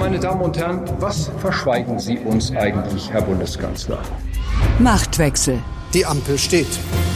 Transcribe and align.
Meine 0.00 0.18
Damen 0.18 0.40
und 0.40 0.56
Herren, 0.56 0.80
was 0.98 1.30
verschweigen 1.40 1.98
Sie 1.98 2.18
uns 2.20 2.50
eigentlich, 2.52 3.12
Herr 3.12 3.20
Bundeskanzler? 3.20 3.98
Machtwechsel. 4.78 5.58
Die 5.92 6.06
Ampel 6.06 6.38
steht. 6.38 6.66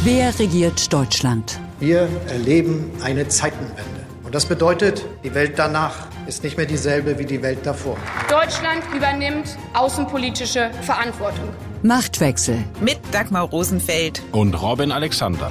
Wer 0.03 0.39
regiert 0.39 0.93
Deutschland? 0.93 1.59
Wir 1.81 2.11
erleben 2.29 2.91
eine 3.03 3.27
Zeitenwende. 3.27 4.05
Und 4.23 4.35
das 4.35 4.45
bedeutet, 4.45 5.03
die 5.25 5.35
Welt 5.35 5.55
danach 5.57 5.95
ist 6.27 6.45
nicht 6.45 6.59
mehr 6.59 6.67
dieselbe 6.67 7.19
wie 7.19 7.25
die 7.25 7.41
Welt 7.41 7.61
davor. 7.65 7.97
Deutschland 8.29 8.83
übernimmt 8.95 9.57
außenpolitische 9.73 10.71
Verantwortung. 10.83 11.49
Machtwechsel. 11.83 12.65
Mit 12.83 12.99
Dagmar 13.13 13.45
Rosenfeld 13.45 14.23
und 14.33 14.61
Robin 14.61 14.93
Alexander. 14.93 15.51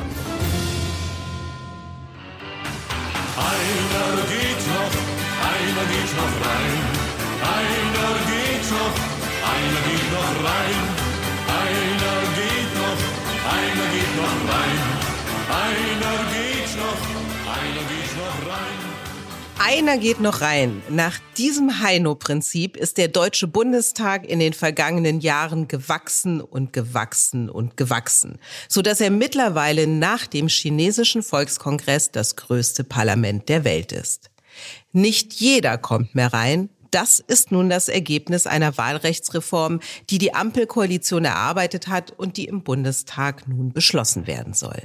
Einer 3.38 4.22
geht 4.28 4.68
noch, 4.68 4.94
einer 5.42 5.88
geht 5.90 6.16
noch 6.16 6.48
rein. 6.48 6.93
Einer 7.44 8.14
geht 8.30 8.66
noch, 8.72 8.96
einer 9.54 9.82
geht 9.88 10.08
noch 10.16 10.34
rein. 10.48 10.80
Einer 11.62 12.16
geht 12.38 12.72
noch, 12.80 13.00
einer 13.56 13.86
geht 13.94 14.14
noch 14.16 14.38
rein. 14.54 14.80
Einer 15.64 16.18
geht 16.32 16.72
noch, 16.78 17.02
einer 17.56 17.84
geht 17.92 18.18
noch 18.18 18.38
rein. 18.50 18.94
Einer 19.60 19.98
geht 19.98 20.20
noch 20.20 20.42
rein. 20.42 20.82
Nach 20.90 21.20
diesem 21.38 21.82
Heino-Prinzip 21.82 22.78
ist 22.78 22.98
der 22.98 23.08
Deutsche 23.08 23.48
Bundestag 23.48 24.26
in 24.26 24.40
den 24.40 24.54
vergangenen 24.54 25.20
Jahren 25.20 25.68
gewachsen 25.68 26.42
und 26.42 26.74
gewachsen 26.74 27.50
und 27.50 27.78
gewachsen, 27.78 28.40
so 28.68 28.82
dass 28.82 29.02
er 29.02 29.10
mittlerweile 29.10 29.88
nach 29.88 30.28
dem 30.28 30.48
chinesischen 30.48 31.24
Volkskongress 31.24 32.12
das 32.12 32.36
größte 32.36 32.84
Parlament 32.84 33.50
der 33.50 33.64
Welt 33.64 33.92
ist. 33.92 34.30
Nicht 34.92 35.34
jeder 35.34 35.78
kommt 35.78 36.14
mehr 36.14 36.34
rein, 36.34 36.70
das 36.94 37.20
ist 37.20 37.52
nun 37.52 37.70
das 37.70 37.90
Ergebnis 37.90 38.46
einer 38.46 38.78
Wahlrechtsreform, 38.78 39.80
die 40.10 40.20
die 40.20 40.34
Ampelkoalition 40.34 41.26
erarbeitet 41.26 41.88
hat 41.88 42.12
und 42.12 42.38
die 42.38 42.46
im 42.46 42.64
Bundestag 42.64 43.48
nun 43.48 43.74
beschlossen 43.74 44.28
werden 44.28 44.54
soll. 44.54 44.82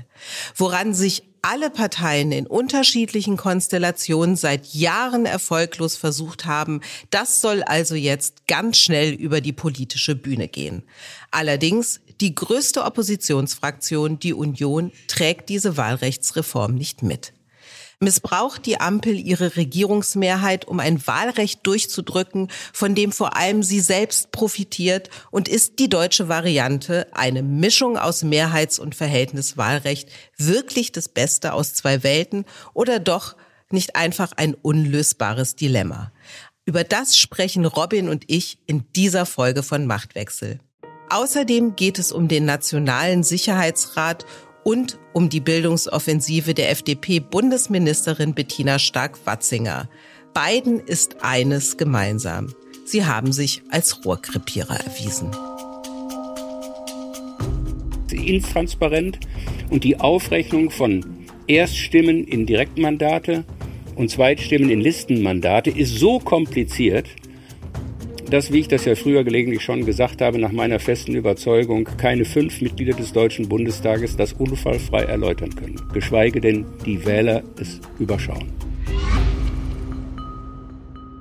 Woran 0.57 0.95
sich 0.95 1.25
alle 1.43 1.71
Parteien 1.71 2.33
in 2.33 2.47
unterschiedlichen 2.47 3.37
Konstellationen 3.37 4.37
seit 4.37 4.67
Jahren 4.75 5.27
erfolglos 5.27 5.97
versucht 5.97 6.47
haben, 6.47 6.81
das 7.11 7.41
soll 7.41 7.63
also 7.63 7.95
jetzt 7.95 8.47
ganz 8.49 8.79
schnell 8.79 9.13
über 9.13 9.41
die 9.41 9.53
politische 9.53 10.15
Bühne 10.15 10.49
gehen. 10.49 10.83
Allerdings, 11.31 12.01
die 12.21 12.35
größte 12.35 12.85
Oppositionsfraktion, 12.85 14.19
die 14.19 14.35
Union, 14.35 14.93
trägt 15.07 15.49
diese 15.49 15.77
Wahlrechtsreform 15.77 16.75
nicht 16.75 17.03
mit 17.03 17.33
missbraucht 18.01 18.65
die 18.67 18.81
Ampel 18.81 19.15
ihre 19.19 19.57
Regierungsmehrheit, 19.57 20.67
um 20.67 20.81
ein 20.81 21.05
Wahlrecht 21.07 21.67
durchzudrücken, 21.67 22.49
von 22.73 22.95
dem 22.95 23.13
vor 23.13 23.37
allem 23.37 23.63
sie 23.63 23.81
selbst 23.81 24.31
profitiert 24.31 25.11
und 25.31 25.49
ist 25.49 25.79
die 25.79 25.89
deutsche 25.89 26.29
Variante, 26.29 27.09
eine 27.13 27.43
Mischung 27.43 27.99
aus 27.99 28.23
Mehrheits- 28.23 28.79
und 28.79 28.95
Verhältniswahlrecht, 28.95 30.09
wirklich 30.37 30.93
das 30.93 31.09
Beste 31.09 31.53
aus 31.53 31.75
zwei 31.75 32.03
Welten 32.03 32.45
oder 32.73 33.01
doch 33.01 33.37
nicht 33.71 33.97
einfach 33.97 34.33
ein 34.37 34.55
unlösbares 34.55 35.57
Dilemma? 35.57 36.13
Über 36.65 36.85
das 36.85 37.17
sprechen 37.17 37.65
Robin 37.65 38.09
und 38.09 38.25
ich 38.27 38.59
in 38.67 38.85
dieser 38.95 39.27
Folge 39.27 39.63
von 39.63 39.87
Machtwechsel. 39.87 40.61
Außerdem 41.11 41.75
geht 41.75 41.99
es 41.99 42.13
um 42.13 42.29
den 42.29 42.45
Nationalen 42.45 43.23
Sicherheitsrat 43.23 44.27
und 44.65 44.99
um 45.13 45.29
die 45.29 45.41
Bildungsoffensive 45.41 46.55
der 46.55 46.71
FDP-Bundesministerin 46.71 48.35
Bettina 48.35 48.79
Stark-Watzinger. 48.79 49.89
Beiden 50.35 50.81
ist 50.81 51.17
eines 51.23 51.77
gemeinsam. 51.77 52.53
Sie 52.85 53.05
haben 53.05 53.33
sich 53.33 53.63
als 53.71 54.05
Rohrkrepierer 54.05 54.79
erwiesen. 54.79 55.31
Intransparent 58.29 59.19
und 59.71 59.85
die 59.85 59.99
Aufrechnung 59.99 60.71
von 60.71 61.05
Erststimmen 61.47 62.25
in 62.25 62.47
Direktmandate 62.47 63.45
und 63.97 64.11
Zweitstimmen 64.11 64.71
in 64.71 64.81
Listenmandate 64.81 65.71
ist 65.71 65.97
so 65.97 66.19
kompliziert, 66.19 67.09
dass, 68.31 68.53
wie 68.53 68.61
ich 68.61 68.69
das 68.69 68.85
ja 68.85 68.95
früher 68.95 69.25
gelegentlich 69.25 69.63
schon 69.63 69.85
gesagt 69.85 70.21
habe, 70.21 70.39
nach 70.39 70.53
meiner 70.53 70.79
festen 70.79 71.15
Überzeugung 71.15 71.85
keine 71.97 72.25
fünf 72.25 72.61
Mitglieder 72.61 72.95
des 72.95 73.13
Deutschen 73.13 73.49
Bundestages 73.49 74.17
das 74.17 74.33
unfallfrei 74.35 75.03
erläutern 75.03 75.55
können, 75.55 75.81
geschweige 75.93 76.41
denn 76.41 76.67
die 76.85 77.05
Wähler 77.05 77.43
es 77.61 77.81
überschauen. 77.99 78.68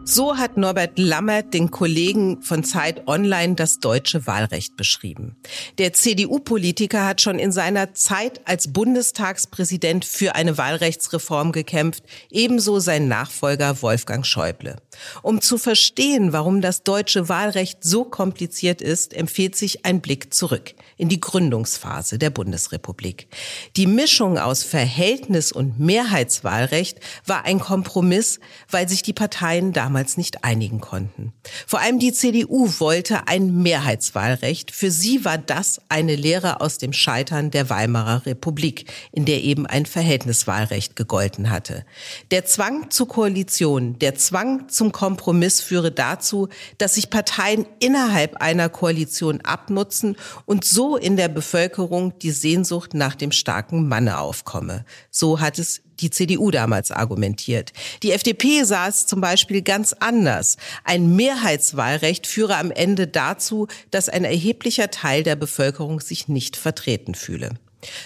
So 0.10 0.38
hat 0.38 0.56
Norbert 0.56 0.98
Lammert 0.98 1.54
den 1.54 1.70
Kollegen 1.70 2.42
von 2.42 2.64
Zeit 2.64 3.10
Online 3.10 3.56
das 3.56 3.82
deutsche 3.82 4.26
Wahlrecht 4.26 4.78
beschrieben. 4.78 5.36
Der 5.80 5.92
CDU-Politiker 5.92 7.06
hat 7.06 7.20
schon 7.20 7.40
in 7.40 7.52
seiner 7.52 7.94
Zeit 7.94 8.40
als 8.48 8.72
Bundestagspräsident 8.72 10.06
für 10.06 10.34
eine 10.34 10.58
Wahlrechtsreform 10.58 11.52
gekämpft, 11.52 12.06
ebenso 12.32 12.80
sein 12.80 13.10
Nachfolger 13.10 13.82
Wolfgang 13.82 14.26
Schäuble. 14.26 14.78
Um 15.24 15.42
zu 15.42 15.58
verstehen, 15.58 16.32
warum 16.32 16.62
das 16.62 16.84
deutsche 16.84 17.28
Wahlrecht 17.28 17.84
so 17.84 18.06
kompliziert 18.06 18.82
ist, 18.82 19.14
empfiehlt 19.14 19.58
sich 19.58 19.86
ein 19.86 20.00
Blick 20.00 20.34
zurück 20.34 20.74
in 20.96 21.10
die 21.10 21.20
Gründungsphase 21.20 22.18
der 22.18 22.30
Bundesrepublik. 22.30 23.28
Die 23.76 23.88
Mischung 23.88 24.38
aus 24.38 24.64
Verhältnis- 24.64 25.52
und 25.52 25.82
Mehrheitswahlrecht 25.82 27.02
war 27.26 27.44
ein 27.44 27.60
Kompromiss, 27.60 28.40
weil 28.72 28.88
sich 28.88 29.04
die 29.04 29.14
Parteien 29.14 29.74
damals 29.74 29.97
damals 29.98 30.18
nicht 30.18 30.44
einigen 30.44 30.80
konnten. 30.80 31.34
Vor 31.66 31.80
allem 31.80 31.98
die 31.98 32.14
CDU 32.14 32.70
wollte 32.78 33.28
ein 33.28 33.64
Mehrheitswahlrecht. 33.64 34.70
Für 34.70 34.92
sie 34.92 35.26
war 35.26 35.40
das 35.40 35.82
eine 35.90 36.16
Lehre 36.16 36.62
aus 36.62 36.78
dem 36.78 36.94
Scheitern 36.94 37.50
der 37.50 37.72
Weimarer 37.72 38.28
Republik, 38.28 38.86
in 39.12 39.26
der 39.26 39.44
eben 39.44 39.66
ein 39.66 39.88
Verhältniswahlrecht 39.88 40.96
gegolten 40.96 41.50
hatte. 41.50 41.84
Der 42.30 42.46
Zwang 42.46 42.92
zur 42.92 43.08
Koalition, 43.08 43.98
der 43.98 44.14
Zwang 44.14 44.70
zum 44.70 44.92
Kompromiss 44.92 45.62
führe 45.62 45.92
dazu, 45.92 46.48
dass 46.78 46.94
sich 46.94 47.10
Parteien 47.10 47.66
innerhalb 47.80 48.36
einer 48.38 48.70
Koalition 48.70 49.42
abnutzen 49.42 50.16
und 50.46 50.64
so 50.64 50.96
in 50.96 51.18
der 51.18 51.28
Bevölkerung 51.28 52.20
die 52.20 52.32
Sehnsucht 52.32 52.94
nach 52.94 53.16
dem 53.16 53.32
starken 53.32 53.88
Manne 53.88 54.20
aufkomme. 54.20 54.86
So 55.10 55.40
hat 55.40 55.58
es 55.58 55.82
die 56.00 56.10
CDU 56.10 56.52
damals 56.52 56.92
argumentiert. 56.92 57.74
Die 58.04 58.12
FDP 58.12 58.64
sah 58.64 58.88
es 58.88 59.06
zum 59.06 59.22
Beispiel 59.22 59.62
ganz 59.62 59.94
anders. 59.94 60.58
Ein 60.84 61.16
Mehrheitswahlrecht 61.16 62.28
führe 62.28 62.58
am 62.58 62.72
Ende 62.72 63.08
dazu, 63.08 63.68
dass 63.92 64.10
ein 64.10 64.24
erheblicher 64.24 64.92
Teil 64.92 65.24
der 65.24 65.36
Bevölkerung 65.36 66.00
sich 66.00 66.28
nicht 66.28 66.56
vertreten 66.56 67.16
fühle. 67.16 67.52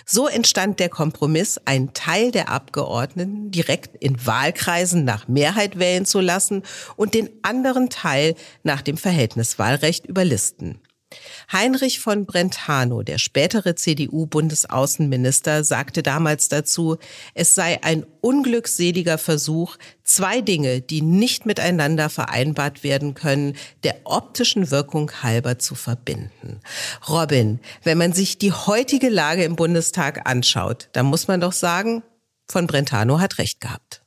So 0.06 0.28
entstand 0.28 0.80
der 0.80 0.90
Kompromiss, 0.90 1.60
einen 1.66 1.94
Teil 1.94 2.32
der 2.32 2.50
Abgeordneten 2.50 3.52
direkt 3.52 3.96
in 4.04 4.26
Wahlkreisen 4.26 5.06
nach 5.06 5.28
Mehrheit 5.28 5.80
wählen 5.80 6.06
zu 6.06 6.20
lassen 6.20 6.64
und 6.96 7.14
den 7.14 7.30
anderen 7.42 7.90
Teil 7.90 8.36
nach 8.64 8.82
dem 8.82 8.98
Verhältniswahlrecht 8.98 10.06
überlisten. 10.06 10.80
Heinrich 11.52 12.00
von 12.00 12.26
Brentano, 12.26 13.04
der 13.04 13.18
spätere 13.18 13.76
CDU-Bundesaußenminister, 13.76 15.64
sagte 15.64 16.04
damals 16.04 16.50
dazu, 16.50 16.98
es 17.34 17.56
sei 17.56 17.84
ein 17.84 18.06
unglückseliger 18.22 19.18
Versuch, 19.18 19.78
zwei 20.04 20.42
Dinge, 20.42 20.82
die 20.82 21.02
nicht 21.02 21.46
miteinander 21.46 22.10
vereinbart 22.10 22.84
werden 22.84 23.14
können, 23.14 23.56
der 23.84 24.02
optischen 24.06 24.72
Wirkung 24.72 25.12
halber 25.24 25.60
zu 25.60 25.76
verbinden. 25.76 26.60
Robin, 27.08 27.60
wenn 27.84 27.98
man 27.98 28.14
sich 28.14 28.38
die 28.38 28.52
heutige 28.52 29.10
Lage 29.10 29.44
im 29.44 29.56
Bundestag 29.56 30.30
anschaut, 30.30 30.90
dann 30.94 31.06
muss 31.06 31.28
man 31.28 31.42
doch 31.42 31.54
sagen, 31.54 32.04
von 32.50 32.68
Brentano 32.68 33.20
hat 33.20 33.38
recht 33.38 33.62
gehabt. 33.62 34.01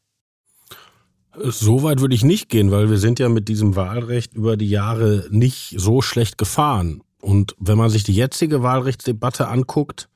So 1.43 1.83
weit 1.83 2.00
würde 2.00 2.15
ich 2.15 2.25
nicht 2.25 2.49
gehen, 2.49 2.70
weil 2.70 2.91
wir 2.91 2.99
sind 2.99 3.19
ja 3.19 3.29
mit 3.29 3.49
diesem 3.49 3.76
Wahlrecht 3.76 4.35
über 4.35 4.56
die 4.56 4.69
Jahre 4.69 5.26
nicht 5.31 5.75
so 5.79 6.00
schlecht 6.00 6.38
gefahren. 6.38 7.03
Und 7.20 7.56
wenn 7.58 7.79
man 7.79 7.91
sich 7.91 8.05
die 8.05 8.14
jetzige 8.14 8.62
Wahlrechtsdebatte 8.62 9.49
anguckt, 9.49 10.08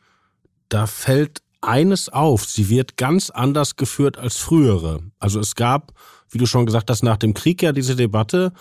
da 0.68 0.86
fällt 0.86 1.42
eines 1.60 2.08
auf, 2.08 2.44
sie 2.44 2.68
wird 2.68 2.96
ganz 2.96 3.30
anders 3.30 3.76
geführt 3.76 4.18
als 4.18 4.36
frühere. 4.36 5.00
Also 5.18 5.40
es 5.40 5.54
gab, 5.54 5.92
wie 6.30 6.38
du 6.38 6.46
schon 6.46 6.66
gesagt 6.66 6.90
hast, 6.90 7.02
nach 7.02 7.16
dem 7.16 7.34
Krieg 7.34 7.62
ja 7.62 7.72
diese 7.72 7.96
Debatte, 7.96 8.52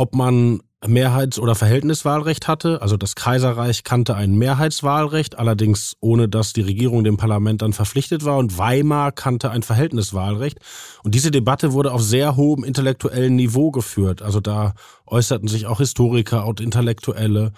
ob 0.00 0.14
man 0.14 0.62
Mehrheits- 0.86 1.38
oder 1.38 1.54
Verhältniswahlrecht 1.54 2.48
hatte. 2.48 2.80
Also 2.80 2.96
das 2.96 3.14
Kaiserreich 3.14 3.84
kannte 3.84 4.14
ein 4.14 4.34
Mehrheitswahlrecht, 4.34 5.38
allerdings 5.38 5.94
ohne 6.00 6.26
dass 6.26 6.54
die 6.54 6.62
Regierung 6.62 7.04
dem 7.04 7.18
Parlament 7.18 7.60
dann 7.60 7.74
verpflichtet 7.74 8.24
war. 8.24 8.38
Und 8.38 8.56
Weimar 8.56 9.12
kannte 9.12 9.50
ein 9.50 9.62
Verhältniswahlrecht. 9.62 10.58
Und 11.04 11.14
diese 11.14 11.30
Debatte 11.30 11.74
wurde 11.74 11.92
auf 11.92 12.02
sehr 12.02 12.34
hohem 12.36 12.64
intellektuellen 12.64 13.36
Niveau 13.36 13.70
geführt. 13.70 14.22
Also 14.22 14.40
da 14.40 14.72
äußerten 15.06 15.48
sich 15.48 15.66
auch 15.66 15.78
Historiker 15.78 16.46
und 16.46 16.62
Intellektuelle. 16.62 17.52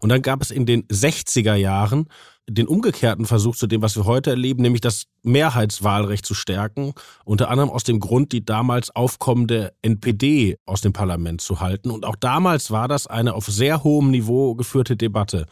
Und 0.00 0.10
dann 0.10 0.20
gab 0.20 0.42
es 0.42 0.50
in 0.50 0.66
den 0.66 0.86
60er 0.88 1.54
Jahren 1.54 2.08
den 2.48 2.66
umgekehrten 2.66 3.26
Versuch 3.26 3.54
zu 3.56 3.66
dem, 3.66 3.82
was 3.82 3.96
wir 3.96 4.06
heute 4.06 4.30
erleben, 4.30 4.62
nämlich 4.62 4.80
das 4.80 5.04
Mehrheitswahlrecht 5.22 6.24
zu 6.24 6.34
stärken, 6.34 6.94
unter 7.24 7.50
anderem 7.50 7.70
aus 7.70 7.84
dem 7.84 8.00
Grund, 8.00 8.32
die 8.32 8.44
damals 8.44 8.94
aufkommende 8.94 9.74
NPD 9.82 10.56
aus 10.64 10.80
dem 10.80 10.92
Parlament 10.92 11.40
zu 11.40 11.60
halten. 11.60 11.90
Und 11.90 12.06
auch 12.06 12.16
damals 12.16 12.70
war 12.70 12.88
das 12.88 13.06
eine 13.06 13.34
auf 13.34 13.46
sehr 13.46 13.84
hohem 13.84 14.10
Niveau 14.10 14.54
geführte 14.54 14.96
Debatte. 14.96 15.46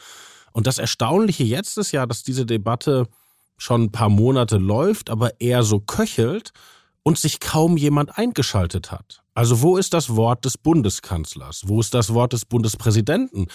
Und 0.52 0.66
das 0.66 0.78
Erstaunliche 0.78 1.44
jetzt 1.44 1.76
ist 1.76 1.92
ja, 1.92 2.06
dass 2.06 2.22
diese 2.22 2.46
Debatte 2.46 3.06
schon 3.58 3.84
ein 3.84 3.92
paar 3.92 4.08
Monate 4.08 4.56
läuft, 4.56 5.10
aber 5.10 5.40
eher 5.40 5.62
so 5.62 5.80
köchelt 5.80 6.52
und 7.02 7.18
sich 7.18 7.40
kaum 7.40 7.76
jemand 7.76 8.16
eingeschaltet 8.16 8.90
hat. 8.90 9.22
Also 9.36 9.60
wo 9.60 9.76
ist 9.76 9.92
das 9.92 10.16
Wort 10.16 10.46
des 10.46 10.56
Bundeskanzlers? 10.56 11.64
Wo 11.66 11.78
ist 11.78 11.92
das 11.92 12.14
Wort 12.14 12.32
des 12.32 12.46
Bundespräsidenten? 12.46 13.48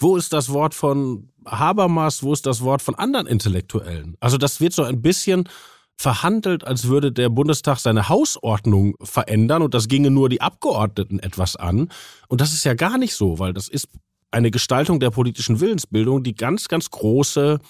Wo 0.00 0.16
ist 0.16 0.32
das 0.32 0.52
Wort 0.52 0.74
von 0.74 1.30
Habermas? 1.46 2.24
Wo 2.24 2.32
ist 2.32 2.44
das 2.44 2.60
Wort 2.62 2.82
von 2.82 2.96
anderen 2.96 3.28
Intellektuellen? 3.28 4.16
Also 4.18 4.36
das 4.36 4.60
wird 4.60 4.72
so 4.72 4.82
ein 4.82 5.00
bisschen 5.00 5.48
verhandelt, 5.96 6.66
als 6.66 6.88
würde 6.88 7.12
der 7.12 7.28
Bundestag 7.28 7.78
seine 7.78 8.08
Hausordnung 8.08 8.96
verändern 9.00 9.62
und 9.62 9.74
das 9.74 9.86
ginge 9.86 10.10
nur 10.10 10.28
die 10.28 10.40
Abgeordneten 10.40 11.20
etwas 11.20 11.54
an. 11.54 11.88
Und 12.26 12.40
das 12.40 12.52
ist 12.52 12.64
ja 12.64 12.74
gar 12.74 12.98
nicht 12.98 13.14
so, 13.14 13.38
weil 13.38 13.52
das 13.52 13.68
ist 13.68 13.88
eine 14.32 14.50
Gestaltung 14.50 14.98
der 14.98 15.10
politischen 15.10 15.60
Willensbildung, 15.60 16.24
die 16.24 16.34
ganz, 16.34 16.66
ganz 16.66 16.90
große 16.90 17.60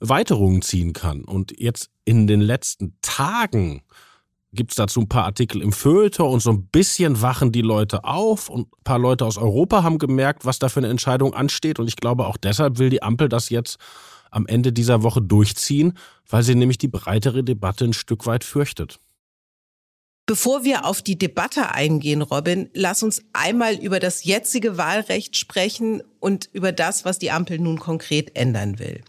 Weiterungen 0.00 0.60
ziehen 0.62 0.92
kann. 0.92 1.22
Und 1.22 1.56
jetzt 1.56 1.88
in 2.04 2.26
den 2.26 2.40
letzten 2.40 2.96
Tagen 3.00 3.82
gibt 4.52 4.72
es 4.72 4.76
dazu 4.76 5.00
ein 5.00 5.08
paar 5.08 5.24
Artikel 5.24 5.62
im 5.62 5.72
Feuilleton 5.72 6.32
und 6.32 6.40
so 6.40 6.50
ein 6.50 6.66
bisschen 6.66 7.22
wachen 7.22 7.52
die 7.52 7.62
Leute 7.62 8.04
auf 8.04 8.48
und 8.48 8.68
ein 8.72 8.84
paar 8.84 8.98
Leute 8.98 9.24
aus 9.24 9.38
Europa 9.38 9.82
haben 9.82 9.98
gemerkt, 9.98 10.44
was 10.44 10.58
da 10.58 10.68
für 10.68 10.80
eine 10.80 10.88
Entscheidung 10.88 11.34
ansteht. 11.34 11.78
Und 11.78 11.88
ich 11.88 11.96
glaube, 11.96 12.26
auch 12.26 12.36
deshalb 12.36 12.78
will 12.78 12.90
die 12.90 13.02
Ampel 13.02 13.28
das 13.28 13.50
jetzt 13.50 13.78
am 14.30 14.46
Ende 14.46 14.72
dieser 14.72 15.02
Woche 15.02 15.22
durchziehen, 15.22 15.94
weil 16.28 16.42
sie 16.42 16.54
nämlich 16.54 16.78
die 16.78 16.88
breitere 16.88 17.44
Debatte 17.44 17.84
ein 17.84 17.92
Stück 17.92 18.26
weit 18.26 18.44
fürchtet. 18.44 18.98
Bevor 20.26 20.62
wir 20.62 20.84
auf 20.84 21.02
die 21.02 21.18
Debatte 21.18 21.72
eingehen, 21.72 22.22
Robin, 22.22 22.70
lass 22.72 23.02
uns 23.02 23.22
einmal 23.32 23.74
über 23.74 23.98
das 23.98 24.22
jetzige 24.22 24.78
Wahlrecht 24.78 25.36
sprechen 25.36 26.02
und 26.20 26.48
über 26.52 26.70
das, 26.70 27.04
was 27.04 27.18
die 27.18 27.30
Ampel 27.30 27.58
nun 27.58 27.80
konkret 27.80 28.36
ändern 28.36 28.78
will. 28.78 29.00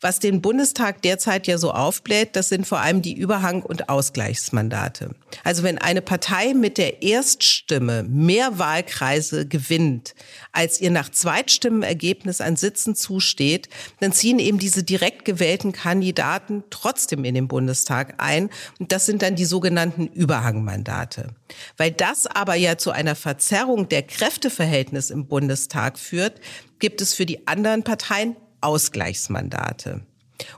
Was 0.00 0.18
den 0.18 0.42
Bundestag 0.42 1.00
derzeit 1.02 1.46
ja 1.46 1.58
so 1.58 1.72
aufbläht, 1.72 2.36
das 2.36 2.48
sind 2.48 2.66
vor 2.66 2.80
allem 2.80 3.02
die 3.02 3.14
Überhang- 3.14 3.62
und 3.62 3.88
Ausgleichsmandate. 3.88 5.14
Also 5.42 5.62
wenn 5.62 5.78
eine 5.78 6.02
Partei 6.02 6.54
mit 6.54 6.76
der 6.76 7.02
Erststimme 7.02 8.02
mehr 8.02 8.58
Wahlkreise 8.58 9.46
gewinnt, 9.46 10.14
als 10.52 10.80
ihr 10.80 10.90
nach 10.90 11.08
Zweitstimmenergebnis 11.08 12.40
an 12.40 12.56
Sitzen 12.56 12.94
zusteht, 12.94 13.68
dann 14.00 14.12
ziehen 14.12 14.38
eben 14.38 14.58
diese 14.58 14.82
direkt 14.82 15.24
gewählten 15.24 15.72
Kandidaten 15.72 16.64
trotzdem 16.70 17.24
in 17.24 17.34
den 17.34 17.48
Bundestag 17.48 18.14
ein. 18.18 18.50
Und 18.78 18.92
das 18.92 19.06
sind 19.06 19.22
dann 19.22 19.36
die 19.36 19.44
sogenannten 19.44 20.08
Überhangmandate. 20.08 21.28
Weil 21.76 21.92
das 21.92 22.26
aber 22.26 22.54
ja 22.54 22.76
zu 22.76 22.90
einer 22.90 23.14
Verzerrung 23.14 23.88
der 23.88 24.02
Kräfteverhältnisse 24.02 25.12
im 25.12 25.26
Bundestag 25.26 25.98
führt, 25.98 26.40
gibt 26.78 27.00
es 27.00 27.14
für 27.14 27.26
die 27.26 27.46
anderen 27.46 27.82
Parteien 27.82 28.36
Ausgleichsmandate. 28.60 30.02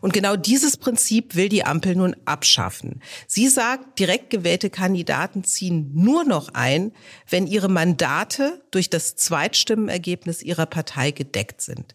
Und 0.00 0.12
genau 0.12 0.37
dieses 0.37 0.77
Prinzip 0.77 1.37
will 1.37 1.49
die 1.49 1.65
Ampel 1.65 1.95
nun 1.95 2.17
abschaffen. 2.25 3.00
Sie 3.27 3.49
sagt, 3.49 3.99
direkt 3.99 4.31
gewählte 4.31 4.71
Kandidaten 4.71 5.45
ziehen 5.45 5.93
nur 5.95 6.25
noch 6.25 6.49
ein, 6.55 6.93
wenn 7.29 7.47
ihre 7.47 7.69
Mandate 7.69 8.62
durch 8.71 8.91
das 8.91 9.17
Zweitstimmenergebnis 9.17 10.43
ihrer 10.43 10.67
Partei 10.67 11.11
gedeckt 11.12 11.62
sind. 11.62 11.95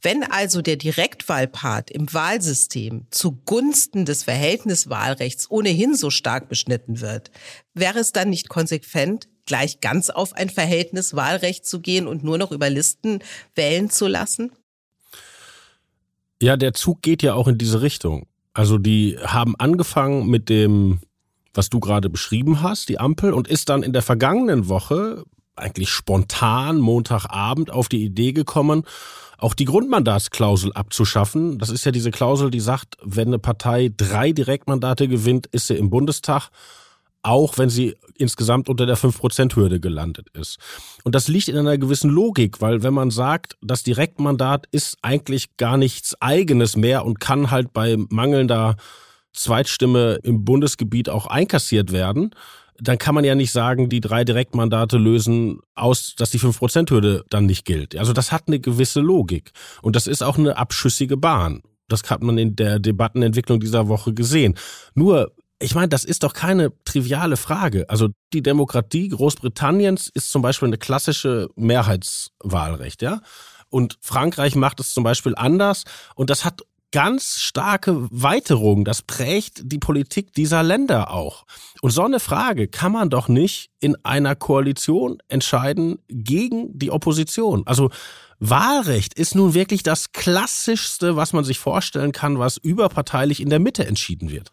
Wenn 0.00 0.22
also 0.22 0.62
der 0.62 0.76
Direktwahlpart 0.76 1.90
im 1.90 2.12
Wahlsystem 2.12 3.06
zugunsten 3.10 4.04
des 4.04 4.22
Verhältniswahlrechts 4.22 5.50
ohnehin 5.50 5.96
so 5.96 6.10
stark 6.10 6.48
beschnitten 6.48 7.00
wird, 7.00 7.32
wäre 7.74 7.98
es 7.98 8.12
dann 8.12 8.30
nicht 8.30 8.48
konsequent, 8.48 9.28
gleich 9.48 9.80
ganz 9.80 10.10
auf 10.10 10.34
ein 10.34 10.50
Verhältniswahlrecht 10.50 11.66
zu 11.66 11.80
gehen 11.80 12.06
und 12.06 12.22
nur 12.22 12.38
noch 12.38 12.52
über 12.52 12.70
Listen 12.70 13.18
wählen 13.56 13.90
zu 13.90 14.06
lassen? 14.06 14.52
Ja, 16.40 16.56
der 16.56 16.74
Zug 16.74 17.02
geht 17.02 17.24
ja 17.24 17.34
auch 17.34 17.48
in 17.48 17.58
diese 17.58 17.82
Richtung. 17.82 18.28
Also 18.52 18.78
die 18.78 19.18
haben 19.20 19.56
angefangen 19.58 20.28
mit 20.28 20.48
dem, 20.48 21.00
was 21.54 21.70
du 21.70 21.80
gerade 21.80 22.08
beschrieben 22.08 22.62
hast, 22.62 22.88
die 22.88 23.00
Ampel, 23.00 23.32
und 23.32 23.48
ist 23.48 23.68
dann 23.68 23.82
in 23.82 23.92
der 23.92 24.02
vergangenen 24.02 24.68
Woche 24.68 25.24
eigentlich 25.56 25.88
spontan 25.88 26.78
Montagabend 26.78 27.72
auf 27.72 27.88
die 27.88 28.04
Idee 28.04 28.32
gekommen, 28.32 28.84
auch 29.38 29.54
die 29.54 29.64
Grundmandatsklausel 29.64 30.72
abzuschaffen. 30.72 31.58
Das 31.58 31.70
ist 31.70 31.84
ja 31.84 31.92
diese 31.92 32.10
Klausel, 32.10 32.50
die 32.50 32.60
sagt, 32.60 32.96
wenn 33.02 33.28
eine 33.28 33.38
Partei 33.38 33.90
drei 33.96 34.32
Direktmandate 34.32 35.08
gewinnt, 35.08 35.46
ist 35.48 35.68
sie 35.68 35.74
im 35.74 35.90
Bundestag 35.90 36.50
auch 37.28 37.58
wenn 37.58 37.68
sie 37.68 37.94
insgesamt 38.16 38.70
unter 38.70 38.86
der 38.86 38.96
5%-Hürde 38.96 39.80
gelandet 39.80 40.28
ist. 40.32 40.58
Und 41.04 41.14
das 41.14 41.28
liegt 41.28 41.48
in 41.48 41.58
einer 41.58 41.76
gewissen 41.76 42.10
Logik, 42.10 42.62
weil 42.62 42.82
wenn 42.82 42.94
man 42.94 43.10
sagt, 43.10 43.58
das 43.60 43.82
Direktmandat 43.82 44.66
ist 44.70 44.96
eigentlich 45.02 45.58
gar 45.58 45.76
nichts 45.76 46.20
eigenes 46.20 46.74
mehr 46.74 47.04
und 47.04 47.20
kann 47.20 47.50
halt 47.50 47.74
bei 47.74 47.96
mangelnder 48.08 48.76
Zweitstimme 49.34 50.18
im 50.22 50.46
Bundesgebiet 50.46 51.10
auch 51.10 51.26
einkassiert 51.26 51.92
werden, 51.92 52.30
dann 52.80 52.96
kann 52.96 53.14
man 53.14 53.24
ja 53.24 53.34
nicht 53.34 53.52
sagen, 53.52 53.90
die 53.90 54.00
drei 54.00 54.24
Direktmandate 54.24 54.96
lösen 54.96 55.60
aus, 55.74 56.14
dass 56.16 56.30
die 56.30 56.40
5%-Hürde 56.40 57.24
dann 57.28 57.44
nicht 57.44 57.66
gilt. 57.66 57.94
Also 57.94 58.14
das 58.14 58.32
hat 58.32 58.44
eine 58.46 58.58
gewisse 58.58 59.00
Logik. 59.00 59.52
Und 59.82 59.96
das 59.96 60.06
ist 60.06 60.22
auch 60.22 60.38
eine 60.38 60.56
abschüssige 60.56 61.18
Bahn. 61.18 61.62
Das 61.88 62.08
hat 62.08 62.22
man 62.22 62.38
in 62.38 62.56
der 62.56 62.78
Debattenentwicklung 62.78 63.60
dieser 63.60 63.88
Woche 63.88 64.14
gesehen. 64.14 64.54
Nur 64.94 65.32
ich 65.60 65.74
meine, 65.74 65.88
das 65.88 66.04
ist 66.04 66.22
doch 66.22 66.32
keine 66.32 66.72
triviale 66.84 67.36
Frage. 67.36 67.88
Also 67.90 68.08
die 68.32 68.42
Demokratie 68.42 69.08
Großbritanniens 69.08 70.08
ist 70.12 70.30
zum 70.30 70.42
Beispiel 70.42 70.68
eine 70.68 70.78
klassische 70.78 71.48
Mehrheitswahlrecht, 71.56 73.02
ja. 73.02 73.20
Und 73.70 73.98
Frankreich 74.00 74.54
macht 74.54 74.80
es 74.80 74.94
zum 74.94 75.04
Beispiel 75.04 75.34
anders 75.36 75.84
und 76.14 76.30
das 76.30 76.44
hat 76.44 76.62
ganz 76.90 77.38
starke 77.40 78.08
Weiterung. 78.10 78.84
Das 78.84 79.02
prägt 79.02 79.60
die 79.70 79.78
Politik 79.78 80.32
dieser 80.32 80.62
Länder 80.62 81.10
auch. 81.10 81.44
Und 81.82 81.90
so 81.90 82.02
eine 82.02 82.20
Frage 82.20 82.68
kann 82.68 82.92
man 82.92 83.10
doch 83.10 83.28
nicht 83.28 83.70
in 83.80 83.96
einer 84.04 84.34
Koalition 84.36 85.18
entscheiden 85.28 85.98
gegen 86.08 86.78
die 86.78 86.90
Opposition. 86.90 87.62
Also 87.66 87.90
Wahlrecht 88.40 89.14
ist 89.14 89.34
nun 89.34 89.52
wirklich 89.52 89.82
das 89.82 90.12
klassischste, 90.12 91.16
was 91.16 91.32
man 91.32 91.44
sich 91.44 91.58
vorstellen 91.58 92.12
kann, 92.12 92.38
was 92.38 92.56
überparteilich 92.56 93.40
in 93.40 93.50
der 93.50 93.58
Mitte 93.58 93.86
entschieden 93.86 94.30
wird. 94.30 94.52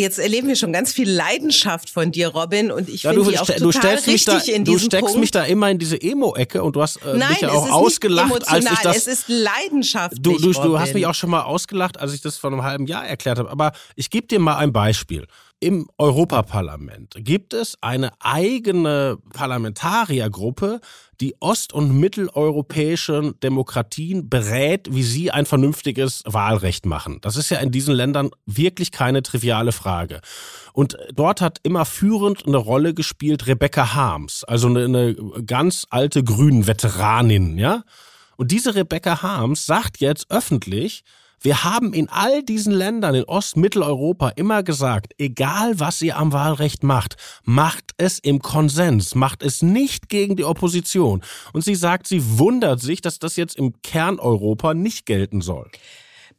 Jetzt 0.00 0.18
erleben 0.18 0.48
wir 0.48 0.56
schon 0.56 0.72
ganz 0.72 0.92
viel 0.92 1.10
Leidenschaft 1.10 1.90
von 1.90 2.10
dir, 2.10 2.28
Robin, 2.28 2.72
und 2.72 2.88
ich 2.88 3.02
ja, 3.02 3.12
finde 3.12 3.30
die 3.30 3.38
auch 3.38 3.46
total 3.46 3.98
stellst 3.98 4.06
richtig 4.08 4.46
da, 4.46 4.52
in 4.52 4.64
diesem 4.64 4.64
Du 4.64 4.78
steckst 4.78 5.06
Punkt. 5.06 5.20
mich 5.20 5.30
da 5.30 5.44
immer 5.44 5.70
in 5.70 5.78
diese 5.78 6.00
Emo-Ecke 6.00 6.62
und 6.62 6.74
du 6.74 6.82
hast 6.82 6.96
äh, 6.96 7.16
Nein, 7.16 7.28
mich 7.32 7.40
ja 7.42 7.50
auch 7.50 7.70
ausgelacht, 7.70 8.48
als 8.48 8.64
ich 8.64 8.78
das. 8.78 8.96
Es 8.96 9.06
ist 9.06 9.24
leidenschaftlich. 9.28 10.22
Du, 10.22 10.38
du, 10.38 10.52
du 10.52 10.80
hast 10.80 10.94
mich 10.94 11.06
auch 11.06 11.14
schon 11.14 11.28
mal 11.28 11.42
ausgelacht, 11.42 12.00
als 12.00 12.14
ich 12.14 12.22
das 12.22 12.38
vor 12.38 12.50
einem 12.50 12.62
halben 12.62 12.86
Jahr 12.86 13.06
erklärt 13.06 13.38
habe. 13.38 13.50
Aber 13.50 13.72
ich 13.94 14.08
gebe 14.08 14.26
dir 14.26 14.40
mal 14.40 14.56
ein 14.56 14.72
Beispiel. 14.72 15.26
Im 15.62 15.90
Europaparlament 15.98 17.16
gibt 17.18 17.52
es 17.52 17.76
eine 17.82 18.12
eigene 18.18 19.18
Parlamentariergruppe, 19.34 20.80
die 21.20 21.34
ost- 21.38 21.74
und 21.74 22.00
mitteleuropäischen 22.00 23.38
Demokratien 23.40 24.30
berät, 24.30 24.88
wie 24.90 25.02
sie 25.02 25.30
ein 25.30 25.44
vernünftiges 25.44 26.22
Wahlrecht 26.24 26.86
machen. 26.86 27.18
Das 27.20 27.36
ist 27.36 27.50
ja 27.50 27.58
in 27.58 27.70
diesen 27.70 27.94
Ländern 27.94 28.30
wirklich 28.46 28.90
keine 28.90 29.22
triviale 29.22 29.72
Frage. 29.72 30.22
Und 30.72 30.96
dort 31.14 31.42
hat 31.42 31.58
immer 31.62 31.84
führend 31.84 32.46
eine 32.46 32.56
Rolle 32.56 32.94
gespielt 32.94 33.46
Rebecca 33.46 33.92
Harms, 33.92 34.44
also 34.44 34.68
eine, 34.68 34.84
eine 34.84 35.14
ganz 35.44 35.86
alte 35.90 36.24
Grünen-Veteranin, 36.24 37.58
ja. 37.58 37.84
Und 38.38 38.50
diese 38.50 38.74
Rebecca 38.74 39.20
Harms 39.20 39.66
sagt 39.66 40.00
jetzt 40.00 40.30
öffentlich, 40.30 41.04
wir 41.42 41.64
haben 41.64 41.94
in 41.94 42.08
all 42.10 42.42
diesen 42.42 42.72
Ländern 42.72 43.14
in 43.14 43.24
Ost-Mitteleuropa 43.24 44.28
immer 44.30 44.62
gesagt, 44.62 45.14
egal 45.16 45.80
was 45.80 46.02
ihr 46.02 46.18
am 46.18 46.32
Wahlrecht 46.32 46.82
macht, 46.82 47.16
macht 47.44 47.92
es 47.96 48.18
im 48.18 48.40
Konsens, 48.40 49.14
macht 49.14 49.42
es 49.42 49.62
nicht 49.62 50.10
gegen 50.10 50.36
die 50.36 50.44
Opposition. 50.44 51.22
Und 51.54 51.64
sie 51.64 51.76
sagt, 51.76 52.08
sie 52.08 52.38
wundert 52.38 52.80
sich, 52.80 53.00
dass 53.00 53.18
das 53.18 53.36
jetzt 53.36 53.56
im 53.56 53.80
Kerneuropa 53.82 54.74
nicht 54.74 55.06
gelten 55.06 55.40
soll. 55.40 55.70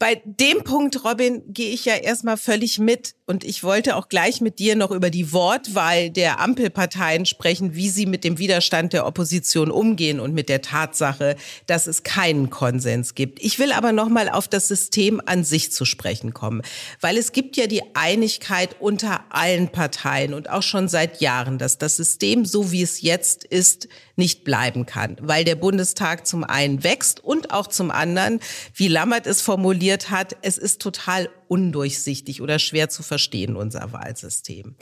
Bei 0.01 0.19
dem 0.25 0.63
Punkt, 0.63 1.05
Robin, 1.05 1.43
gehe 1.47 1.71
ich 1.71 1.85
ja 1.85 1.93
erstmal 1.93 2.35
völlig 2.35 2.79
mit. 2.79 3.13
Und 3.27 3.43
ich 3.43 3.63
wollte 3.63 3.95
auch 3.95 4.09
gleich 4.09 4.41
mit 4.41 4.57
dir 4.57 4.75
noch 4.75 4.89
über 4.89 5.11
die 5.11 5.31
Wortwahl 5.31 6.09
der 6.09 6.39
Ampelparteien 6.39 7.27
sprechen, 7.27 7.75
wie 7.75 7.87
sie 7.87 8.07
mit 8.07 8.23
dem 8.23 8.39
Widerstand 8.39 8.93
der 8.93 9.05
Opposition 9.05 9.69
umgehen 9.69 10.19
und 10.19 10.33
mit 10.33 10.49
der 10.49 10.63
Tatsache, 10.63 11.35
dass 11.67 11.85
es 11.85 12.01
keinen 12.01 12.49
Konsens 12.49 13.13
gibt. 13.13 13.41
Ich 13.43 13.59
will 13.59 13.71
aber 13.71 13.91
noch 13.91 14.09
mal 14.09 14.27
auf 14.27 14.47
das 14.47 14.67
System 14.67 15.21
an 15.27 15.43
sich 15.43 15.71
zu 15.71 15.85
sprechen 15.85 16.33
kommen, 16.33 16.63
weil 16.99 17.15
es 17.15 17.31
gibt 17.31 17.55
ja 17.55 17.67
die 17.67 17.83
Einigkeit 17.93 18.77
unter 18.79 19.21
allen 19.29 19.71
Parteien 19.71 20.33
und 20.33 20.49
auch 20.49 20.63
schon 20.63 20.89
seit 20.89 21.21
Jahren, 21.21 21.59
dass 21.59 21.77
das 21.77 21.95
System, 21.95 22.43
so 22.43 22.71
wie 22.71 22.81
es 22.81 23.01
jetzt 23.01 23.43
ist, 23.43 23.87
nicht 24.17 24.43
bleiben 24.43 24.85
kann, 24.85 25.15
weil 25.21 25.45
der 25.45 25.55
Bundestag 25.55 26.27
zum 26.27 26.43
einen 26.43 26.83
wächst 26.83 27.23
und 27.23 27.53
auch 27.53 27.67
zum 27.67 27.91
anderen, 27.91 28.39
wie 28.75 28.87
Lammert 28.87 29.25
es 29.25 29.41
formuliert 29.41 29.90
hat, 30.09 30.35
es 30.41 30.57
ist 30.57 30.81
total 30.81 31.29
undurchsichtig 31.51 32.41
oder 32.41 32.59
schwer 32.59 32.87
zu 32.87 33.03
verstehen, 33.03 33.57
unser 33.57 33.91
Wahlsystem. 33.91 34.75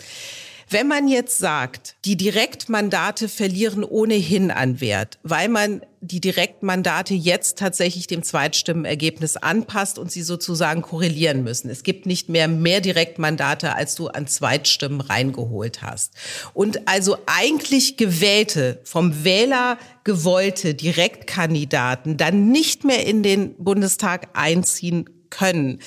Wenn 0.69 0.87
man 0.87 1.07
jetzt 1.07 1.39
sagt, 1.39 1.95
die 2.05 2.15
Direktmandate 2.15 3.27
verlieren 3.27 3.83
ohnehin 3.83 4.51
an 4.51 4.79
Wert, 4.79 5.17
weil 5.23 5.49
man 5.49 5.81
die 5.99 6.21
Direktmandate 6.21 7.15
jetzt 7.15 7.57
tatsächlich 7.57 8.05
dem 8.05 8.21
Zweitstimmenergebnis 8.21 9.35
anpasst 9.35 9.97
und 9.97 10.11
sie 10.11 10.21
sozusagen 10.21 10.83
korrelieren 10.83 11.43
müssen. 11.43 11.71
Es 11.71 11.81
gibt 11.81 12.05
nicht 12.05 12.29
mehr 12.29 12.47
mehr 12.47 12.81
Direktmandate, 12.81 13.75
als 13.75 13.95
du 13.95 14.09
an 14.09 14.27
Zweitstimmen 14.27 15.01
reingeholt 15.01 15.81
hast. 15.81 16.13
Und 16.53 16.87
also 16.87 17.17
eigentlich 17.25 17.97
gewählte, 17.97 18.79
vom 18.83 19.23
Wähler 19.23 19.79
gewollte 20.03 20.75
Direktkandidaten 20.75 22.17
dann 22.17 22.51
nicht 22.51 22.83
mehr 22.83 23.07
in 23.07 23.23
den 23.23 23.55
Bundestag 23.55 24.29
einziehen 24.33 25.09
können. 25.31 25.79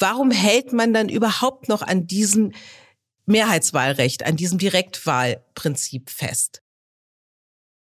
Warum 0.00 0.30
hält 0.30 0.72
man 0.72 0.94
dann 0.94 1.10
überhaupt 1.10 1.68
noch 1.68 1.82
an 1.82 2.06
diesem 2.06 2.52
Mehrheitswahlrecht, 3.26 4.24
an 4.24 4.34
diesem 4.34 4.58
Direktwahlprinzip 4.58 6.08
fest? 6.08 6.62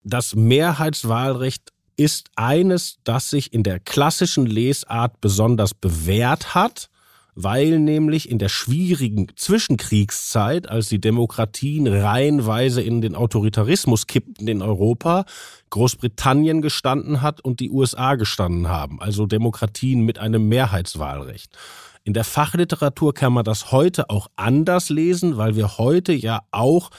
Das 0.03 0.36
Mehrheitswahlrecht 0.36 1.72
ist 1.95 2.29
eines, 2.36 2.98
das 3.05 3.29
sich 3.29 3.53
in 3.53 3.63
der 3.63 3.79
klassischen 3.79 4.45
Lesart 4.45 5.22
besonders 5.22 5.74
bewährt 5.74 6.53
hat, 6.53 6.89
weil 7.36 7.79
nämlich 7.79 8.29
in 8.29 8.38
der 8.38 8.50
schwierigen 8.50 9.27
Zwischenkriegszeit, 9.38 10.67
als 10.67 10.89
die 10.89 11.00
Demokratien 11.00 11.88
reihenweise 11.88 12.81
in 12.81 13.01
den 13.01 13.15
Autoritarismus 13.15 14.07
kippten 14.07 14.48
in 14.50 14.62
Europa, 14.62 15.24
Großbritannien 15.69 16.62
gestanden 16.62 17.22
hat 17.22 17.39
und 17.39 17.62
die 17.62 17.72
USA 17.72 18.15
gestanden 18.15 18.67
haben, 18.67 19.01
also 19.01 19.25
Demokratien 19.25 20.01
mit 20.01 20.19
einem 20.19 20.50
Mehrheitswahlrecht. 20.50 21.57
In 22.05 22.13
der 22.13 22.25
Fachliteratur 22.25 23.13
kann 23.13 23.31
man 23.31 23.45
das 23.45 23.72
heute 23.72 24.10
auch 24.10 24.27
anders 24.36 24.89
lesen, 24.89 25.38
weil 25.38 25.55
wir 25.55 25.77
heute 25.77 26.12
ja 26.12 26.41
auch 26.51 26.89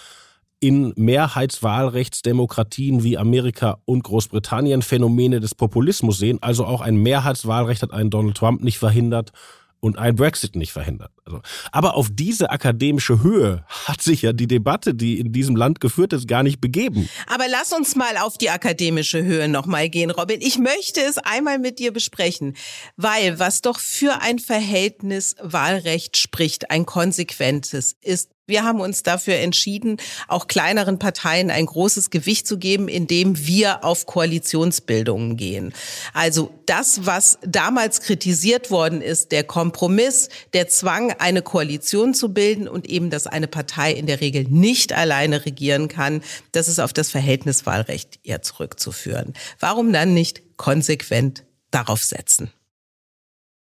in 0.61 0.95
Mehrheitswahlrechtsdemokratien 0.97 3.05
wie 3.05 3.19
Amerika 3.19 3.83
und 3.85 4.03
Großbritannien 4.03 4.81
Phänomene 4.81 5.41
des 5.41 5.55
Populismus 5.55 6.17
sehen. 6.17 6.39
Also 6.41 6.65
auch 6.65 6.81
ein 6.81 6.97
Mehrheitswahlrecht 6.97 7.83
hat 7.83 7.93
einen 7.93 8.09
Donald 8.09 8.39
Trump 8.39 8.65
nicht 8.65 8.79
verhindert 8.79 9.33
und 9.85 9.99
ein 9.99 10.17
Brexit 10.17 10.57
nicht 10.57 10.73
verhindert. 10.73 11.13
Also, 11.27 11.43
aber 11.71 11.95
auf 11.95 12.09
diese 12.11 12.51
akademische 12.51 13.23
Höhe 13.23 13.67
hat 13.69 14.01
sich 14.01 14.23
ja 14.23 14.33
die 14.33 14.47
Debatte, 14.47 14.95
die 14.95 15.21
in 15.21 15.31
diesem 15.31 15.57
Land 15.57 15.79
geführt 15.79 16.15
ist, 16.15 16.27
gar 16.27 16.43
nicht 16.43 16.59
begeben. 16.59 17.07
Aber 17.27 17.45
lass 17.51 17.71
uns 17.75 17.95
mal 17.95 18.17
auf 18.17 18.39
die 18.39 18.49
akademische 18.49 19.23
Höhe 19.23 19.47
nochmal 19.47 19.91
gehen, 19.91 20.11
Robin. 20.11 20.41
Ich 20.41 20.59
möchte 20.59 21.03
es 21.03 21.19
einmal 21.19 21.59
mit 21.59 21.79
dir 21.79 21.93
besprechen, 21.93 22.57
weil 22.97 23.39
was 23.39 23.61
doch 23.61 23.79
für 23.79 24.23
ein 24.23 24.39
Verhältnis 24.39 25.37
Wahlrecht 25.43 26.17
spricht, 26.17 26.71
ein 26.71 26.87
konsequentes, 26.87 27.95
ist 28.01 28.31
wir 28.47 28.65
haben 28.65 28.81
uns 28.81 29.03
dafür 29.03 29.37
entschieden, 29.37 29.97
auch 30.29 30.49
kleineren 30.49 30.99
Parteien 30.99 31.51
ein 31.51 31.67
großes 31.67 32.11
Gewicht 32.11 32.47
zu 32.47 32.59
geben, 32.59 32.89
indem 32.89 33.47
wir 33.47 33.85
auf 33.85 34.05
Koalitionsbildungen 34.05 35.37
gehen. 35.37 35.73
Also 36.13 36.53
das, 36.67 37.07
was 37.07 37.39
damals 37.43 38.01
kritisiert 38.03 38.71
worden 38.71 39.01
ist, 39.01 39.33
der 39.33 39.45
Kompromiss, 39.45 40.29
der 40.53 40.69
Zwang, 40.69 41.13
eine 41.19 41.43
Koalition 41.43 42.13
zu 42.13 42.35
bilden 42.35 42.69
und 42.69 42.87
eben, 42.89 43.09
dass 43.09 43.27
eine 43.27 43.49
Partei 43.49 43.93
in 43.93 44.07
der 44.07 44.21
Regel 44.21 44.45
nicht 44.45 44.93
alleine 44.93 45.47
regieren 45.47 45.89
kann, 45.89 46.23
das 46.53 46.69
ist 46.69 46.81
auf 46.81 46.93
das 46.93 47.11
Verhältniswahlrecht 47.11 48.21
eher 48.25 48.43
zurückzuführen. 48.43 49.33
Warum 49.59 49.93
dann 49.93 50.13
nicht 50.13 50.57
konsequent 50.57 51.45
darauf 51.71 52.05
setzen? 52.05 52.51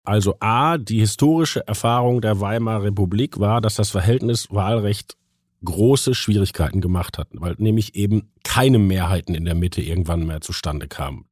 Also 0.05 0.35
A, 0.39 0.77
die 0.77 0.99
historische 0.99 1.67
Erfahrung 1.67 2.21
der 2.21 2.39
Weimarer 2.39 2.83
Republik 2.83 3.39
war, 3.39 3.61
dass 3.61 3.75
das 3.75 3.89
Verhältnis 3.89 4.47
Wahlrecht 4.51 5.17
große 5.63 6.13
Schwierigkeiten 6.13 6.79
gemacht 6.79 7.17
hat, 7.17 7.27
weil 7.33 7.55
nämlich 7.57 7.95
eben 7.95 8.29
keine 8.43 8.77
Mehrheiten 8.77 9.33
in 9.33 9.45
der 9.45 9.55
Mitte 9.55 9.81
irgendwann 9.81 10.25
mehr 10.25 10.41
zustande 10.41 10.87
kamen. 10.87 11.25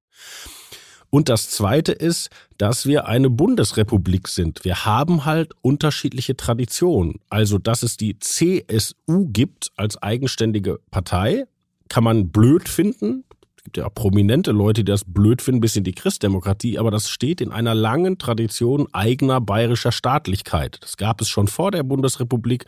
Und 1.14 1.30
das 1.30 1.52
Zweite 1.52 1.92
ist, 1.92 2.32
dass 2.58 2.88
wir 2.88 3.06
eine 3.08 3.30
Bundesrepublik 3.30 4.28
sind. 4.28 4.66
Wir 4.66 4.86
haben 4.86 5.26
halt 5.26 5.54
unterschiedliche 5.62 6.36
Traditionen. 6.36 7.20
Also, 7.30 7.60
dass 7.60 7.84
es 7.84 7.98
die 7.98 8.18
CSU 8.18 9.28
gibt 9.28 9.72
als 9.76 10.02
eigenständige 10.02 10.80
Partei, 10.90 11.46
kann 11.88 12.04
man 12.04 12.30
blöd 12.30 12.68
finden, 12.68 13.26
gibt 13.64 13.78
ja 13.78 13.90
prominente 13.90 14.52
Leute, 14.52 14.84
die 14.84 14.92
das 14.92 15.04
blöd 15.06 15.42
finden, 15.42 15.62
bis 15.62 15.76
in 15.76 15.84
die 15.84 15.94
Christdemokratie, 15.94 16.78
aber 16.78 16.92
das 16.92 17.10
steht 17.10 17.40
in 17.40 17.52
einer 17.52 17.74
langen 17.74 18.18
Tradition 18.18 18.88
eigener 18.92 19.40
bayerischer 19.40 19.92
Staatlichkeit. 19.92 20.78
Das 20.82 20.98
gab 20.98 21.22
es 21.22 21.30
schon 21.30 21.48
vor 21.48 21.72
der 21.72 21.84
Bundesrepublik 21.84 22.66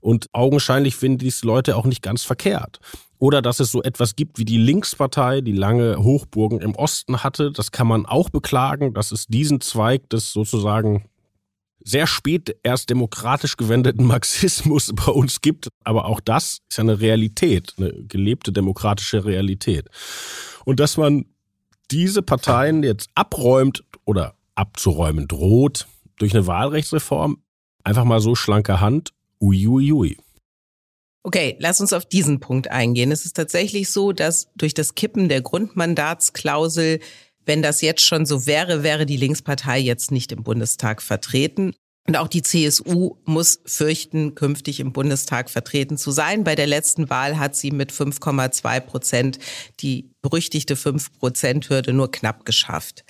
und 0.00 0.28
augenscheinlich 0.32 0.96
finden 0.96 1.18
dies 1.18 1.42
Leute 1.44 1.76
auch 1.76 1.86
nicht 1.86 2.02
ganz 2.02 2.22
verkehrt. 2.22 2.78
Oder 3.18 3.42
dass 3.42 3.58
es 3.58 3.72
so 3.72 3.82
etwas 3.82 4.16
gibt 4.16 4.38
wie 4.38 4.44
die 4.44 4.58
Linkspartei, 4.58 5.40
die 5.40 5.52
lange 5.52 5.96
Hochburgen 5.96 6.60
im 6.60 6.74
Osten 6.74 7.24
hatte. 7.24 7.50
Das 7.52 7.72
kann 7.72 7.86
man 7.86 8.04
auch 8.04 8.28
beklagen, 8.28 8.92
dass 8.92 9.12
es 9.12 9.26
diesen 9.26 9.60
Zweig 9.60 10.10
des 10.10 10.32
sozusagen 10.32 11.06
sehr 11.84 12.06
spät 12.06 12.56
erst 12.62 12.90
demokratisch 12.90 13.56
gewendeten 13.56 14.04
Marxismus 14.04 14.92
bei 14.94 15.12
uns 15.12 15.40
gibt. 15.40 15.68
Aber 15.84 16.06
auch 16.06 16.20
das 16.20 16.58
ist 16.68 16.78
ja 16.78 16.82
eine 16.82 17.00
Realität, 17.00 17.74
eine 17.76 17.92
gelebte 17.92 18.52
demokratische 18.52 19.24
Realität. 19.24 19.88
Und 20.64 20.80
dass 20.80 20.96
man 20.96 21.26
diese 21.90 22.22
Parteien 22.22 22.82
jetzt 22.82 23.10
abräumt 23.14 23.84
oder 24.04 24.34
abzuräumen 24.54 25.28
droht 25.28 25.86
durch 26.16 26.34
eine 26.34 26.46
Wahlrechtsreform, 26.46 27.42
einfach 27.82 28.04
mal 28.04 28.20
so 28.20 28.34
schlanke 28.34 28.80
Hand, 28.80 29.10
uiuiui. 29.40 29.92
Ui, 29.92 29.92
ui. 29.92 30.16
Okay, 31.26 31.56
lass 31.58 31.80
uns 31.80 31.94
auf 31.94 32.04
diesen 32.04 32.38
Punkt 32.38 32.70
eingehen. 32.70 33.10
Es 33.10 33.24
ist 33.24 33.34
tatsächlich 33.34 33.90
so, 33.90 34.12
dass 34.12 34.48
durch 34.56 34.74
das 34.74 34.94
Kippen 34.94 35.30
der 35.30 35.40
Grundmandatsklausel 35.40 37.00
wenn 37.46 37.62
das 37.62 37.80
jetzt 37.80 38.02
schon 38.02 38.26
so 38.26 38.46
wäre, 38.46 38.82
wäre 38.82 39.06
die 39.06 39.16
Linkspartei 39.16 39.78
jetzt 39.78 40.10
nicht 40.10 40.32
im 40.32 40.42
Bundestag 40.42 41.02
vertreten. 41.02 41.74
Und 42.06 42.16
auch 42.18 42.28
die 42.28 42.42
CSU 42.42 43.16
muss 43.24 43.60
fürchten, 43.64 44.34
künftig 44.34 44.78
im 44.80 44.92
Bundestag 44.92 45.48
vertreten 45.48 45.96
zu 45.96 46.10
sein. 46.10 46.44
Bei 46.44 46.54
der 46.54 46.66
letzten 46.66 47.08
Wahl 47.08 47.38
hat 47.38 47.56
sie 47.56 47.70
mit 47.70 47.92
5,2 47.92 48.80
Prozent 48.80 49.38
die 49.80 50.10
berüchtigte 50.20 50.74
5-Prozent-Hürde 50.74 51.94
nur 51.94 52.10
knapp 52.10 52.44
geschafft. 52.44 53.04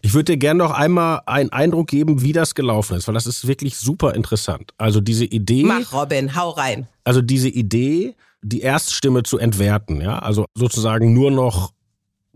Ich 0.00 0.14
würde 0.14 0.32
dir 0.32 0.38
gerne 0.38 0.58
noch 0.58 0.70
einmal 0.70 1.20
einen 1.26 1.52
Eindruck 1.52 1.88
geben, 1.88 2.22
wie 2.22 2.32
das 2.32 2.54
gelaufen 2.54 2.96
ist, 2.96 3.06
weil 3.06 3.14
das 3.14 3.26
ist 3.26 3.46
wirklich 3.46 3.76
super 3.76 4.14
interessant. 4.14 4.72
Also 4.78 5.02
diese 5.02 5.26
Idee. 5.26 5.64
Mach, 5.64 5.92
Robin, 5.92 6.34
hau 6.34 6.48
rein. 6.48 6.88
Also 7.04 7.20
diese 7.20 7.50
Idee, 7.50 8.14
die 8.40 8.62
Erststimme 8.62 9.24
zu 9.24 9.36
entwerten, 9.36 10.00
ja, 10.00 10.20
also 10.20 10.46
sozusagen 10.54 11.12
nur 11.12 11.30
noch 11.30 11.72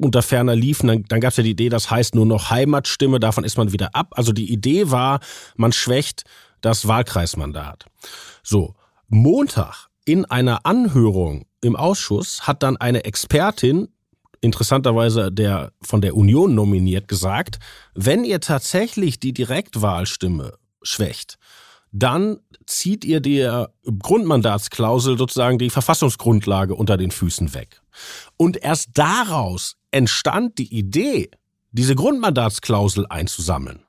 unter 0.05 0.23
ferner 0.23 0.55
liefen. 0.55 0.89
Dann, 0.89 1.05
dann 1.09 1.21
gab 1.21 1.31
es 1.31 1.37
ja 1.37 1.43
die 1.43 1.51
Idee, 1.51 1.69
das 1.69 1.91
heißt 1.91 2.15
nur 2.15 2.27
noch 2.27 2.51
Heimatstimme, 2.51 3.21
davon 3.21 3.45
ist 3.45 3.57
man 3.57 3.73
wieder 3.73 3.95
ab. 3.95 4.09
Also 4.13 4.33
die 4.33 4.53
Idee 4.53 4.91
war, 4.91 5.21
man 5.57 5.73
schwächt 5.73 6.25
das 6.61 6.87
Wahlkreismandat. 6.89 7.87
So, 8.43 8.75
Montag 9.09 9.89
in 10.05 10.25
einer 10.25 10.67
Anhörung 10.67 11.47
im 11.61 11.77
Ausschuss 11.77 12.47
hat 12.47 12.63
dann 12.63 12.77
eine 12.77 13.05
Expertin, 13.05 13.89
interessanterweise 14.41 15.31
der 15.31 15.73
von 15.83 16.01
der 16.01 16.17
Union 16.17 16.55
nominiert, 16.55 17.09
gesagt, 17.09 17.59
wenn 17.95 18.25
ihr 18.25 18.41
tatsächlich 18.41 19.21
die 19.21 19.33
Direktwahlstimme 19.33 20.55
schwächt, 20.83 21.39
dann 21.93 22.41
zieht 22.67 23.05
ihr 23.05 23.21
der 23.21 23.71
Grundmandatsklausel 23.85 25.19
sozusagen 25.19 25.59
die 25.59 25.71
Verfassungsgrundlage 25.71 26.75
unter 26.75 26.97
den 26.97 27.11
Füßen 27.11 27.55
weg. 27.55 27.83
Und 28.37 28.57
erst 28.57 28.91
daraus 28.95 29.77
entstand 29.93 30.59
die 30.59 30.75
Idee, 30.75 31.31
diese 31.71 31.95
Grundmandatsklausel 31.95 33.07
einzusammeln. 33.09 33.85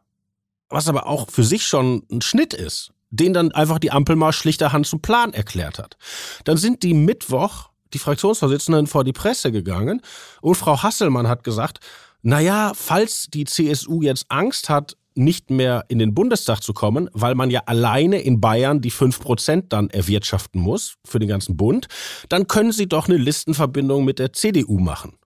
Was 0.69 0.87
aber 0.87 1.07
auch 1.07 1.29
für 1.29 1.43
sich 1.43 1.65
schon 1.65 2.03
ein 2.11 2.21
Schnitt 2.21 2.53
ist, 2.53 2.91
den 3.09 3.33
dann 3.33 3.51
einfach 3.51 3.79
die 3.79 3.91
Ampel 3.91 4.15
mal 4.15 4.33
schlichterhand 4.33 4.87
zum 4.87 5.01
Plan 5.01 5.33
erklärt 5.33 5.79
hat. 5.79 5.97
Dann 6.45 6.57
sind 6.57 6.83
die 6.83 6.93
Mittwoch 6.93 7.69
die 7.93 7.99
Fraktionsvorsitzenden 7.99 8.87
vor 8.87 9.03
die 9.03 9.13
Presse 9.13 9.51
gegangen 9.51 10.01
und 10.41 10.55
Frau 10.55 10.81
Hasselmann 10.81 11.27
hat 11.27 11.43
gesagt, 11.43 11.79
naja, 12.23 12.71
falls 12.75 13.27
die 13.31 13.43
CSU 13.43 14.01
jetzt 14.01 14.25
Angst 14.29 14.69
hat, 14.69 14.97
nicht 15.15 15.51
mehr 15.51 15.85
in 15.89 15.99
den 15.99 16.15
Bundestag 16.15 16.61
zu 16.63 16.73
kommen, 16.73 17.09
weil 17.13 17.35
man 17.35 17.51
ja 17.51 17.61
alleine 17.65 18.19
in 18.21 18.41
Bayern 18.41 18.81
die 18.81 18.89
fünf 18.89 19.19
Prozent 19.19 19.71
dann 19.71 19.89
erwirtschaften 19.89 20.59
muss 20.59 20.95
für 21.05 21.19
den 21.19 21.29
ganzen 21.29 21.55
Bund, 21.55 21.87
dann 22.29 22.47
können 22.47 22.71
sie 22.71 22.87
doch 22.87 23.07
eine 23.07 23.17
Listenverbindung 23.17 24.05
mit 24.05 24.17
der 24.17 24.33
CDU 24.33 24.79
machen. 24.79 25.17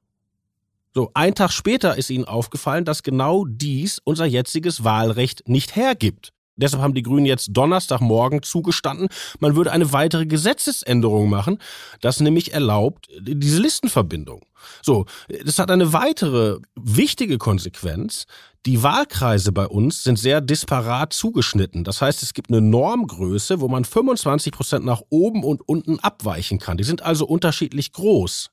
So, 0.97 1.11
ein 1.13 1.35
Tag 1.35 1.51
später 1.51 1.95
ist 1.95 2.09
ihnen 2.09 2.25
aufgefallen, 2.25 2.83
dass 2.83 3.03
genau 3.03 3.45
dies 3.45 4.01
unser 4.03 4.25
jetziges 4.25 4.83
Wahlrecht 4.83 5.47
nicht 5.47 5.75
hergibt. 5.75 6.33
Deshalb 6.57 6.83
haben 6.83 6.93
die 6.93 7.03
Grünen 7.03 7.25
jetzt 7.25 7.49
Donnerstagmorgen 7.51 8.43
zugestanden, 8.43 9.07
man 9.39 9.55
würde 9.55 9.71
eine 9.71 9.93
weitere 9.93 10.25
Gesetzesänderung 10.25 11.29
machen, 11.29 11.59
das 12.01 12.19
nämlich 12.19 12.53
erlaubt 12.53 13.07
diese 13.19 13.59
Listenverbindung. 13.59 14.41
So, 14.81 15.05
das 15.45 15.59
hat 15.59 15.71
eine 15.71 15.93
weitere 15.93 16.59
wichtige 16.75 17.37
Konsequenz. 17.37 18.25
Die 18.65 18.83
Wahlkreise 18.83 19.51
bei 19.51 19.65
uns 19.67 20.03
sind 20.03 20.19
sehr 20.19 20.41
disparat 20.41 21.13
zugeschnitten. 21.13 21.83
Das 21.83 22.01
heißt, 22.01 22.21
es 22.23 22.33
gibt 22.33 22.49
eine 22.49 22.61
Normgröße, 22.61 23.61
wo 23.61 23.67
man 23.67 23.85
25 23.85 24.51
Prozent 24.51 24.85
nach 24.85 25.01
oben 25.09 25.43
und 25.43 25.61
unten 25.67 25.99
abweichen 25.99 26.59
kann. 26.59 26.77
Die 26.77 26.83
sind 26.83 27.01
also 27.01 27.25
unterschiedlich 27.25 27.93
groß. 27.93 28.49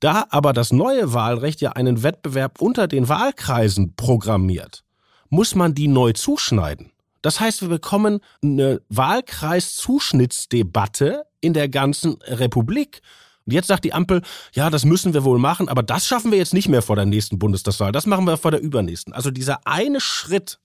Da 0.00 0.26
aber 0.30 0.52
das 0.52 0.72
neue 0.72 1.12
Wahlrecht 1.12 1.60
ja 1.60 1.72
einen 1.72 2.02
Wettbewerb 2.02 2.60
unter 2.60 2.88
den 2.88 3.08
Wahlkreisen 3.08 3.94
programmiert, 3.94 4.82
muss 5.28 5.54
man 5.54 5.74
die 5.74 5.88
neu 5.88 6.12
zuschneiden. 6.12 6.90
Das 7.24 7.40
heißt, 7.40 7.62
wir 7.62 7.70
bekommen 7.70 8.20
eine 8.42 8.82
Wahlkreiszuschnittsdebatte 8.90 11.24
in 11.40 11.54
der 11.54 11.70
ganzen 11.70 12.18
Republik. 12.20 13.00
Und 13.46 13.54
jetzt 13.54 13.68
sagt 13.68 13.86
die 13.86 13.94
Ampel, 13.94 14.20
ja, 14.52 14.68
das 14.68 14.84
müssen 14.84 15.14
wir 15.14 15.24
wohl 15.24 15.38
machen, 15.38 15.70
aber 15.70 15.82
das 15.82 16.06
schaffen 16.06 16.32
wir 16.32 16.36
jetzt 16.36 16.52
nicht 16.52 16.68
mehr 16.68 16.82
vor 16.82 16.96
der 16.96 17.06
nächsten 17.06 17.38
Bundestagswahl. 17.38 17.92
Das 17.92 18.04
machen 18.04 18.26
wir 18.26 18.36
vor 18.36 18.50
der 18.50 18.60
übernächsten. 18.60 19.14
Also 19.14 19.30
dieser 19.30 19.66
eine 19.66 20.02
Schritt 20.02 20.58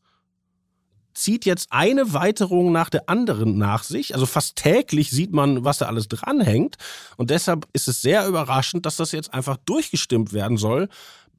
zieht 1.14 1.46
jetzt 1.46 1.72
eine 1.72 2.12
Weiterung 2.12 2.74
nach 2.74 2.90
der 2.90 3.08
anderen 3.08 3.58
nach 3.58 3.84
sich. 3.84 4.14
Also 4.14 4.26
fast 4.26 4.58
täglich 4.58 5.12
sieht 5.12 5.32
man, 5.32 5.64
was 5.64 5.78
da 5.78 5.86
alles 5.86 6.10
dranhängt. 6.10 6.76
Und 7.16 7.30
deshalb 7.30 7.70
ist 7.72 7.88
es 7.88 8.02
sehr 8.02 8.28
überraschend, 8.28 8.86
dass 8.86 8.98
das 8.98 9.14
jetzt 9.14 9.34
einfach 9.34 9.56
durchgestimmt 9.64 10.34
werden 10.34 10.58
soll, 10.58 10.90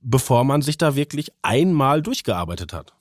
bevor 0.00 0.44
man 0.44 0.62
sich 0.62 0.78
da 0.78 0.96
wirklich 0.96 1.30
einmal 1.42 2.00
durchgearbeitet 2.00 2.72
hat. 2.72 2.94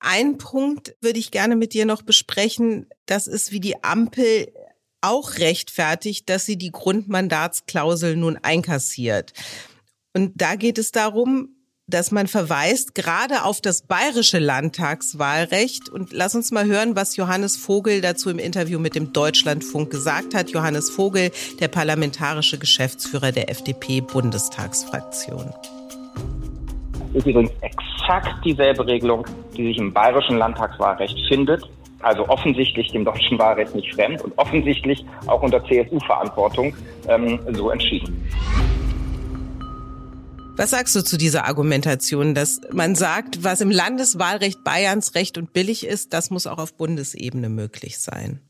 Ein 0.00 0.38
Punkt 0.38 0.94
würde 1.00 1.18
ich 1.18 1.30
gerne 1.30 1.56
mit 1.56 1.72
dir 1.72 1.86
noch 1.86 2.02
besprechen. 2.02 2.86
Das 3.06 3.26
ist, 3.26 3.52
wie 3.52 3.60
die 3.60 3.82
Ampel 3.82 4.52
auch 5.00 5.38
rechtfertigt, 5.38 6.28
dass 6.28 6.46
sie 6.46 6.56
die 6.56 6.72
Grundmandatsklausel 6.72 8.16
nun 8.16 8.36
einkassiert. 8.36 9.32
Und 10.14 10.40
da 10.40 10.56
geht 10.56 10.78
es 10.78 10.92
darum, 10.92 11.50
dass 11.86 12.10
man 12.10 12.26
verweist 12.26 12.94
gerade 12.94 13.44
auf 13.44 13.60
das 13.60 13.82
bayerische 13.82 14.38
Landtagswahlrecht. 14.38 15.88
Und 15.88 16.12
lass 16.12 16.34
uns 16.34 16.50
mal 16.50 16.66
hören, 16.66 16.96
was 16.96 17.16
Johannes 17.16 17.56
Vogel 17.56 18.00
dazu 18.00 18.28
im 18.28 18.38
Interview 18.38 18.78
mit 18.78 18.94
dem 18.94 19.12
Deutschlandfunk 19.12 19.90
gesagt 19.90 20.34
hat. 20.34 20.50
Johannes 20.50 20.90
Vogel, 20.90 21.30
der 21.60 21.68
parlamentarische 21.68 22.58
Geschäftsführer 22.58 23.32
der 23.32 23.50
FDP-Bundestagsfraktion 23.50 25.52
übrigens 27.14 27.50
exakt 28.08 28.42
dieselbe 28.44 28.86
Regelung, 28.86 29.26
die 29.56 29.66
sich 29.66 29.76
im 29.76 29.92
bayerischen 29.92 30.38
Landtagswahlrecht 30.38 31.18
findet. 31.28 31.62
Also 32.00 32.26
offensichtlich 32.28 32.90
dem 32.92 33.04
deutschen 33.04 33.38
Wahlrecht 33.38 33.74
nicht 33.74 33.92
fremd 33.92 34.22
und 34.22 34.32
offensichtlich 34.38 35.04
auch 35.26 35.42
unter 35.42 35.62
CSU-Verantwortung 35.64 36.74
ähm, 37.08 37.40
so 37.52 37.70
entschieden. 37.70 38.24
Was 40.56 40.70
sagst 40.70 40.94
du 40.96 41.04
zu 41.04 41.18
dieser 41.18 41.44
Argumentation, 41.46 42.34
dass 42.34 42.60
man 42.72 42.94
sagt, 42.94 43.44
was 43.44 43.60
im 43.60 43.70
Landeswahlrecht 43.70 44.64
Bayerns 44.64 45.14
recht 45.14 45.38
und 45.38 45.52
billig 45.52 45.86
ist, 45.86 46.12
das 46.14 46.30
muss 46.30 46.46
auch 46.46 46.58
auf 46.58 46.76
Bundesebene 46.76 47.48
möglich 47.48 47.98
sein? 47.98 48.40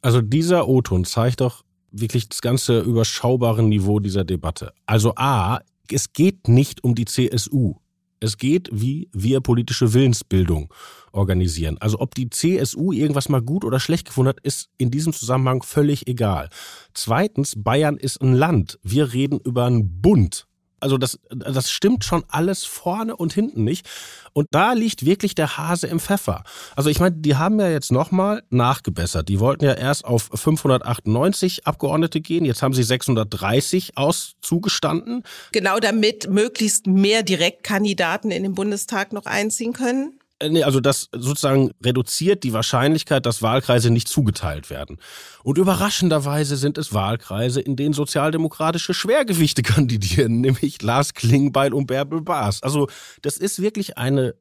Also 0.00 0.22
dieser 0.22 0.68
O-Ton 0.68 1.04
zeigt 1.04 1.40
doch 1.40 1.64
wirklich 1.90 2.28
das 2.28 2.40
ganze 2.40 2.80
überschaubare 2.80 3.62
Niveau 3.62 4.00
dieser 4.00 4.24
Debatte. 4.24 4.72
Also 4.86 5.12
A, 5.16 5.60
es 5.90 6.12
geht 6.12 6.48
nicht 6.48 6.82
um 6.82 6.94
die 6.94 7.04
CSU. 7.04 7.74
Es 8.22 8.38
geht, 8.38 8.68
wie 8.72 9.08
wir 9.12 9.40
politische 9.40 9.94
Willensbildung 9.94 10.72
organisieren. 11.10 11.76
Also 11.80 11.98
ob 11.98 12.14
die 12.14 12.30
CSU 12.30 12.92
irgendwas 12.92 13.28
mal 13.28 13.42
gut 13.42 13.64
oder 13.64 13.80
schlecht 13.80 14.06
gefunden 14.06 14.28
hat, 14.28 14.40
ist 14.40 14.70
in 14.78 14.92
diesem 14.92 15.12
Zusammenhang 15.12 15.62
völlig 15.62 16.06
egal. 16.06 16.48
Zweitens, 16.94 17.54
Bayern 17.56 17.96
ist 17.96 18.22
ein 18.22 18.34
Land. 18.34 18.78
Wir 18.84 19.12
reden 19.12 19.40
über 19.44 19.64
einen 19.64 20.00
Bund. 20.00 20.46
Also 20.82 20.98
das, 20.98 21.18
das 21.30 21.70
stimmt 21.70 22.04
schon 22.04 22.24
alles 22.28 22.64
vorne 22.64 23.16
und 23.16 23.32
hinten 23.32 23.64
nicht. 23.64 23.88
Und 24.32 24.48
da 24.50 24.72
liegt 24.72 25.04
wirklich 25.04 25.34
der 25.34 25.56
Hase 25.56 25.86
im 25.86 26.00
Pfeffer. 26.00 26.42
Also 26.74 26.90
ich 26.90 26.98
meine, 26.98 27.16
die 27.16 27.36
haben 27.36 27.60
ja 27.60 27.68
jetzt 27.68 27.92
nochmal 27.92 28.42
nachgebessert. 28.50 29.28
Die 29.28 29.40
wollten 29.40 29.64
ja 29.64 29.74
erst 29.74 30.04
auf 30.04 30.30
598 30.34 31.66
Abgeordnete 31.66 32.20
gehen. 32.20 32.44
Jetzt 32.44 32.62
haben 32.62 32.74
sie 32.74 32.82
630 32.82 33.96
auszugestanden. 33.96 35.22
Genau 35.52 35.78
damit 35.78 36.28
möglichst 36.28 36.86
mehr 36.86 37.22
Direktkandidaten 37.22 38.30
in 38.30 38.42
den 38.42 38.54
Bundestag 38.54 39.12
noch 39.12 39.26
einziehen 39.26 39.72
können? 39.72 40.18
Äh, 40.42 40.48
nee, 40.50 40.62
also 40.62 40.80
das 40.80 41.08
sozusagen 41.12 41.70
reduziert 41.82 42.42
die 42.42 42.52
Wahrscheinlichkeit, 42.52 43.26
dass 43.26 43.42
Wahlkreise 43.42 43.90
nicht 43.90 44.08
zugeteilt 44.08 44.70
werden. 44.70 44.98
Und 45.42 45.58
überraschenderweise 45.58 46.56
sind 46.56 46.78
es 46.78 46.92
Wahlkreise, 46.92 47.60
in 47.60 47.76
denen 47.76 47.94
sozialdemokratische 47.94 48.94
Schwergewichte 48.94 49.62
kandidieren, 49.62 50.40
nämlich 50.40 50.82
Lars 50.82 51.14
Klingbeil 51.14 51.72
und 51.72 51.86
Bärbel 51.86 52.20
Baas. 52.20 52.62
Also 52.62 52.88
das 53.22 53.36
ist 53.36 53.62
wirklich 53.62 53.98
eine 53.98 54.34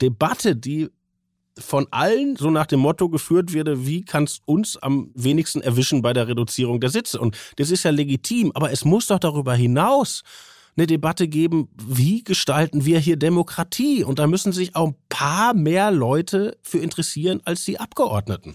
Debatte, 0.00 0.56
die 0.56 0.88
von 1.58 1.88
allen 1.90 2.36
so 2.36 2.50
nach 2.50 2.66
dem 2.66 2.78
Motto 2.80 3.08
geführt 3.08 3.52
wird, 3.52 3.84
wie 3.84 4.04
kann 4.04 4.24
es 4.24 4.40
uns 4.44 4.76
am 4.76 5.10
wenigsten 5.14 5.60
erwischen 5.60 6.02
bei 6.02 6.12
der 6.12 6.28
Reduzierung 6.28 6.78
der 6.78 6.90
Sitze? 6.90 7.18
Und 7.18 7.36
das 7.56 7.70
ist 7.70 7.82
ja 7.82 7.90
legitim, 7.90 8.52
aber 8.54 8.70
es 8.70 8.84
muss 8.84 9.06
doch 9.06 9.18
darüber 9.18 9.54
hinaus 9.54 10.22
eine 10.78 10.86
Debatte 10.86 11.28
geben, 11.28 11.68
wie 11.76 12.22
gestalten 12.22 12.84
wir 12.84 12.98
hier 13.00 13.16
Demokratie? 13.16 14.04
Und 14.04 14.18
da 14.18 14.26
müssen 14.26 14.52
sich 14.52 14.76
auch 14.76 14.88
ein 14.88 14.94
paar 15.08 15.52
mehr 15.52 15.90
Leute 15.90 16.56
für 16.62 16.78
interessieren 16.78 17.40
als 17.44 17.64
die 17.64 17.80
Abgeordneten. 17.80 18.54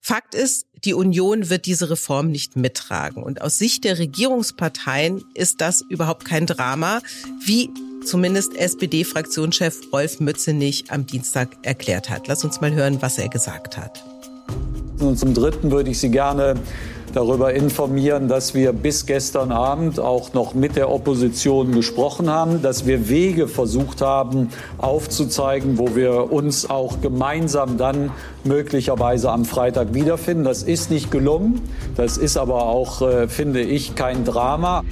Fakt 0.00 0.34
ist, 0.34 0.66
die 0.84 0.94
Union 0.94 1.50
wird 1.50 1.66
diese 1.66 1.90
Reform 1.90 2.30
nicht 2.30 2.56
mittragen. 2.56 3.22
Und 3.22 3.42
aus 3.42 3.58
Sicht 3.58 3.84
der 3.84 3.98
Regierungsparteien 3.98 5.22
ist 5.34 5.60
das 5.60 5.82
überhaupt 5.82 6.24
kein 6.24 6.46
Drama, 6.46 7.02
wie 7.44 7.70
zumindest 8.04 8.56
SPD-Fraktionschef 8.56 9.92
Rolf 9.92 10.20
Mützenich 10.20 10.90
am 10.90 11.06
Dienstag 11.06 11.58
erklärt 11.62 12.08
hat. 12.08 12.28
Lass 12.28 12.44
uns 12.44 12.60
mal 12.60 12.72
hören, 12.72 13.02
was 13.02 13.18
er 13.18 13.28
gesagt 13.28 13.76
hat. 13.76 14.09
Und 15.00 15.18
zum 15.18 15.34
Dritten 15.34 15.70
würde 15.70 15.90
ich 15.90 15.98
Sie 15.98 16.10
gerne 16.10 16.54
darüber 17.14 17.52
informieren, 17.52 18.28
dass 18.28 18.54
wir 18.54 18.72
bis 18.72 19.06
gestern 19.06 19.50
Abend 19.52 19.98
auch 19.98 20.32
noch 20.32 20.54
mit 20.54 20.76
der 20.76 20.90
Opposition 20.90 21.72
gesprochen 21.72 22.30
haben, 22.30 22.62
dass 22.62 22.86
wir 22.86 23.08
Wege 23.08 23.48
versucht 23.48 24.00
haben 24.00 24.50
aufzuzeigen, 24.78 25.78
wo 25.78 25.96
wir 25.96 26.32
uns 26.32 26.68
auch 26.70 27.00
gemeinsam 27.00 27.78
dann 27.78 28.12
möglicherweise 28.44 29.30
am 29.30 29.44
Freitag 29.44 29.94
wiederfinden. 29.94 30.44
Das 30.44 30.62
ist 30.62 30.90
nicht 30.90 31.10
gelungen. 31.10 31.60
Das 31.96 32.16
ist 32.16 32.36
aber 32.36 32.66
auch, 32.66 33.02
äh, 33.02 33.28
finde 33.28 33.60
ich, 33.60 33.94
kein 33.94 34.24
Drama. 34.24 34.82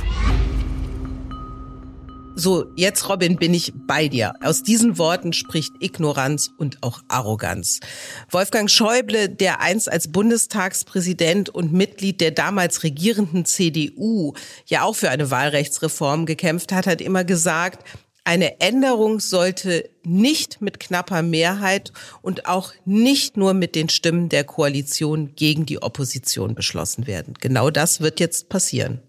So, 2.41 2.67
jetzt 2.77 3.09
Robin, 3.09 3.35
bin 3.35 3.53
ich 3.53 3.73
bei 3.75 4.07
dir. 4.07 4.33
Aus 4.41 4.63
diesen 4.63 4.97
Worten 4.97 5.33
spricht 5.33 5.73
Ignoranz 5.81 6.53
und 6.57 6.85
auch 6.85 7.01
Arroganz. 7.09 7.81
Wolfgang 8.31 8.71
Schäuble, 8.71 9.29
der 9.29 9.61
einst 9.61 9.91
als 9.91 10.13
Bundestagspräsident 10.13 11.49
und 11.49 11.73
Mitglied 11.73 12.21
der 12.21 12.31
damals 12.31 12.85
regierenden 12.85 13.45
CDU 13.45 14.35
ja 14.67 14.85
auch 14.85 14.95
für 14.95 15.11
eine 15.11 15.33
Wahlrechtsreform 15.33 16.27
gekämpft 16.27 16.71
hat, 16.71 16.87
hat 16.87 17.01
immer 17.01 17.25
gesagt, 17.25 17.85
eine 18.23 18.61
Änderung 18.61 19.19
sollte 19.19 19.91
nicht 20.05 20.61
mit 20.61 20.79
knapper 20.79 21.23
Mehrheit 21.23 21.93
und 22.23 22.47
auch 22.47 22.73
nicht 22.85 23.37
nur 23.37 23.53
mit 23.53 23.75
den 23.75 23.89
Stimmen 23.89 24.29
der 24.29 24.45
Koalition 24.45 25.35
gegen 25.35 25.67
die 25.67 25.83
Opposition 25.83 26.55
beschlossen 26.55 27.09
werden. 27.09 27.35
Genau 27.41 27.71
das 27.71 28.01
wird 28.01 28.21
jetzt 28.21 28.49
passieren. 28.49 29.03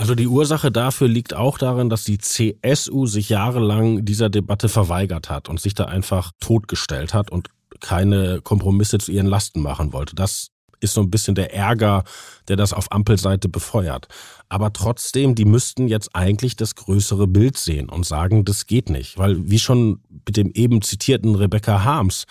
Also 0.00 0.14
die 0.14 0.28
Ursache 0.28 0.72
dafür 0.72 1.08
liegt 1.08 1.34
auch 1.34 1.58
darin, 1.58 1.90
dass 1.90 2.04
die 2.04 2.16
CSU 2.16 3.04
sich 3.04 3.28
jahrelang 3.28 4.02
dieser 4.02 4.30
Debatte 4.30 4.70
verweigert 4.70 5.28
hat 5.28 5.50
und 5.50 5.60
sich 5.60 5.74
da 5.74 5.84
einfach 5.84 6.32
totgestellt 6.40 7.12
hat 7.12 7.30
und 7.30 7.48
keine 7.80 8.40
Kompromisse 8.40 8.96
zu 8.96 9.12
ihren 9.12 9.26
Lasten 9.26 9.60
machen 9.60 9.92
wollte. 9.92 10.14
Das 10.14 10.52
ist 10.80 10.94
so 10.94 11.02
ein 11.02 11.10
bisschen 11.10 11.34
der 11.34 11.52
Ärger, 11.52 12.04
der 12.48 12.56
das 12.56 12.72
auf 12.72 12.90
Ampelseite 12.90 13.50
befeuert. 13.50 14.08
Aber 14.48 14.72
trotzdem, 14.72 15.34
die 15.34 15.44
müssten 15.44 15.86
jetzt 15.86 16.16
eigentlich 16.16 16.56
das 16.56 16.76
größere 16.76 17.26
Bild 17.26 17.58
sehen 17.58 17.90
und 17.90 18.06
sagen, 18.06 18.46
das 18.46 18.66
geht 18.66 18.88
nicht. 18.88 19.18
Weil, 19.18 19.50
wie 19.50 19.58
schon 19.58 20.00
mit 20.08 20.38
dem 20.38 20.50
eben 20.52 20.80
zitierten 20.80 21.34
Rebecca 21.34 21.84
Harms, 21.84 22.24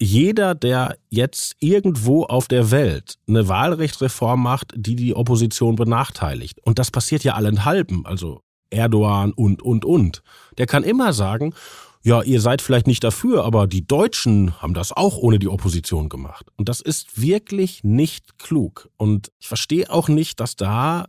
jeder, 0.00 0.54
der 0.54 0.96
jetzt 1.10 1.56
irgendwo 1.60 2.24
auf 2.24 2.48
der 2.48 2.70
Welt 2.70 3.18
eine 3.26 3.48
Wahlrechtsreform 3.48 4.42
macht, 4.42 4.72
die 4.76 4.96
die 4.96 5.14
Opposition 5.14 5.76
benachteiligt, 5.76 6.60
und 6.64 6.78
das 6.78 6.90
passiert 6.90 7.24
ja 7.24 7.34
allenthalben, 7.34 8.06
also 8.06 8.42
Erdogan 8.70 9.32
und, 9.32 9.62
und, 9.62 9.84
und. 9.84 10.22
Der 10.56 10.66
kann 10.66 10.84
immer 10.84 11.12
sagen, 11.12 11.54
ja, 12.02 12.22
ihr 12.22 12.40
seid 12.40 12.62
vielleicht 12.62 12.86
nicht 12.86 13.02
dafür, 13.02 13.44
aber 13.44 13.66
die 13.66 13.86
Deutschen 13.86 14.60
haben 14.62 14.74
das 14.74 14.92
auch 14.92 15.16
ohne 15.16 15.38
die 15.38 15.48
Opposition 15.48 16.08
gemacht. 16.08 16.46
Und 16.56 16.68
das 16.68 16.80
ist 16.80 17.20
wirklich 17.20 17.82
nicht 17.82 18.38
klug. 18.38 18.88
Und 18.96 19.32
ich 19.38 19.48
verstehe 19.48 19.90
auch 19.90 20.08
nicht, 20.08 20.38
dass 20.40 20.54
da, 20.54 21.06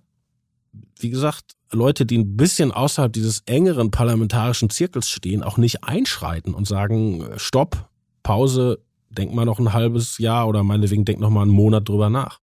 wie 1.00 1.10
gesagt, 1.10 1.56
Leute, 1.72 2.06
die 2.06 2.18
ein 2.18 2.36
bisschen 2.36 2.72
außerhalb 2.72 3.14
dieses 3.14 3.42
engeren 3.46 3.92
parlamentarischen 3.92 4.72
Zirkels 4.72 5.10
stehen, 5.10 5.44
auch 5.44 5.58
nicht 5.58 5.84
einschreiten 5.84 6.56
und 6.56 6.68
sagen, 6.68 7.30
stopp, 7.38 7.89
Pause, 8.30 8.78
denk 9.10 9.34
mal 9.34 9.44
noch 9.44 9.58
ein 9.58 9.74
halbes 9.74 10.20
Jahr 10.20 10.48
oder 10.48 10.62
meinetwegen 10.62 11.04
denk 11.04 11.20
noch 11.20 11.32
mal 11.32 11.42
einen 11.42 11.50
Monat 11.50 11.90
drüber 11.90 12.12
nach. 12.12 12.38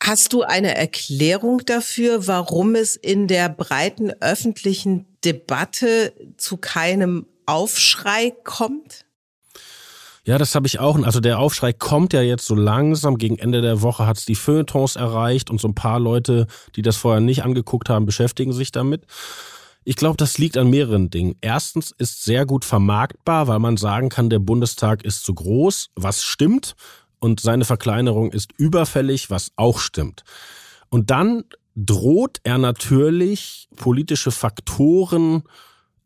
Hast 0.00 0.32
du 0.32 0.42
eine 0.42 0.76
Erklärung 0.76 1.62
dafür, 1.66 2.28
warum 2.28 2.76
es 2.76 2.94
in 2.94 3.26
der 3.26 3.48
breiten 3.48 4.12
öffentlichen 4.20 5.06
Debatte 5.24 6.12
zu 6.36 6.58
keinem 6.58 7.26
Aufschrei 7.44 8.34
kommt? 8.44 9.04
Ja, 10.24 10.38
das 10.38 10.54
habe 10.54 10.68
ich 10.68 10.78
auch. 10.78 10.96
Also 11.02 11.18
der 11.18 11.40
Aufschrei 11.40 11.72
kommt 11.72 12.12
ja 12.12 12.22
jetzt 12.22 12.46
so 12.46 12.54
langsam. 12.54 13.18
Gegen 13.18 13.36
Ende 13.36 13.62
der 13.62 13.82
Woche 13.82 14.06
hat 14.06 14.18
es 14.18 14.24
die 14.24 14.36
Feuilletons 14.36 14.94
erreicht 14.94 15.50
und 15.50 15.60
so 15.60 15.66
ein 15.66 15.74
paar 15.74 15.98
Leute, 15.98 16.46
die 16.76 16.82
das 16.82 16.96
vorher 16.96 17.20
nicht 17.20 17.42
angeguckt 17.42 17.88
haben, 17.88 18.06
beschäftigen 18.06 18.52
sich 18.52 18.70
damit. 18.70 19.06
Ich 19.84 19.96
glaube, 19.96 20.16
das 20.16 20.38
liegt 20.38 20.56
an 20.56 20.70
mehreren 20.70 21.10
Dingen. 21.10 21.36
Erstens 21.40 21.92
ist 21.98 22.24
sehr 22.24 22.46
gut 22.46 22.64
vermarktbar, 22.64 23.48
weil 23.48 23.58
man 23.58 23.76
sagen 23.76 24.08
kann, 24.08 24.30
der 24.30 24.38
Bundestag 24.38 25.04
ist 25.04 25.24
zu 25.24 25.34
groß, 25.34 25.90
was 25.94 26.24
stimmt, 26.24 26.74
und 27.24 27.40
seine 27.40 27.64
Verkleinerung 27.64 28.32
ist 28.32 28.52
überfällig, 28.58 29.30
was 29.30 29.50
auch 29.56 29.78
stimmt. 29.78 30.24
Und 30.90 31.10
dann 31.10 31.44
droht 31.74 32.38
er 32.44 32.58
natürlich 32.58 33.68
politische 33.76 34.30
Faktoren 34.30 35.42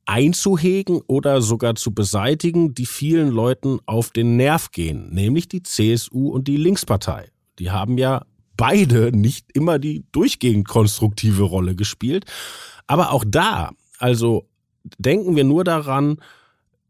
einzuhegen 0.07 1.03
oder 1.07 1.43
sogar 1.43 1.75
zu 1.75 1.93
beseitigen, 1.93 2.73
die 2.73 2.87
vielen 2.87 3.31
Leuten 3.31 3.81
auf 3.85 4.11
den 4.11 4.37
Nerv 4.37 4.71
gehen, 4.71 5.13
nämlich 5.13 5.49
die 5.49 5.63
CSU 5.63 6.31
und 6.31 6.49
die 6.49 6.57
Linkspartei. 6.57 7.31
Die 7.59 7.71
haben 7.73 7.99
ja 7.99 8.25
beide 8.57 9.11
nicht 9.11 9.47
immer 9.53 9.79
die 9.79 10.05
durchgehend 10.13 10.67
konstruktive 10.69 11.43
Rolle 11.43 11.75
gespielt. 11.75 12.25
Aber 12.89 13.13
auch 13.13 13.25
da, 13.27 13.71
also 13.99 14.49
denken 14.99 15.37
wir 15.37 15.45
nur 15.45 15.63
daran, 15.63 16.19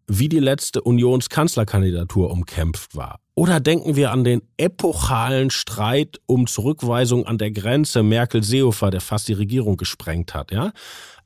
wie 0.06 0.30
die 0.30 0.38
letzte 0.38 0.80
Unionskanzlerkandidatur 0.80 2.30
umkämpft 2.30 2.96
war. 2.96 3.20
Oder 3.34 3.60
denken 3.60 3.94
wir 3.94 4.10
an 4.10 4.24
den 4.24 4.42
epochalen 4.56 5.50
Streit 5.50 6.18
um 6.26 6.46
Zurückweisung 6.46 7.26
an 7.26 7.38
der 7.38 7.50
Grenze 7.50 8.02
Merkel-Seehofer, 8.02 8.90
der 8.90 9.00
fast 9.00 9.28
die 9.28 9.34
Regierung 9.34 9.76
gesprengt 9.76 10.34
hat, 10.34 10.50
ja? 10.50 10.72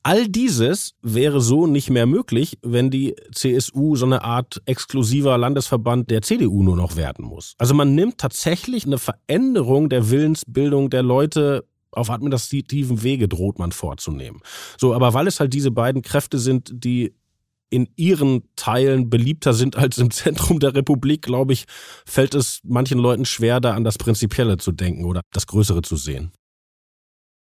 All 0.05 0.27
dieses 0.27 0.95
wäre 1.01 1.41
so 1.41 1.69
nicht 1.69 1.89
mehr 1.89 2.07
möglich, 2.07 2.59
wenn 2.63 2.91
die 2.91 3.15
CSU 3.33 3.95
so 3.95 4.05
eine 4.05 4.25
Art 4.25 4.61
exklusiver 4.67 5.39
Landesverband 5.39 6.11
der 6.11 6.23
CDU 6.23 6.65
nur 6.65 6.77
noch 6.77 6.97
werden 6.97 7.25
muss. 7.25 7.55
Also 7.59 7.73
man 7.73 7.95
nimmt 7.95 8.19
tatsächlich 8.19 8.85
eine 8.85 8.99
Veränderung 8.99 9.89
der 9.89 10.11
Willensbildung 10.11 10.91
der 10.91 11.05
Leute 11.05 11.65
auf 11.93 12.11
administrativen 12.11 13.03
Wege 13.03 13.29
droht 13.29 13.59
man 13.59 13.73
vorzunehmen. 13.73 14.41
So, 14.79 14.95
aber 14.95 15.15
weil 15.15 15.27
es 15.27 15.41
halt 15.41 15.53
diese 15.53 15.71
beiden 15.71 16.03
Kräfte 16.03 16.39
sind, 16.39 16.71
die 16.73 17.15
in 17.73 17.89
ihren 17.97 18.43
Teilen 18.55 19.09
beliebter 19.09 19.55
sind 19.55 19.77
als 19.77 19.97
im 19.99 20.11
Zentrum 20.11 20.61
der 20.61 20.75
Republik, 20.75 21.23
glaube 21.23 21.55
ich, 21.55 21.65
fällt 22.05 22.35
es 22.35 22.61
manchen 22.65 22.99
Leuten 22.99 23.25
schwer, 23.25 23.61
da 23.61 23.73
an 23.73 23.85
das 23.85 23.97
Prinzipielle 23.97 24.59
zu 24.59 24.73
denken 24.73 25.07
oder 25.07 25.23
das 25.33 25.47
Größere 25.47 25.81
zu 25.81 25.97
sehen. 25.97 26.33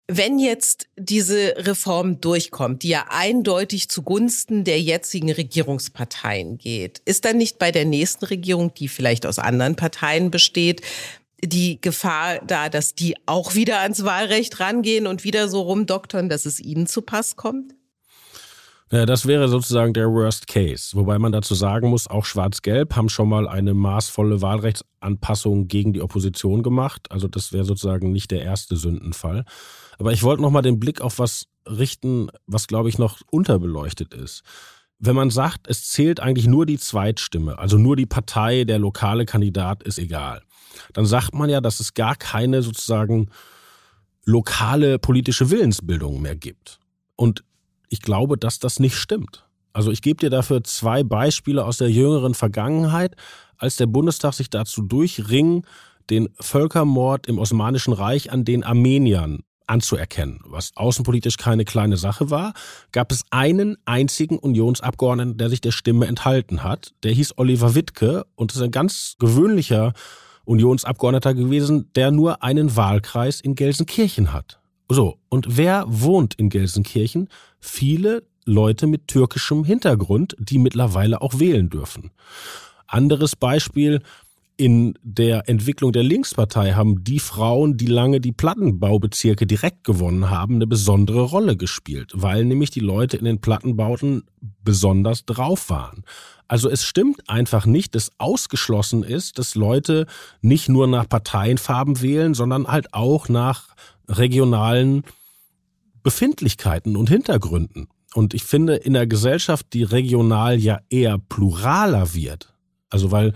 Wenn 0.06 0.38
jetzt 0.38 0.86
diese 0.96 1.54
Reform 1.56 2.20
durchkommt, 2.20 2.82
die 2.82 2.88
ja 2.88 3.06
eindeutig 3.08 3.88
zugunsten 3.88 4.64
der 4.64 4.80
jetzigen 4.80 5.32
Regierungsparteien 5.32 6.58
geht, 6.58 7.00
ist 7.06 7.24
dann 7.24 7.38
nicht 7.38 7.58
bei 7.58 7.70
der 7.70 7.86
nächsten 7.86 8.26
Regierung, 8.26 8.74
die 8.74 8.88
vielleicht 8.88 9.24
aus 9.24 9.38
anderen 9.38 9.76
Parteien 9.76 10.30
besteht, 10.30 10.82
die 11.42 11.80
Gefahr 11.80 12.38
da, 12.46 12.68
dass 12.68 12.94
die 12.94 13.16
auch 13.26 13.54
wieder 13.54 13.80
ans 13.80 14.04
Wahlrecht 14.04 14.60
rangehen 14.60 15.06
und 15.06 15.24
wieder 15.24 15.48
so 15.48 15.62
rumdoktern, 15.62 16.28
dass 16.28 16.46
es 16.46 16.60
ihnen 16.60 16.86
zu 16.86 17.02
Pass 17.02 17.36
kommt? 17.36 17.74
Ja, 18.90 19.06
das 19.06 19.26
wäre 19.26 19.48
sozusagen 19.48 19.92
der 19.92 20.08
Worst 20.08 20.46
Case. 20.46 20.96
Wobei 20.96 21.18
man 21.18 21.32
dazu 21.32 21.54
sagen 21.54 21.88
muss, 21.88 22.06
auch 22.06 22.24
Schwarz-Gelb 22.24 22.94
haben 22.94 23.08
schon 23.08 23.28
mal 23.28 23.48
eine 23.48 23.74
maßvolle 23.74 24.40
Wahlrechtsanpassung 24.40 25.68
gegen 25.68 25.92
die 25.92 26.02
Opposition 26.02 26.62
gemacht. 26.62 27.10
Also 27.10 27.26
das 27.26 27.52
wäre 27.52 27.64
sozusagen 27.64 28.12
nicht 28.12 28.30
der 28.30 28.42
erste 28.42 28.76
Sündenfall. 28.76 29.46
Aber 29.98 30.12
ich 30.12 30.22
wollte 30.22 30.42
noch 30.42 30.50
mal 30.50 30.62
den 30.62 30.78
Blick 30.78 31.00
auf 31.00 31.18
was 31.18 31.46
richten, 31.66 32.28
was 32.46 32.66
glaube 32.66 32.88
ich 32.88 32.98
noch 32.98 33.20
unterbeleuchtet 33.30 34.14
ist. 34.14 34.42
Wenn 34.98 35.16
man 35.16 35.30
sagt, 35.30 35.66
es 35.66 35.88
zählt 35.88 36.20
eigentlich 36.20 36.46
nur 36.46 36.66
die 36.66 36.78
Zweitstimme, 36.78 37.58
also 37.58 37.78
nur 37.78 37.96
die 37.96 38.06
Partei, 38.06 38.64
der 38.64 38.78
lokale 38.78 39.24
Kandidat 39.24 39.82
ist 39.82 39.98
egal, 39.98 40.42
dann 40.92 41.06
sagt 41.06 41.34
man 41.34 41.50
ja, 41.50 41.60
dass 41.60 41.80
es 41.80 41.94
gar 41.94 42.16
keine 42.16 42.62
sozusagen 42.62 43.30
lokale 44.24 44.98
politische 44.98 45.50
Willensbildung 45.50 46.20
mehr 46.20 46.36
gibt. 46.36 46.80
Und 47.16 47.44
ich 47.88 48.00
glaube, 48.00 48.38
dass 48.38 48.58
das 48.58 48.80
nicht 48.80 48.96
stimmt. 48.96 49.44
Also 49.72 49.90
ich 49.90 50.02
gebe 50.02 50.20
dir 50.20 50.30
dafür 50.30 50.64
zwei 50.64 51.02
Beispiele 51.02 51.64
aus 51.64 51.78
der 51.78 51.90
jüngeren 51.90 52.34
Vergangenheit, 52.34 53.16
als 53.58 53.76
der 53.76 53.86
Bundestag 53.86 54.34
sich 54.34 54.50
dazu 54.50 54.82
durchring, 54.82 55.66
den 56.10 56.28
Völkermord 56.38 57.26
im 57.26 57.38
Osmanischen 57.38 57.92
Reich 57.92 58.30
an 58.30 58.44
den 58.44 58.62
Armeniern 58.62 59.40
anzuerkennen, 59.66 60.40
was 60.44 60.72
außenpolitisch 60.74 61.38
keine 61.38 61.64
kleine 61.64 61.96
Sache 61.96 62.30
war, 62.30 62.52
gab 62.92 63.10
es 63.10 63.24
einen 63.30 63.76
einzigen 63.86 64.38
Unionsabgeordneten, 64.38 65.38
der 65.38 65.48
sich 65.48 65.60
der 65.60 65.72
Stimme 65.72 66.06
enthalten 66.06 66.62
hat. 66.62 66.92
Der 67.02 67.12
hieß 67.12 67.38
Oliver 67.38 67.74
Wittke 67.74 68.26
und 68.34 68.54
ist 68.54 68.60
ein 68.60 68.70
ganz 68.70 69.16
gewöhnlicher 69.18 69.94
Unionsabgeordneter 70.44 71.34
gewesen, 71.34 71.90
der 71.94 72.10
nur 72.10 72.42
einen 72.42 72.76
Wahlkreis 72.76 73.40
in 73.40 73.54
Gelsenkirchen 73.54 74.32
hat. 74.32 74.60
So, 74.88 75.18
und 75.28 75.56
wer 75.56 75.84
wohnt 75.88 76.34
in 76.34 76.50
Gelsenkirchen? 76.50 77.28
Viele 77.60 78.22
Leute 78.44 78.86
mit 78.86 79.08
türkischem 79.08 79.64
Hintergrund, 79.64 80.36
die 80.38 80.58
mittlerweile 80.58 81.22
auch 81.22 81.38
wählen 81.38 81.70
dürfen. 81.70 82.10
Anderes 82.86 83.34
Beispiel, 83.36 84.02
in 84.56 84.96
der 85.02 85.48
Entwicklung 85.48 85.90
der 85.90 86.04
Linkspartei 86.04 86.72
haben 86.72 87.02
die 87.02 87.18
Frauen, 87.18 87.76
die 87.76 87.86
lange 87.86 88.20
die 88.20 88.30
Plattenbaubezirke 88.30 89.46
direkt 89.46 89.82
gewonnen 89.82 90.30
haben, 90.30 90.56
eine 90.56 90.68
besondere 90.68 91.22
Rolle 91.22 91.56
gespielt, 91.56 92.12
weil 92.14 92.44
nämlich 92.44 92.70
die 92.70 92.80
Leute 92.80 93.16
in 93.16 93.24
den 93.24 93.40
Plattenbauten 93.40 94.22
besonders 94.62 95.24
drauf 95.24 95.70
waren. 95.70 96.04
Also 96.48 96.68
es 96.68 96.84
stimmt 96.84 97.28
einfach 97.28 97.66
nicht, 97.66 97.94
dass 97.94 98.12
ausgeschlossen 98.18 99.02
ist, 99.02 99.38
dass 99.38 99.54
Leute 99.54 100.06
nicht 100.40 100.68
nur 100.68 100.86
nach 100.86 101.08
Parteienfarben 101.08 102.02
wählen, 102.02 102.34
sondern 102.34 102.68
halt 102.68 102.92
auch 102.92 103.28
nach 103.28 103.74
regionalen 104.08 105.04
Befindlichkeiten 106.02 106.96
und 106.96 107.08
Hintergründen. 107.08 107.88
Und 108.14 108.34
ich 108.34 108.44
finde 108.44 108.76
in 108.76 108.92
der 108.92 109.06
Gesellschaft, 109.06 109.66
die 109.72 109.82
regional 109.82 110.58
ja 110.58 110.80
eher 110.90 111.18
pluraler 111.18 112.14
wird, 112.14 112.52
also 112.90 113.10
weil 113.10 113.32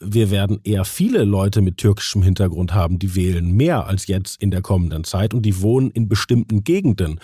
wir 0.00 0.30
werden 0.30 0.60
eher 0.64 0.84
viele 0.84 1.24
Leute 1.24 1.62
mit 1.62 1.78
türkischem 1.78 2.22
Hintergrund 2.22 2.74
haben, 2.74 2.98
die 2.98 3.14
wählen 3.14 3.52
mehr 3.52 3.86
als 3.86 4.06
jetzt 4.06 4.40
in 4.42 4.50
der 4.50 4.60
kommenden 4.60 5.04
Zeit 5.04 5.34
und 5.34 5.42
die 5.42 5.62
wohnen 5.62 5.90
in 5.90 6.08
bestimmten 6.08 6.64
Gegenden. 6.64 7.20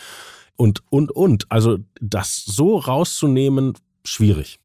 Und, 0.56 0.82
und, 0.90 1.10
und. 1.10 1.50
Also 1.50 1.78
das 2.00 2.36
so 2.36 2.76
rauszunehmen, 2.78 3.74
schwierig. 4.04 4.58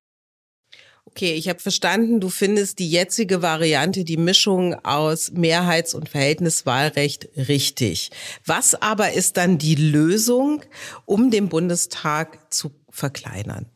Okay, 1.05 1.33
ich 1.35 1.47
habe 1.47 1.59
verstanden, 1.59 2.19
du 2.19 2.29
findest 2.29 2.79
die 2.79 2.89
jetzige 2.89 3.41
Variante, 3.41 4.03
die 4.03 4.17
Mischung 4.17 4.73
aus 4.83 5.31
Mehrheits- 5.31 5.93
und 5.93 6.09
Verhältniswahlrecht 6.09 7.29
richtig. 7.37 8.11
Was 8.45 8.75
aber 8.75 9.13
ist 9.13 9.37
dann 9.37 9.57
die 9.57 9.75
Lösung, 9.75 10.61
um 11.05 11.31
den 11.31 11.47
Bundestag 11.47 12.53
zu 12.53 12.71
verkleinern? 12.89 13.67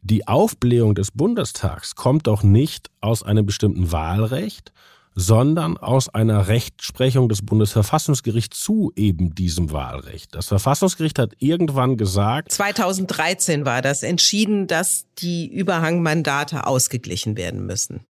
Die 0.00 0.26
Aufblähung 0.26 0.94
des 0.94 1.10
Bundestags 1.10 1.94
kommt 1.94 2.26
doch 2.26 2.42
nicht 2.42 2.90
aus 3.00 3.22
einem 3.22 3.44
bestimmten 3.44 3.92
Wahlrecht, 3.92 4.72
sondern 5.14 5.76
aus 5.76 6.08
einer 6.08 6.48
Rechtsprechung 6.48 7.28
des 7.28 7.42
Bundesverfassungsgerichts 7.42 8.60
zu 8.60 8.92
eben 8.96 9.34
diesem 9.34 9.70
Wahlrecht. 9.72 10.34
Das 10.34 10.48
Verfassungsgericht 10.48 11.18
hat 11.18 11.34
irgendwann 11.38 11.96
gesagt. 11.96 12.52
2013 12.52 13.66
war 13.66 13.82
das 13.82 14.02
entschieden, 14.02 14.66
dass 14.66 15.06
die 15.18 15.46
Überhangmandate 15.46 16.66
ausgeglichen 16.66 17.36
werden 17.36 17.66
müssen. 17.66 18.06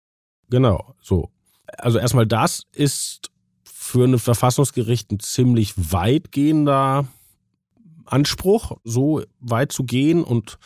Genau, 0.49 0.95
so. 1.01 1.29
Also 1.77 1.99
erstmal 1.99 2.25
das 2.25 2.63
ist 2.73 3.31
für 3.63 4.05
ein 4.05 4.19
Verfassungsgericht 4.19 5.11
ein 5.11 5.19
ziemlich 5.19 5.73
weitgehender 5.75 7.07
Anspruch, 8.05 8.77
so 8.83 9.23
weit 9.39 9.71
zu 9.71 9.83
gehen 9.83 10.23
und 10.23 10.57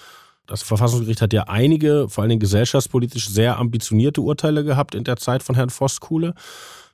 das 0.51 0.63
Verfassungsgericht 0.63 1.21
hat 1.21 1.31
ja 1.31 1.43
einige, 1.43 2.09
vor 2.09 2.23
allen 2.23 2.29
Dingen 2.29 2.41
gesellschaftspolitisch 2.41 3.29
sehr 3.29 3.57
ambitionierte 3.57 4.19
Urteile 4.19 4.65
gehabt 4.65 4.95
in 4.95 5.05
der 5.05 5.15
Zeit 5.15 5.43
von 5.43 5.55
Herrn 5.55 5.69
Voskuhle. 5.69 6.33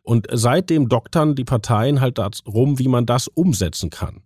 Und 0.03 0.27
seitdem 0.31 0.89
doktern 0.89 1.33
die 1.35 1.43
Parteien 1.43 1.99
halt 1.99 2.19
darum, 2.19 2.77
wie 2.77 2.87
man 2.87 3.07
das 3.07 3.27
umsetzen 3.27 3.89
kann. 3.89 4.21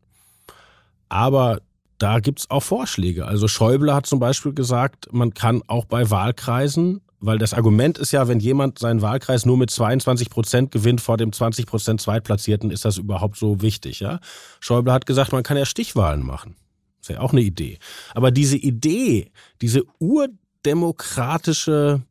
Aber 1.08 1.60
da 1.98 2.20
gibt's 2.20 2.50
auch 2.50 2.62
Vorschläge. 2.62 3.26
Also 3.26 3.48
Schäuble 3.48 3.94
hat 3.94 4.06
zum 4.06 4.20
Beispiel 4.20 4.54
gesagt, 4.54 5.08
man 5.14 5.34
kann 5.34 5.62
auch 5.68 5.86
bei 5.86 6.10
Wahlkreisen, 6.10 7.00
weil 7.22 7.38
das 7.38 7.54
Argument 7.54 7.98
ist 7.98 8.12
ja, 8.12 8.28
wenn 8.28 8.40
jemand 8.40 8.80
seinen 8.80 9.02
Wahlkreis 9.02 9.46
nur 9.46 9.58
mit 9.58 9.70
22 9.70 10.30
Prozent 10.30 10.72
gewinnt 10.72 11.00
vor 11.00 11.16
dem 11.16 11.32
20 11.32 11.68
Prozent 11.68 12.02
Zweitplatzierten, 12.02 12.70
ist 12.70 12.84
das 12.84 12.98
überhaupt 12.98 13.38
so 13.38 13.62
wichtig. 13.62 14.02
Ja? 14.02 14.20
Schäuble 14.60 14.92
hat 14.92 15.06
gesagt, 15.06 15.32
man 15.32 15.44
kann 15.44 15.58
ja 15.58 15.66
Stichwahlen 15.66 16.26
machen. 16.26 16.56
Ist 17.02 17.10
ja 17.10 17.20
auch 17.20 17.34
eine 17.34 17.42
Idee. 17.42 17.78
Aber 18.14 18.32
diese 18.32 18.58
Idee, 18.58 19.32
diese 19.62 19.84
urdemokratische 20.00 22.02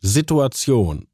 Situation, 0.00 1.06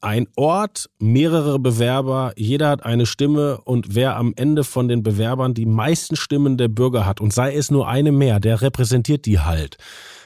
ein 0.00 0.26
Ort, 0.36 0.90
mehrere 0.98 1.60
Bewerber, 1.60 2.32
jeder 2.36 2.70
hat 2.70 2.84
eine 2.84 3.06
Stimme 3.06 3.60
und 3.64 3.94
wer 3.94 4.16
am 4.16 4.32
Ende 4.36 4.64
von 4.64 4.88
den 4.88 5.02
Bewerbern 5.02 5.52
die 5.54 5.66
meisten 5.66 6.16
Stimmen 6.16 6.56
der 6.56 6.68
Bürger 6.68 7.06
hat 7.06 7.20
und 7.20 7.32
sei 7.32 7.54
es 7.54 7.70
nur 7.70 7.88
eine 7.88 8.10
mehr, 8.10 8.40
der 8.40 8.62
repräsentiert 8.62 9.26
die 9.26 9.38
halt. 9.38 9.76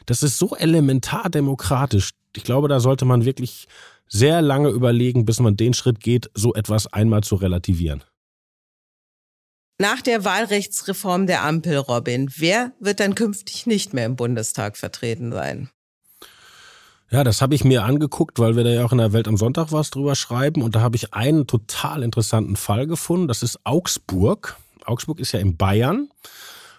Das 0.06 0.22
ist 0.22 0.38
so 0.38 0.56
elementar 0.56 1.28
demokratisch. 1.28 2.12
Ich 2.34 2.44
glaube, 2.44 2.68
da 2.68 2.80
sollte 2.80 3.04
man 3.04 3.26
wirklich 3.26 3.66
sehr 4.08 4.40
lange 4.40 4.70
überlegen, 4.70 5.24
bis 5.24 5.40
man 5.40 5.56
den 5.56 5.74
Schritt 5.74 6.00
geht, 6.00 6.30
so 6.32 6.54
etwas 6.54 6.86
einmal 6.92 7.22
zu 7.22 7.34
relativieren. 7.34 8.04
Nach 9.78 10.00
der 10.00 10.24
Wahlrechtsreform 10.24 11.26
der 11.26 11.44
Ampel, 11.44 11.76
Robin, 11.76 12.30
wer 12.36 12.72
wird 12.80 12.98
dann 12.98 13.14
künftig 13.14 13.66
nicht 13.66 13.92
mehr 13.92 14.06
im 14.06 14.16
Bundestag 14.16 14.78
vertreten 14.78 15.32
sein? 15.32 15.68
Ja, 17.10 17.24
das 17.24 17.42
habe 17.42 17.54
ich 17.54 17.62
mir 17.62 17.84
angeguckt, 17.84 18.38
weil 18.38 18.56
wir 18.56 18.64
da 18.64 18.70
ja 18.70 18.84
auch 18.84 18.92
in 18.92 18.98
der 18.98 19.12
Welt 19.12 19.28
am 19.28 19.36
Sonntag 19.36 19.72
was 19.72 19.90
drüber 19.90 20.16
schreiben. 20.16 20.62
Und 20.62 20.74
da 20.74 20.80
habe 20.80 20.96
ich 20.96 21.12
einen 21.12 21.46
total 21.46 22.02
interessanten 22.02 22.56
Fall 22.56 22.86
gefunden. 22.86 23.28
Das 23.28 23.42
ist 23.42 23.60
Augsburg. 23.64 24.56
Augsburg 24.86 25.20
ist 25.20 25.32
ja 25.32 25.40
in 25.40 25.58
Bayern. 25.58 26.08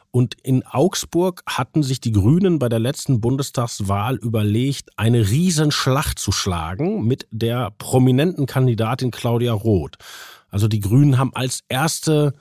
Und 0.10 0.36
in 0.42 0.66
Augsburg 0.66 1.44
hatten 1.46 1.84
sich 1.84 2.02
die 2.02 2.12
Grünen 2.12 2.58
bei 2.58 2.68
der 2.68 2.80
letzten 2.80 3.22
Bundestagswahl 3.22 4.16
überlegt, 4.16 4.90
eine 4.98 5.30
Riesenschlacht 5.30 6.18
zu 6.18 6.32
schlagen 6.32 7.06
mit 7.06 7.28
der 7.30 7.72
prominenten 7.78 8.48
Kandidatin 8.48 9.12
Claudia 9.12 9.54
Roth. 9.54 9.98
Also 10.50 10.68
die 10.68 10.80
Grünen 10.80 11.20
haben 11.20 11.36
als 11.36 11.64
erste 11.70 12.34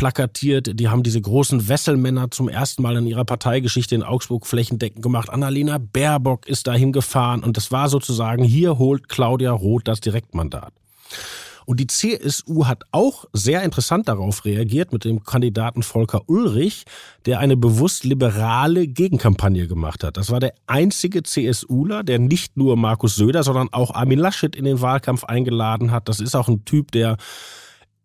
plakatiert. 0.00 0.80
Die 0.80 0.88
haben 0.88 1.02
diese 1.02 1.20
großen 1.20 1.68
Wesselmänner 1.68 2.30
zum 2.30 2.48
ersten 2.48 2.80
Mal 2.80 2.96
in 2.96 3.06
ihrer 3.06 3.26
Parteigeschichte 3.26 3.94
in 3.94 4.02
Augsburg 4.02 4.46
flächendeckend 4.46 5.02
gemacht. 5.02 5.28
Annalena 5.28 5.76
Baerbock 5.76 6.48
ist 6.48 6.66
dahin 6.66 6.90
gefahren 6.92 7.44
und 7.44 7.58
das 7.58 7.70
war 7.70 7.90
sozusagen, 7.90 8.42
hier 8.42 8.78
holt 8.78 9.10
Claudia 9.10 9.52
Roth 9.52 9.86
das 9.86 10.00
Direktmandat. 10.00 10.72
Und 11.66 11.80
die 11.80 11.86
CSU 11.86 12.64
hat 12.64 12.84
auch 12.92 13.26
sehr 13.34 13.62
interessant 13.62 14.08
darauf 14.08 14.46
reagiert 14.46 14.90
mit 14.90 15.04
dem 15.04 15.22
Kandidaten 15.22 15.82
Volker 15.82 16.22
Ulrich, 16.28 16.84
der 17.26 17.38
eine 17.38 17.58
bewusst 17.58 18.04
liberale 18.04 18.88
Gegenkampagne 18.88 19.68
gemacht 19.68 20.02
hat. 20.02 20.16
Das 20.16 20.30
war 20.30 20.40
der 20.40 20.54
einzige 20.66 21.22
CSUler, 21.22 22.04
der 22.04 22.18
nicht 22.18 22.56
nur 22.56 22.78
Markus 22.78 23.16
Söder, 23.16 23.42
sondern 23.42 23.68
auch 23.72 23.94
Armin 23.94 24.18
Laschet 24.18 24.56
in 24.56 24.64
den 24.64 24.80
Wahlkampf 24.80 25.24
eingeladen 25.24 25.90
hat. 25.90 26.08
Das 26.08 26.20
ist 26.20 26.34
auch 26.34 26.48
ein 26.48 26.64
Typ, 26.64 26.90
der 26.90 27.18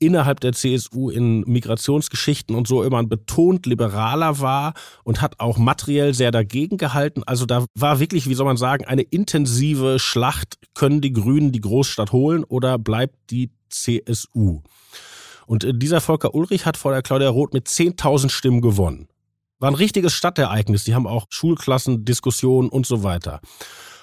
innerhalb 0.05 0.39
der 0.39 0.53
CSU 0.53 1.09
in 1.09 1.41
Migrationsgeschichten 1.41 2.55
und 2.55 2.67
so 2.67 2.83
immer 2.83 2.99
ein 2.99 3.09
betont 3.09 3.65
liberaler 3.65 4.39
war 4.39 4.73
und 5.03 5.21
hat 5.21 5.39
auch 5.39 5.57
materiell 5.57 6.13
sehr 6.13 6.31
dagegen 6.31 6.77
gehalten. 6.77 7.23
Also 7.23 7.45
da 7.45 7.65
war 7.75 7.99
wirklich, 7.99 8.29
wie 8.29 8.35
soll 8.35 8.45
man 8.45 8.57
sagen, 8.57 8.85
eine 8.85 9.01
intensive 9.01 9.99
Schlacht. 9.99 10.57
Können 10.73 11.01
die 11.01 11.13
Grünen 11.13 11.51
die 11.51 11.61
Großstadt 11.61 12.11
holen 12.11 12.43
oder 12.43 12.77
bleibt 12.77 13.15
die 13.31 13.51
CSU? 13.69 14.61
Und 15.47 15.63
äh, 15.63 15.73
dieser 15.73 16.01
Volker 16.01 16.35
Ulrich 16.35 16.65
hat 16.65 16.77
vor 16.77 16.91
der 16.91 17.01
Claudia 17.01 17.29
Roth 17.29 17.53
mit 17.53 17.67
10.000 17.67 18.29
Stimmen 18.29 18.61
gewonnen. 18.61 19.07
War 19.59 19.71
ein 19.71 19.75
richtiges 19.75 20.13
Stadtereignis. 20.13 20.83
Die 20.83 20.95
haben 20.95 21.07
auch 21.07 21.25
Schulklassen, 21.29 22.05
Diskussionen 22.05 22.69
und 22.69 22.85
so 22.85 23.03
weiter. 23.03 23.41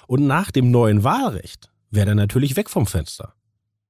Und 0.07 0.25
nach 0.25 0.51
dem 0.51 0.71
neuen 0.71 1.03
Wahlrecht 1.03 1.71
wäre 1.91 2.09
er 2.09 2.15
natürlich 2.15 2.55
weg 2.55 2.69
vom 2.69 2.87
Fenster. 2.87 3.33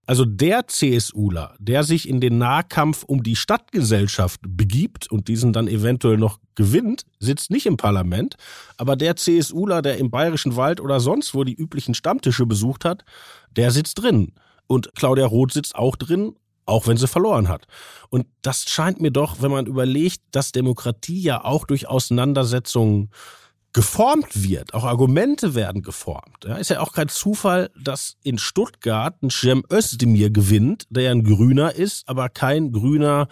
Also 0.06 0.26
der 0.26 0.68
CSUler, 0.68 1.56
der 1.60 1.84
sich 1.84 2.10
in 2.10 2.20
den 2.20 2.38
Nahkampf 2.38 3.04
um 3.04 3.24
die 3.24 3.38
Stadtgesellschaft 3.38 4.42
begibt 4.46 5.10
und 5.10 5.30
diesen 5.30 5.54
dann 5.54 5.70
eventuell 5.70 6.18
noch 6.18 6.40
gewinnt, 6.56 7.06
sitzt 7.20 7.52
nicht 7.52 7.66
im 7.66 7.78
Parlament, 7.78 8.36
aber 8.78 8.98
der 8.98 9.16
CSUler, 9.16 9.82
der 9.82 9.98
im 9.98 10.12
Bayerischen 10.12 10.58
Wald 10.58 10.82
oder 10.82 11.00
sonst 11.00 11.34
wo 11.34 11.46
die 11.46 11.56
üblichen 11.56 11.94
Stammtische 11.94 12.46
besucht 12.46 12.84
hat, 12.84 13.06
der 13.56 13.72
sitzt 13.72 14.02
drin. 14.02 14.34
Und 14.68 14.94
Claudia 14.96 15.26
Roth 15.26 15.54
sitzt 15.54 15.76
auch 15.76 15.96
drin, 15.96 16.36
auch 16.66 16.88
wenn 16.88 16.98
sie 16.98 17.08
verloren 17.08 17.48
hat. 17.48 17.66
Und 18.10 18.26
das 18.42 18.70
scheint 18.70 19.02
mir 19.02 19.12
doch, 19.12 19.42
wenn 19.42 19.52
man 19.52 19.68
überlegt, 19.68 20.22
dass 20.32 20.52
Demokratie 20.52 21.22
ja 21.22 21.44
auch 21.44 21.66
durch 21.66 21.88
Auseinandersetzungen 21.88 23.10
geformt 23.74 24.44
wird, 24.44 24.74
auch 24.74 24.84
Argumente 24.84 25.56
werden 25.56 25.82
geformt. 25.82 26.46
Ja, 26.46 26.56
ist 26.56 26.70
ja 26.70 26.80
auch 26.80 26.94
kein 26.94 27.10
Zufall, 27.10 27.72
dass 27.76 28.16
in 28.24 28.38
Stuttgart 28.38 29.22
ein 29.22 29.32
Cem 29.32 29.64
Özdemir 29.72 30.30
gewinnt, 30.30 30.86
der 30.90 31.04
ja 31.04 31.12
ein 31.12 31.24
Grüner 31.24 31.74
ist, 31.74 32.08
aber 32.08 32.30
kein 32.30 32.72
Grüner 32.72 33.28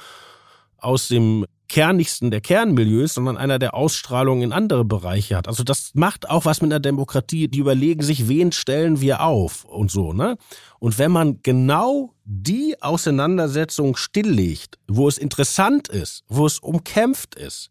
aus 0.78 1.08
dem 1.08 1.46
kernigsten 1.72 2.32
der 2.32 2.42
Kernmilieus, 2.42 3.14
sondern 3.14 3.38
einer, 3.38 3.58
der 3.58 3.74
Ausstrahlung 3.74 4.42
in 4.42 4.52
andere 4.52 4.84
Bereiche 4.84 5.38
hat. 5.38 5.48
Also 5.48 5.64
das 5.64 5.92
macht 5.94 6.30
auch 6.30 6.44
was 6.44 6.62
mit 6.62 6.70
der 6.70 6.82
Demokratie. 6.82 7.48
Die 7.48 7.60
überlegen 7.60 8.02
sich, 8.02 8.28
wen 8.28 8.52
stellen 8.52 9.00
wir 9.00 9.22
auf 9.22 9.64
und 9.64 9.90
so, 9.90 10.12
ne? 10.12 10.38
Und 10.80 11.00
wenn 11.00 11.12
man 11.12 11.40
genau 11.44 12.14
die 12.26 12.76
Auseinandersetzung 12.82 13.96
stilllegt, 13.96 14.80
wo 14.90 15.08
es 15.08 15.18
interessant 15.18 15.88
ist, 15.88 16.26
wo 16.28 16.46
es 16.46 16.60
umkämpft 16.60 17.36
ist, 17.36 17.70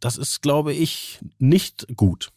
das 0.00 0.18
ist, 0.18 0.42
glaube 0.42 0.72
ich, 0.72 1.20
nicht 1.38 1.86
gut. 1.96 2.30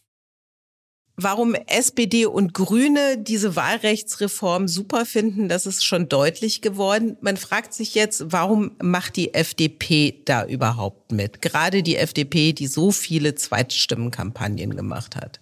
Warum 1.22 1.54
SPD 1.54 2.24
und 2.24 2.54
Grüne 2.54 3.18
diese 3.18 3.54
Wahlrechtsreform 3.54 4.68
super 4.68 5.04
finden, 5.04 5.50
das 5.50 5.66
ist 5.66 5.84
schon 5.84 6.08
deutlich 6.08 6.62
geworden. 6.62 7.18
Man 7.20 7.36
fragt 7.36 7.74
sich 7.74 7.94
jetzt, 7.94 8.32
warum 8.32 8.70
macht 8.82 9.16
die 9.16 9.34
FDP 9.34 10.22
da 10.24 10.46
überhaupt 10.46 11.12
mit? 11.12 11.42
Gerade 11.42 11.82
die 11.82 11.96
FDP, 11.96 12.54
die 12.54 12.66
so 12.66 12.90
viele 12.90 13.34
Zweitstimmenkampagnen 13.34 14.74
gemacht 14.74 15.14
hat. 15.14 15.40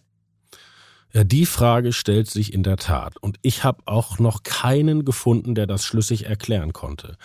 Ja, 1.12 1.22
die 1.22 1.46
Frage 1.46 1.92
stellt 1.92 2.28
sich 2.28 2.52
in 2.52 2.64
der 2.64 2.76
Tat. 2.76 3.16
Und 3.18 3.38
ich 3.42 3.62
habe 3.62 3.82
auch 3.86 4.18
noch 4.18 4.42
keinen 4.42 5.04
gefunden, 5.04 5.54
der 5.54 5.66
das 5.68 5.84
schlüssig 5.84 6.26
erklären 6.26 6.72
konnte. 6.72 7.16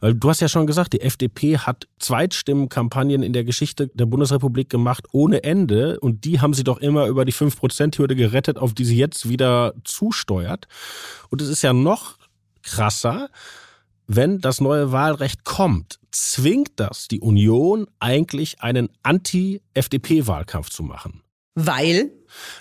Weil 0.00 0.14
du 0.14 0.28
hast 0.28 0.40
ja 0.40 0.48
schon 0.48 0.66
gesagt, 0.66 0.94
die 0.94 1.02
FDP 1.02 1.58
hat 1.58 1.86
Zweitstimmenkampagnen 1.98 3.22
in 3.22 3.32
der 3.32 3.44
Geschichte 3.44 3.88
der 3.88 4.06
Bundesrepublik 4.06 4.70
gemacht 4.70 5.06
ohne 5.12 5.44
Ende 5.44 6.00
und 6.00 6.24
die 6.24 6.40
haben 6.40 6.54
sie 6.54 6.64
doch 6.64 6.78
immer 6.78 7.06
über 7.06 7.24
die 7.24 7.32
5%-Hürde 7.32 8.16
gerettet, 8.16 8.56
auf 8.58 8.74
die 8.74 8.84
sie 8.84 8.96
jetzt 8.96 9.28
wieder 9.28 9.74
zusteuert. 9.84 10.66
Und 11.28 11.42
es 11.42 11.48
ist 11.48 11.62
ja 11.62 11.72
noch 11.72 12.16
krasser, 12.62 13.28
wenn 14.06 14.40
das 14.40 14.60
neue 14.60 14.90
Wahlrecht 14.90 15.44
kommt, 15.44 16.00
zwingt 16.10 16.72
das 16.76 17.06
die 17.06 17.20
Union 17.20 17.86
eigentlich 18.00 18.60
einen 18.60 18.88
Anti-FDP-Wahlkampf 19.02 20.70
zu 20.70 20.82
machen. 20.82 21.22
Weil? 21.54 22.10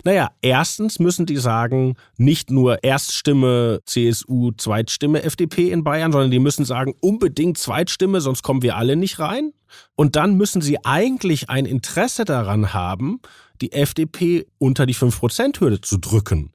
Naja, 0.03 0.31
erstens 0.41 0.99
müssen 0.99 1.25
die 1.25 1.37
sagen, 1.37 1.95
nicht 2.17 2.51
nur 2.51 2.83
Erststimme 2.83 3.81
CSU, 3.85 4.51
Zweitstimme 4.51 5.23
FDP 5.23 5.71
in 5.71 5.83
Bayern, 5.83 6.11
sondern 6.11 6.31
die 6.31 6.39
müssen 6.39 6.65
sagen, 6.65 6.93
unbedingt 7.01 7.57
Zweitstimme, 7.57 8.21
sonst 8.21 8.43
kommen 8.43 8.61
wir 8.61 8.77
alle 8.77 8.95
nicht 8.95 9.19
rein. 9.19 9.53
Und 9.95 10.15
dann 10.15 10.35
müssen 10.35 10.61
sie 10.61 10.83
eigentlich 10.83 11.49
ein 11.49 11.65
Interesse 11.65 12.25
daran 12.25 12.73
haben, 12.73 13.19
die 13.61 13.71
FDP 13.71 14.47
unter 14.57 14.85
die 14.85 14.95
5%-Hürde 14.95 15.81
zu 15.81 15.97
drücken. 15.97 16.53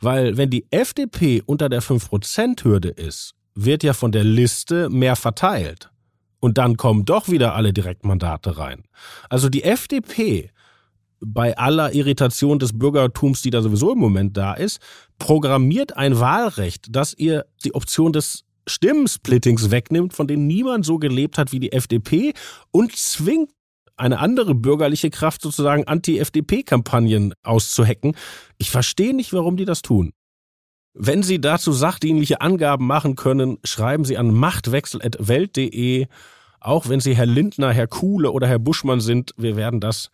Weil 0.00 0.36
wenn 0.36 0.50
die 0.50 0.66
FDP 0.70 1.42
unter 1.44 1.68
der 1.68 1.82
5%-Hürde 1.82 2.90
ist, 2.90 3.34
wird 3.54 3.82
ja 3.82 3.92
von 3.92 4.12
der 4.12 4.24
Liste 4.24 4.88
mehr 4.88 5.16
verteilt. 5.16 5.90
Und 6.40 6.58
dann 6.58 6.76
kommen 6.76 7.04
doch 7.04 7.28
wieder 7.28 7.54
alle 7.54 7.72
Direktmandate 7.72 8.58
rein. 8.58 8.84
Also 9.30 9.48
die 9.48 9.64
FDP 9.64 10.50
bei 11.26 11.56
aller 11.56 11.94
Irritation 11.94 12.58
des 12.58 12.78
Bürgertums, 12.78 13.42
die 13.42 13.50
da 13.50 13.62
sowieso 13.62 13.92
im 13.92 13.98
Moment 13.98 14.36
da 14.36 14.54
ist, 14.54 14.80
programmiert 15.18 15.96
ein 15.96 16.18
Wahlrecht, 16.20 16.86
das 16.90 17.14
ihr 17.14 17.46
die 17.64 17.74
Option 17.74 18.12
des 18.12 18.44
Stimmensplittings 18.66 19.70
wegnimmt, 19.70 20.14
von 20.14 20.26
dem 20.26 20.46
niemand 20.46 20.86
so 20.86 20.98
gelebt 20.98 21.38
hat 21.38 21.52
wie 21.52 21.60
die 21.60 21.72
FDP 21.72 22.32
und 22.70 22.96
zwingt 22.96 23.50
eine 23.96 24.18
andere 24.18 24.54
bürgerliche 24.54 25.10
Kraft 25.10 25.42
sozusagen 25.42 25.84
Anti-FDP-Kampagnen 25.86 27.34
auszuhacken. 27.42 28.16
Ich 28.58 28.70
verstehe 28.70 29.14
nicht, 29.14 29.32
warum 29.32 29.56
die 29.56 29.64
das 29.64 29.82
tun. 29.82 30.12
Wenn 30.94 31.22
Sie 31.22 31.40
dazu 31.40 31.72
sachdienliche 31.72 32.40
Angaben 32.40 32.86
machen 32.86 33.16
können, 33.16 33.58
schreiben 33.64 34.04
Sie 34.04 34.16
an 34.16 34.32
machtwechsel.welt.de. 34.32 36.06
Auch 36.60 36.88
wenn 36.88 37.00
Sie 37.00 37.16
Herr 37.16 37.26
Lindner, 37.26 37.72
Herr 37.72 37.88
Kuhle 37.88 38.30
oder 38.30 38.46
Herr 38.46 38.58
Buschmann 38.58 39.00
sind, 39.00 39.32
wir 39.36 39.56
werden 39.56 39.80
das 39.80 40.10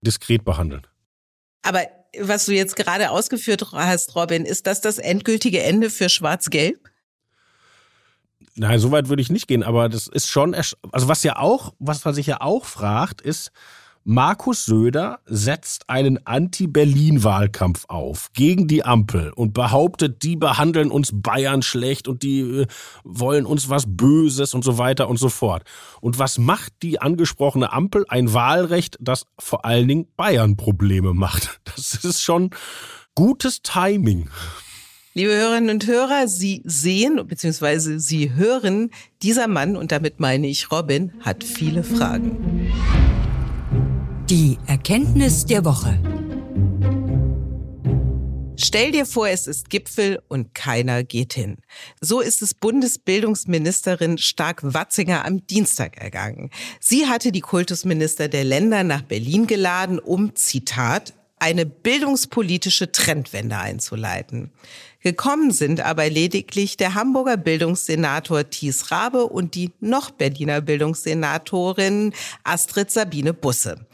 diskret 0.00 0.44
behandeln. 0.44 0.86
Aber 1.62 1.82
was 2.18 2.46
du 2.46 2.52
jetzt 2.52 2.76
gerade 2.76 3.10
ausgeführt 3.10 3.72
hast, 3.72 4.14
Robin, 4.16 4.44
ist 4.44 4.66
das 4.66 4.80
das 4.80 4.98
endgültige 4.98 5.62
Ende 5.62 5.90
für 5.90 6.08
Schwarz-Gelb? 6.08 6.88
Nein, 8.54 8.78
so 8.80 8.90
weit 8.90 9.08
würde 9.08 9.22
ich 9.22 9.30
nicht 9.30 9.46
gehen, 9.46 9.62
aber 9.62 9.88
das 9.88 10.08
ist 10.08 10.28
schon, 10.28 10.54
also 10.54 11.08
was 11.08 11.22
ja 11.22 11.36
auch, 11.36 11.74
was 11.78 12.04
man 12.04 12.14
sich 12.14 12.26
ja 12.26 12.40
auch 12.40 12.64
fragt, 12.64 13.20
ist, 13.20 13.52
Markus 14.10 14.64
Söder 14.64 15.20
setzt 15.26 15.90
einen 15.90 16.26
Anti-Berlin-Wahlkampf 16.26 17.84
auf 17.88 18.30
gegen 18.32 18.66
die 18.66 18.82
Ampel 18.82 19.34
und 19.34 19.52
behauptet, 19.52 20.22
die 20.22 20.34
behandeln 20.34 20.90
uns 20.90 21.10
Bayern 21.12 21.60
schlecht 21.60 22.08
und 22.08 22.22
die 22.22 22.40
äh, 22.40 22.66
wollen 23.04 23.44
uns 23.44 23.68
was 23.68 23.84
Böses 23.86 24.54
und 24.54 24.64
so 24.64 24.78
weiter 24.78 25.10
und 25.10 25.18
so 25.18 25.28
fort. 25.28 25.64
Und 26.00 26.18
was 26.18 26.38
macht 26.38 26.72
die 26.82 27.02
angesprochene 27.02 27.70
Ampel? 27.70 28.06
Ein 28.08 28.32
Wahlrecht, 28.32 28.96
das 28.98 29.26
vor 29.38 29.66
allen 29.66 29.86
Dingen 29.86 30.06
Bayern 30.16 30.56
Probleme 30.56 31.12
macht. 31.12 31.60
Das 31.76 32.02
ist 32.02 32.22
schon 32.22 32.48
gutes 33.14 33.60
Timing. 33.60 34.30
Liebe 35.12 35.32
Hörerinnen 35.32 35.68
und 35.68 35.86
Hörer, 35.86 36.28
Sie 36.28 36.62
sehen 36.64 37.20
bzw. 37.26 37.98
Sie 37.98 38.32
hören, 38.32 38.90
dieser 39.22 39.48
Mann, 39.48 39.76
und 39.76 39.92
damit 39.92 40.18
meine 40.18 40.46
ich 40.46 40.72
Robin, 40.72 41.12
hat 41.20 41.44
viele 41.44 41.84
Fragen. 41.84 42.68
Die 44.30 44.58
Erkenntnis 44.66 45.46
der 45.46 45.64
Woche. 45.64 45.98
Stell 48.58 48.92
dir 48.92 49.06
vor, 49.06 49.26
es 49.26 49.46
ist 49.46 49.70
Gipfel 49.70 50.20
und 50.28 50.54
keiner 50.54 51.02
geht 51.02 51.32
hin. 51.32 51.56
So 52.02 52.20
ist 52.20 52.42
es 52.42 52.52
Bundesbildungsministerin 52.52 54.18
Stark-Watzinger 54.18 55.24
am 55.24 55.46
Dienstag 55.46 55.96
ergangen. 55.96 56.50
Sie 56.78 57.06
hatte 57.06 57.32
die 57.32 57.40
Kultusminister 57.40 58.28
der 58.28 58.44
Länder 58.44 58.84
nach 58.84 59.00
Berlin 59.00 59.46
geladen, 59.46 59.98
um, 59.98 60.36
Zitat, 60.36 61.14
eine 61.38 61.64
bildungspolitische 61.64 62.92
Trendwende 62.92 63.56
einzuleiten. 63.56 64.50
Gekommen 65.08 65.52
sind 65.52 65.80
aber 65.80 66.10
lediglich 66.10 66.76
der 66.76 66.92
Hamburger 66.92 67.38
Bildungssenator 67.38 68.50
Thies 68.50 68.90
Rabe 68.90 69.24
und 69.24 69.54
die 69.54 69.72
noch 69.80 70.10
Berliner 70.10 70.60
Bildungssenatorin 70.60 72.12
Astrid 72.44 72.90
Sabine 72.90 73.32
Busse. 73.32 73.86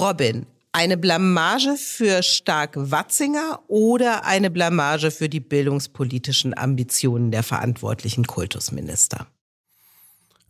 Robin, 0.00 0.46
eine 0.72 0.96
Blamage 0.96 1.76
für 1.76 2.22
Stark-Watzinger 2.22 3.60
oder 3.68 4.24
eine 4.24 4.50
Blamage 4.50 5.10
für 5.10 5.28
die 5.28 5.40
bildungspolitischen 5.40 6.56
Ambitionen 6.56 7.30
der 7.30 7.42
verantwortlichen 7.42 8.26
Kultusminister? 8.26 9.26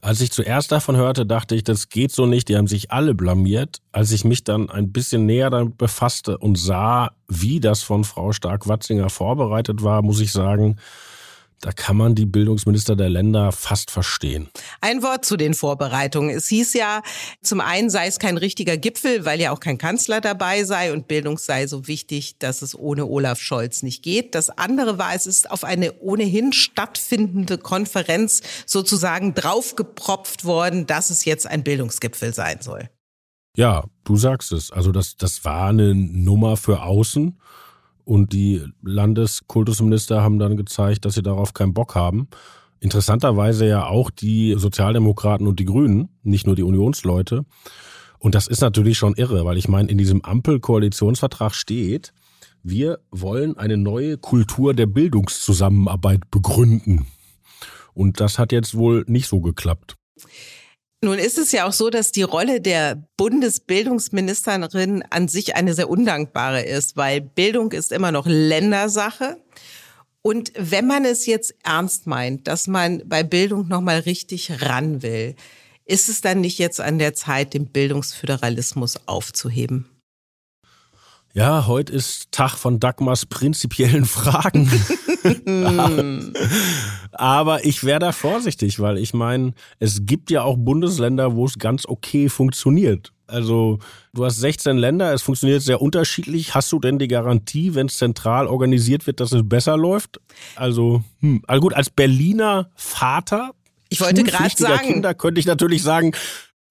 Als 0.04 0.20
ich 0.20 0.32
zuerst 0.32 0.72
davon 0.72 0.96
hörte, 0.96 1.24
dachte 1.24 1.54
ich, 1.54 1.62
das 1.62 1.88
geht 1.88 2.10
so 2.10 2.26
nicht, 2.26 2.48
die 2.48 2.56
haben 2.56 2.66
sich 2.66 2.90
alle 2.90 3.14
blamiert. 3.14 3.78
Als 3.92 4.10
ich 4.10 4.24
mich 4.24 4.42
dann 4.42 4.68
ein 4.68 4.90
bisschen 4.90 5.26
näher 5.26 5.48
damit 5.48 5.78
befasste 5.78 6.38
und 6.38 6.58
sah, 6.58 7.12
wie 7.28 7.60
das 7.60 7.84
von 7.84 8.02
Frau 8.02 8.32
Stark-Watzinger 8.32 9.10
vorbereitet 9.10 9.84
war, 9.84 10.02
muss 10.02 10.18
ich 10.18 10.32
sagen, 10.32 10.76
da 11.62 11.70
kann 11.70 11.96
man 11.96 12.16
die 12.16 12.26
Bildungsminister 12.26 12.96
der 12.96 13.08
Länder 13.08 13.52
fast 13.52 13.92
verstehen. 13.92 14.48
Ein 14.80 15.02
Wort 15.04 15.24
zu 15.24 15.36
den 15.36 15.54
Vorbereitungen. 15.54 16.36
Es 16.36 16.48
hieß 16.48 16.74
ja, 16.74 17.02
zum 17.40 17.60
einen 17.60 17.88
sei 17.88 18.08
es 18.08 18.18
kein 18.18 18.36
richtiger 18.36 18.76
Gipfel, 18.76 19.24
weil 19.24 19.40
ja 19.40 19.52
auch 19.52 19.60
kein 19.60 19.78
Kanzler 19.78 20.20
dabei 20.20 20.64
sei 20.64 20.92
und 20.92 21.06
Bildung 21.06 21.38
sei 21.38 21.68
so 21.68 21.86
wichtig, 21.86 22.36
dass 22.38 22.62
es 22.62 22.76
ohne 22.76 23.06
Olaf 23.06 23.40
Scholz 23.40 23.84
nicht 23.84 24.02
geht. 24.02 24.34
Das 24.34 24.50
andere 24.50 24.98
war, 24.98 25.14
es 25.14 25.26
ist 25.26 25.52
auf 25.52 25.62
eine 25.62 25.92
ohnehin 26.00 26.52
stattfindende 26.52 27.58
Konferenz 27.58 28.42
sozusagen 28.66 29.32
draufgepropft 29.32 30.44
worden, 30.44 30.88
dass 30.88 31.10
es 31.10 31.24
jetzt 31.24 31.46
ein 31.46 31.62
Bildungsgipfel 31.62 32.34
sein 32.34 32.58
soll. 32.60 32.90
Ja, 33.56 33.84
du 34.02 34.16
sagst 34.16 34.50
es. 34.50 34.72
Also 34.72 34.90
das, 34.90 35.16
das 35.16 35.44
war 35.44 35.68
eine 35.68 35.94
Nummer 35.94 36.56
für 36.56 36.82
außen. 36.82 37.38
Und 38.04 38.32
die 38.32 38.62
Landeskultusminister 38.82 40.22
haben 40.22 40.38
dann 40.38 40.56
gezeigt, 40.56 41.04
dass 41.04 41.14
sie 41.14 41.22
darauf 41.22 41.54
keinen 41.54 41.74
Bock 41.74 41.94
haben. 41.94 42.28
Interessanterweise 42.80 43.66
ja 43.66 43.86
auch 43.86 44.10
die 44.10 44.54
Sozialdemokraten 44.56 45.46
und 45.46 45.60
die 45.60 45.64
Grünen, 45.64 46.08
nicht 46.22 46.46
nur 46.46 46.56
die 46.56 46.64
Unionsleute. 46.64 47.44
Und 48.18 48.34
das 48.34 48.48
ist 48.48 48.60
natürlich 48.60 48.98
schon 48.98 49.14
irre, 49.14 49.44
weil 49.44 49.56
ich 49.56 49.68
meine, 49.68 49.88
in 49.88 49.98
diesem 49.98 50.22
Ampel-Koalitionsvertrag 50.22 51.54
steht, 51.54 52.12
wir 52.62 53.00
wollen 53.10 53.56
eine 53.56 53.76
neue 53.76 54.18
Kultur 54.18 54.74
der 54.74 54.86
Bildungszusammenarbeit 54.86 56.30
begründen. 56.30 57.06
Und 57.94 58.20
das 58.20 58.38
hat 58.38 58.52
jetzt 58.52 58.76
wohl 58.76 59.04
nicht 59.06 59.26
so 59.26 59.40
geklappt. 59.40 59.96
Nun 61.04 61.18
ist 61.18 61.36
es 61.36 61.50
ja 61.50 61.66
auch 61.66 61.72
so, 61.72 61.90
dass 61.90 62.12
die 62.12 62.22
Rolle 62.22 62.60
der 62.60 63.02
Bundesbildungsministerin 63.16 65.02
an 65.10 65.26
sich 65.26 65.56
eine 65.56 65.74
sehr 65.74 65.90
undankbare 65.90 66.62
ist, 66.62 66.96
weil 66.96 67.20
Bildung 67.20 67.72
ist 67.72 67.90
immer 67.90 68.12
noch 68.12 68.24
Ländersache. 68.26 69.36
Und 70.22 70.52
wenn 70.56 70.86
man 70.86 71.04
es 71.04 71.26
jetzt 71.26 71.56
ernst 71.64 72.06
meint, 72.06 72.46
dass 72.46 72.68
man 72.68 73.02
bei 73.04 73.24
Bildung 73.24 73.66
nochmal 73.66 73.98
richtig 73.98 74.62
ran 74.62 75.02
will, 75.02 75.34
ist 75.84 76.08
es 76.08 76.20
dann 76.20 76.40
nicht 76.40 76.60
jetzt 76.60 76.80
an 76.80 77.00
der 77.00 77.14
Zeit, 77.14 77.54
den 77.54 77.66
Bildungsföderalismus 77.66 79.08
aufzuheben? 79.08 79.91
Ja, 81.34 81.66
heute 81.66 81.94
ist 81.94 82.30
Tag 82.30 82.56
von 82.58 82.78
Dagmars 82.78 83.24
prinzipiellen 83.24 84.04
Fragen. 84.04 84.70
Aber 87.12 87.64
ich 87.64 87.84
wäre 87.84 88.00
da 88.00 88.12
vorsichtig, 88.12 88.80
weil 88.80 88.98
ich 88.98 89.14
meine, 89.14 89.54
es 89.78 90.04
gibt 90.04 90.30
ja 90.30 90.42
auch 90.42 90.56
Bundesländer, 90.58 91.34
wo 91.34 91.46
es 91.46 91.58
ganz 91.58 91.86
okay 91.86 92.28
funktioniert. 92.28 93.14
Also 93.26 93.78
du 94.12 94.26
hast 94.26 94.40
16 94.40 94.76
Länder, 94.76 95.14
es 95.14 95.22
funktioniert 95.22 95.62
sehr 95.62 95.80
unterschiedlich. 95.80 96.54
Hast 96.54 96.70
du 96.70 96.78
denn 96.78 96.98
die 96.98 97.08
Garantie, 97.08 97.74
wenn 97.74 97.86
es 97.86 97.96
zentral 97.96 98.46
organisiert 98.46 99.06
wird, 99.06 99.20
dass 99.20 99.32
es 99.32 99.48
besser 99.48 99.78
läuft? 99.78 100.20
Also, 100.54 101.02
hm. 101.20 101.42
also 101.46 101.62
gut, 101.62 101.72
als 101.72 101.88
Berliner 101.88 102.70
Vater 102.74 103.52
ich 103.92 104.00
wollte 104.00 104.24
gerade 104.24 104.56
sagen, 104.56 104.86
Kinder 104.86 105.12
könnte 105.12 105.38
ich 105.38 105.44
natürlich 105.44 105.82
sagen, 105.82 106.12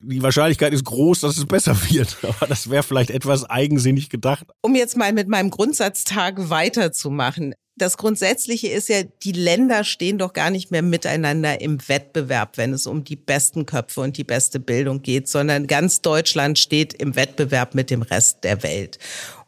die 0.04 0.24
Wahrscheinlichkeit 0.24 0.74
ist 0.74 0.86
groß, 0.86 1.22
dass 1.22 1.38
es 1.38 1.46
besser 1.46 1.76
wird. 1.90 2.18
Aber 2.24 2.48
das 2.48 2.70
wäre 2.70 2.84
vielleicht 2.84 3.10
etwas 3.10 3.50
eigensinnig 3.50 4.10
gedacht. 4.10 4.48
Um 4.62 4.76
jetzt 4.76 4.98
mal 4.98 5.14
mit 5.14 5.28
meinem 5.28 5.50
Grundsatztag 5.50 6.50
weiterzumachen. 6.50 7.54
Das 7.78 7.98
Grundsätzliche 7.98 8.68
ist 8.68 8.90
ja, 8.90 9.04
die 9.04 9.32
Länder 9.32 9.84
stehen 9.84 10.18
doch 10.18 10.34
gar 10.34 10.52
nicht 10.52 10.72
mehr 10.72 10.82
miteinander 10.82 11.62
im 11.62 11.80
Wettbewerb, 11.88 12.58
wenn 12.58 12.74
es 12.74 12.86
um 12.86 13.04
die 13.04 13.16
besten 13.16 13.66
Köpfe 13.66 14.02
und 14.02 14.18
die 14.18 14.24
beste 14.24 14.60
Bildung 14.60 15.02
geht, 15.02 15.28
sondern 15.28 15.68
ganz 15.68 16.02
Deutschland 16.02 16.60
steht 16.60 16.94
im 16.94 17.16
Wettbewerb 17.16 17.74
mit 17.74 17.90
dem 17.90 18.02
Rest 18.02 18.44
der 18.44 18.62
Welt. 18.62 19.00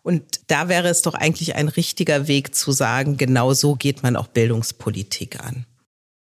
Und 0.03 0.23
da 0.47 0.67
wäre 0.67 0.89
es 0.89 1.01
doch 1.01 1.13
eigentlich 1.13 1.55
ein 1.55 1.67
richtiger 1.67 2.27
Weg 2.27 2.55
zu 2.55 2.71
sagen, 2.71 3.17
genau 3.17 3.53
so 3.53 3.75
geht 3.75 4.03
man 4.03 4.15
auch 4.15 4.27
Bildungspolitik 4.27 5.39
an. 5.43 5.65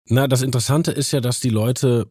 Na, 0.07 0.29
das 0.29 0.43
Interessante 0.43 0.93
ist 0.93 1.13
ja, 1.13 1.21
dass 1.21 1.41
die 1.41 1.49
Leute 1.49 2.07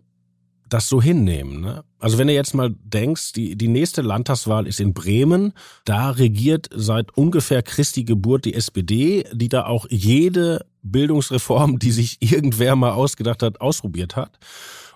das 0.73 0.89
so 0.89 1.01
hinnehmen. 1.01 1.61
Ne? 1.61 1.83
Also 1.99 2.17
wenn 2.17 2.27
du 2.27 2.33
jetzt 2.33 2.55
mal 2.55 2.73
denkst, 2.83 3.33
die, 3.33 3.55
die 3.55 3.67
nächste 3.67 4.01
Landtagswahl 4.01 4.65
ist 4.65 4.79
in 4.79 4.93
Bremen, 4.93 5.53
da 5.85 6.09
regiert 6.09 6.67
seit 6.73 7.15
ungefähr 7.15 7.61
Christi 7.61 8.03
Geburt 8.03 8.45
die 8.45 8.55
SPD, 8.55 9.25
die 9.31 9.49
da 9.49 9.65
auch 9.67 9.85
jede 9.89 10.65
Bildungsreform, 10.81 11.77
die 11.79 11.91
sich 11.91 12.17
irgendwer 12.21 12.75
mal 12.75 12.91
ausgedacht 12.91 13.43
hat, 13.43 13.61
ausprobiert 13.61 14.15
hat. 14.15 14.39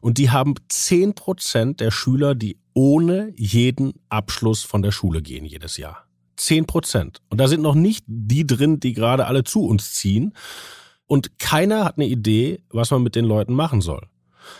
Und 0.01 0.17
die 0.17 0.31
haben 0.31 0.55
zehn 0.69 1.13
Prozent 1.13 1.79
der 1.79 1.91
Schüler, 1.91 2.33
die 2.33 2.57
ohne 2.73 3.33
jeden 3.35 3.93
Abschluss 4.09 4.63
von 4.63 4.81
der 4.81 4.91
Schule 4.91 5.21
gehen 5.21 5.45
jedes 5.45 5.77
Jahr. 5.77 6.05
Zehn 6.35 6.65
Prozent. 6.65 7.21
Und 7.29 7.39
da 7.39 7.47
sind 7.47 7.61
noch 7.61 7.75
nicht 7.75 8.05
die 8.07 8.45
drin, 8.45 8.79
die 8.79 8.93
gerade 8.93 9.25
alle 9.25 9.43
zu 9.43 9.65
uns 9.65 9.93
ziehen. 9.93 10.33
Und 11.07 11.39
keiner 11.39 11.85
hat 11.85 11.97
eine 11.97 12.07
Idee, 12.07 12.61
was 12.69 12.91
man 12.91 13.01
mit 13.01 13.15
den 13.15 13.25
Leuten 13.25 13.53
machen 13.53 13.81
soll. 13.81 14.07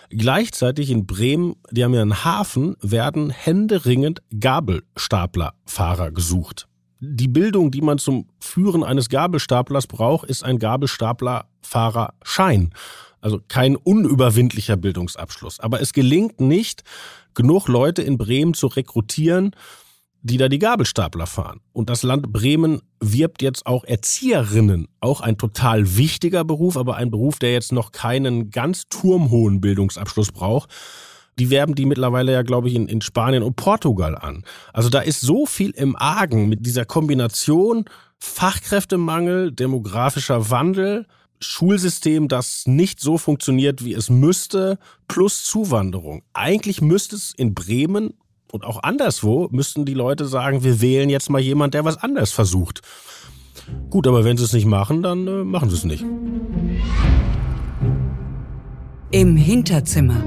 Gleichzeitig 0.09 0.89
in 0.89 1.05
Bremen, 1.05 1.55
die 1.71 1.83
haben 1.83 1.93
ja 1.93 2.01
einen 2.01 2.23
Hafen, 2.23 2.75
werden 2.81 3.29
händeringend 3.29 4.21
Gabelstaplerfahrer 4.39 6.11
gesucht. 6.11 6.67
Die 6.99 7.27
Bildung, 7.27 7.69
die 7.71 7.81
man 7.81 7.99
zum 7.99 8.29
Führen 8.39 8.83
eines 8.83 9.09
Gabelstaplers 9.09 9.87
braucht, 9.87 10.29
ist 10.29 10.43
ein 10.43 10.57
Gabelstaplerfahrerschein. 10.57 12.71
Also 13.21 13.39
kein 13.47 13.75
unüberwindlicher 13.75 14.77
Bildungsabschluss. 14.77 15.59
Aber 15.59 15.81
es 15.81 15.93
gelingt 15.93 16.39
nicht, 16.39 16.83
genug 17.33 17.67
Leute 17.67 18.01
in 18.01 18.17
Bremen 18.17 18.53
zu 18.53 18.67
rekrutieren, 18.67 19.51
die 20.21 20.37
da 20.37 20.49
die 20.49 20.59
Gabelstapler 20.59 21.27
fahren. 21.27 21.59
Und 21.73 21.89
das 21.89 22.03
Land 22.03 22.31
Bremen 22.31 22.81
wirbt 22.99 23.41
jetzt 23.41 23.65
auch 23.65 23.83
Erzieherinnen, 23.83 24.87
auch 24.99 25.21
ein 25.21 25.37
total 25.37 25.97
wichtiger 25.97 26.43
Beruf, 26.43 26.77
aber 26.77 26.95
ein 26.95 27.11
Beruf, 27.11 27.39
der 27.39 27.53
jetzt 27.53 27.71
noch 27.71 27.91
keinen 27.91 28.49
ganz 28.49 28.89
turmhohen 28.89 29.61
Bildungsabschluss 29.61 30.31
braucht. 30.31 30.69
Die 31.39 31.49
werben 31.49 31.75
die 31.75 31.85
mittlerweile 31.85 32.31
ja, 32.31 32.41
glaube 32.41 32.67
ich, 32.67 32.75
in, 32.75 32.87
in 32.87 33.01
Spanien 33.01 33.43
und 33.43 33.55
Portugal 33.55 34.17
an. 34.17 34.43
Also 34.73 34.89
da 34.89 34.99
ist 34.99 35.21
so 35.21 35.45
viel 35.45 35.69
im 35.71 35.95
Argen 35.95 36.49
mit 36.49 36.65
dieser 36.65 36.85
Kombination 36.85 37.85
Fachkräftemangel, 38.19 39.51
demografischer 39.51 40.49
Wandel, 40.49 41.05
Schulsystem, 41.39 42.27
das 42.27 42.65
nicht 42.65 42.99
so 42.99 43.19
funktioniert, 43.19 43.85
wie 43.85 43.93
es 43.93 44.09
müsste, 44.09 44.79
plus 45.07 45.43
Zuwanderung. 45.43 46.23
Eigentlich 46.33 46.81
müsste 46.81 47.15
es 47.15 47.33
in 47.37 47.53
Bremen 47.53 48.15
und 48.51 48.63
auch 48.63 48.83
anderswo 48.83 49.47
müssten 49.51 49.85
die 49.85 49.93
Leute 49.93 50.25
sagen, 50.25 50.63
wir 50.63 50.81
wählen 50.81 51.09
jetzt 51.09 51.29
mal 51.29 51.41
jemand, 51.41 51.73
der 51.73 51.85
was 51.85 51.97
anderes 51.97 52.31
versucht. 52.31 52.81
Gut, 53.89 54.07
aber 54.07 54.23
wenn 54.23 54.37
sie 54.37 54.43
es 54.43 54.53
nicht 54.53 54.65
machen, 54.65 55.03
dann 55.03 55.27
äh, 55.27 55.43
machen 55.43 55.69
sie 55.69 55.75
es 55.75 55.83
nicht. 55.83 56.05
Im 59.11 59.35
Hinterzimmer. 59.37 60.23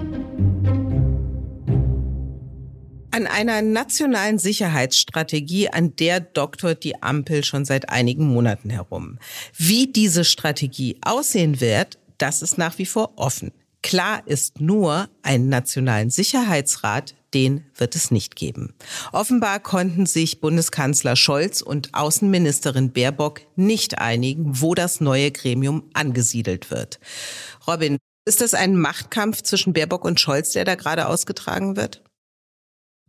An 3.12 3.26
einer 3.26 3.60
nationalen 3.60 4.38
Sicherheitsstrategie, 4.38 5.68
an 5.68 5.96
der 5.96 6.20
doktort 6.20 6.84
die 6.84 7.02
Ampel 7.02 7.44
schon 7.44 7.64
seit 7.64 7.88
einigen 7.88 8.26
Monaten 8.26 8.70
herum. 8.70 9.18
Wie 9.56 9.88
diese 9.88 10.24
Strategie 10.24 10.96
aussehen 11.02 11.60
wird, 11.60 11.98
das 12.18 12.40
ist 12.40 12.56
nach 12.56 12.78
wie 12.78 12.86
vor 12.86 13.12
offen. 13.16 13.52
Klar 13.82 14.22
ist 14.26 14.60
nur, 14.60 15.08
einen 15.22 15.48
nationalen 15.48 16.10
Sicherheitsrat, 16.10 17.14
den 17.34 17.64
wird 17.76 17.96
es 17.96 18.10
nicht 18.10 18.36
geben. 18.36 18.74
Offenbar 19.12 19.60
konnten 19.60 20.06
sich 20.06 20.40
Bundeskanzler 20.40 21.16
Scholz 21.16 21.62
und 21.62 21.94
Außenministerin 21.94 22.92
Baerbock 22.92 23.42
nicht 23.56 23.98
einigen, 23.98 24.60
wo 24.60 24.74
das 24.74 25.00
neue 25.00 25.30
Gremium 25.30 25.90
angesiedelt 25.94 26.70
wird. 26.70 27.00
Robin, 27.66 27.98
ist 28.26 28.40
das 28.40 28.54
ein 28.54 28.76
Machtkampf 28.76 29.42
zwischen 29.42 29.72
Baerbock 29.72 30.04
und 30.04 30.20
Scholz, 30.20 30.52
der 30.52 30.64
da 30.64 30.74
gerade 30.74 31.06
ausgetragen 31.06 31.76
wird? 31.76 32.02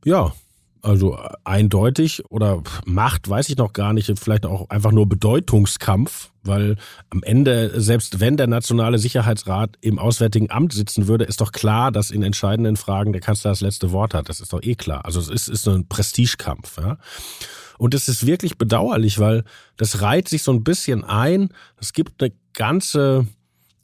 Ja, 0.03 0.33
also 0.81 1.17
eindeutig 1.43 2.23
oder 2.29 2.63
Macht, 2.85 3.29
weiß 3.29 3.49
ich 3.49 3.57
noch 3.57 3.73
gar 3.73 3.93
nicht, 3.93 4.11
vielleicht 4.19 4.45
auch 4.45 4.69
einfach 4.69 4.91
nur 4.91 5.07
Bedeutungskampf, 5.07 6.31
weil 6.43 6.75
am 7.09 7.23
Ende, 7.23 7.79
selbst 7.79 8.19
wenn 8.19 8.37
der 8.37 8.47
Nationale 8.47 8.97
Sicherheitsrat 8.97 9.77
im 9.81 9.99
Auswärtigen 9.99 10.49
Amt 10.49 10.73
sitzen 10.73 11.07
würde, 11.07 11.25
ist 11.25 11.41
doch 11.41 11.51
klar, 11.51 11.91
dass 11.91 12.11
in 12.11 12.23
entscheidenden 12.23 12.77
Fragen 12.77 13.13
der 13.13 13.21
Kanzler 13.21 13.51
das 13.51 13.61
letzte 13.61 13.91
Wort 13.91 14.13
hat. 14.13 14.29
Das 14.29 14.41
ist 14.41 14.53
doch 14.53 14.63
eh 14.63 14.75
klar. 14.75 15.05
Also 15.05 15.19
es 15.19 15.29
ist, 15.29 15.47
ist 15.47 15.63
so 15.63 15.71
ein 15.71 15.87
Prestigekampf. 15.87 16.77
Ja? 16.77 16.97
Und 17.77 17.93
es 17.93 18.07
ist 18.07 18.25
wirklich 18.25 18.57
bedauerlich, 18.57 19.19
weil 19.19 19.43
das 19.77 20.01
reiht 20.01 20.29
sich 20.29 20.43
so 20.43 20.51
ein 20.51 20.63
bisschen 20.63 21.03
ein. 21.03 21.49
Es 21.77 21.93
gibt 21.93 22.21
eine 22.21 22.31
ganze 22.53 23.27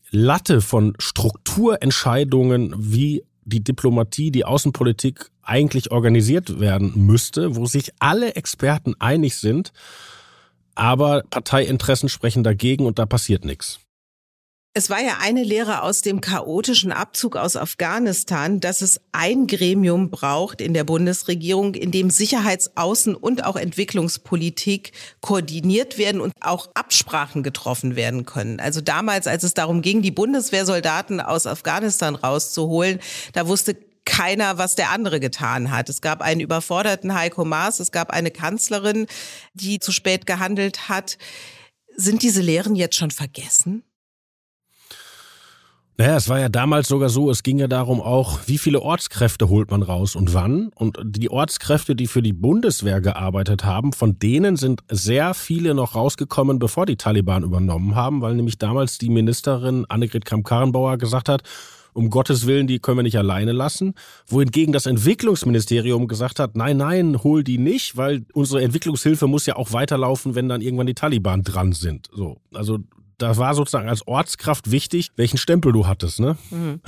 Latte 0.10 0.62
von 0.62 0.94
Strukturentscheidungen, 1.00 2.74
wie 2.78 3.24
die 3.48 3.64
Diplomatie, 3.64 4.30
die 4.30 4.46
Außenpolitik 4.46 5.32
eigentlich 5.42 5.92
organisiert 5.92 6.60
werden 6.60 6.94
müsste, 6.96 7.56
wo 7.56 7.66
sich 7.66 7.92
alle 8.00 8.36
Experten 8.36 8.94
einig 9.00 9.38
sind, 9.38 9.72
aber 10.76 11.24
Parteiinteressen 11.30 12.10
sprechen 12.10 12.44
dagegen 12.44 12.86
und 12.86 13.00
da 13.00 13.06
passiert 13.06 13.46
nichts. 13.46 13.80
Es 14.78 14.92
war 14.92 15.02
ja 15.02 15.18
eine 15.22 15.42
Lehre 15.44 15.82
aus 15.82 16.04
dem 16.04 16.22
chaotischen 16.22 16.92
Abzug 16.92 17.36
aus 17.36 17.56
Afghanistan, 17.56 18.60
dass 18.60 18.82
es 18.84 19.02
ein 19.12 19.48
Gremium 19.48 20.12
braucht 20.12 20.62
in 20.62 20.76
der 20.76 20.84
Bundesregierung, 20.84 21.74
in 21.74 21.90
dem 21.90 22.12
Sicherheits-, 22.12 22.78
Außen- 22.78 23.16
und 23.16 23.44
auch 23.44 23.56
Entwicklungspolitik 23.56 24.92
koordiniert 25.20 25.98
werden 25.98 26.22
und 26.22 26.32
auch 26.42 26.70
Absprachen 26.76 27.42
getroffen 27.42 27.96
werden 27.96 28.28
können. 28.28 28.60
Also 28.60 28.80
damals, 28.80 29.26
als 29.26 29.44
es 29.44 29.56
darum 29.56 29.82
ging, 29.82 30.04
die 30.04 30.12
Bundeswehrsoldaten 30.12 31.22
aus 31.22 31.48
Afghanistan 31.48 32.14
rauszuholen, 32.14 33.00
da 33.34 33.48
wusste 33.48 33.76
keiner, 34.06 34.60
was 34.60 34.76
der 34.76 34.92
andere 34.92 35.20
getan 35.20 35.72
hat. 35.72 35.90
Es 35.90 36.02
gab 36.02 36.22
einen 36.22 36.40
überforderten 36.40 37.16
Heiko 37.16 37.46
Maas, 37.46 37.80
es 37.80 37.92
gab 37.92 38.12
eine 38.12 38.30
Kanzlerin, 38.30 39.08
die 39.56 39.80
zu 39.80 39.92
spät 39.92 40.28
gehandelt 40.28 40.88
hat. 40.88 41.18
Sind 41.96 42.22
diese 42.22 42.44
Lehren 42.44 42.76
jetzt 42.76 42.96
schon 42.96 43.10
vergessen? 43.10 43.82
Naja, 46.00 46.16
es 46.16 46.30
war 46.30 46.40
ja 46.40 46.48
damals 46.48 46.90
sogar 46.90 47.10
so, 47.10 47.32
es 47.32 47.42
ging 47.42 47.58
ja 47.58 47.68
darum 47.68 48.02
auch, 48.02 48.42
wie 48.46 48.60
viele 48.60 48.84
Ortskräfte 48.84 49.50
holt 49.50 49.72
man 49.72 49.82
raus 49.82 50.16
und 50.16 50.36
wann. 50.36 50.70
Und 50.76 51.00
die 51.04 51.32
Ortskräfte, 51.32 51.96
die 51.96 52.06
für 52.06 52.22
die 52.22 52.34
Bundeswehr 52.34 53.02
gearbeitet 53.02 53.66
haben, 53.66 53.94
von 53.94 54.20
denen 54.20 54.58
sind 54.58 54.82
sehr 54.92 55.34
viele 55.34 55.74
noch 55.74 55.96
rausgekommen, 55.96 56.60
bevor 56.60 56.86
die 56.86 56.98
Taliban 56.98 57.42
übernommen 57.44 57.96
haben, 57.96 58.22
weil 58.22 58.36
nämlich 58.36 58.60
damals 58.60 59.00
die 59.00 59.10
Ministerin 59.10 59.86
Annegret 59.90 60.26
Kramp-Karrenbauer 60.26 61.00
gesagt 61.00 61.30
hat, 61.30 61.42
um 61.94 62.12
Gottes 62.12 62.46
Willen, 62.46 62.68
die 62.68 62.78
können 62.78 62.98
wir 63.00 63.04
nicht 63.04 63.18
alleine 63.18 63.52
lassen. 63.52 63.96
Wohingegen 64.28 64.74
das 64.74 64.86
Entwicklungsministerium 64.86 66.08
gesagt 66.08 66.38
hat, 66.38 66.56
nein, 66.56 66.78
nein, 66.78 67.24
hol 67.24 67.44
die 67.44 67.58
nicht, 67.58 67.98
weil 67.98 68.24
unsere 68.34 68.62
Entwicklungshilfe 68.62 69.26
muss 69.26 69.48
ja 69.48 69.56
auch 69.56 69.74
weiterlaufen, 69.74 70.36
wenn 70.36 70.48
dann 70.48 70.62
irgendwann 70.62 70.86
die 70.86 70.94
Taliban 70.94 71.42
dran 71.42 71.72
sind. 71.72 72.08
So, 72.14 72.38
also 72.54 72.78
da 73.18 73.38
war 73.38 73.54
sozusagen 73.54 73.90
als 73.90 74.08
Ortskraft 74.08 74.72
wichtig, 74.72 75.12
welchen 75.16 75.38
Stempel 75.38 75.72
du 75.72 75.88
hattest. 75.88 76.20
Ne? 76.20 76.38
Mhm. 76.50 76.82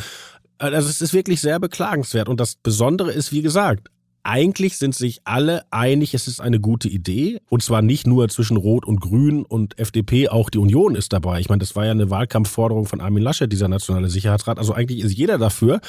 Also 0.57 0.89
es 0.89 1.01
ist 1.01 1.13
wirklich 1.13 1.41
sehr 1.41 1.59
beklagenswert. 1.59 2.29
Und 2.29 2.39
das 2.39 2.55
Besondere 2.55 3.11
ist, 3.11 3.31
wie 3.31 3.41
gesagt, 3.41 3.89
eigentlich 4.23 4.77
sind 4.77 4.93
sich 4.93 5.21
alle 5.23 5.63
einig, 5.71 6.13
es 6.13 6.27
ist 6.27 6.41
eine 6.41 6.59
gute 6.59 6.89
Idee. 6.89 7.39
Und 7.49 7.63
zwar 7.63 7.81
nicht 7.81 8.05
nur 8.05 8.27
zwischen 8.29 8.57
Rot 8.57 8.85
und 8.85 8.99
Grün 8.99 9.43
und 9.43 9.79
FDP, 9.79 10.29
auch 10.29 10.49
die 10.49 10.57
Union 10.57 10.95
ist 10.95 11.13
dabei. 11.13 11.39
Ich 11.39 11.49
meine, 11.49 11.59
das 11.59 11.75
war 11.75 11.85
ja 11.85 11.91
eine 11.91 12.09
Wahlkampfforderung 12.09 12.85
von 12.85 13.01
Armin 13.01 13.23
Laschet, 13.23 13.51
dieser 13.51 13.69
nationale 13.69 14.09
Sicherheitsrat. 14.09 14.59
Also 14.59 14.73
eigentlich 14.73 14.99
ist 14.99 15.13
jeder 15.13 15.37
dafür. 15.37 15.79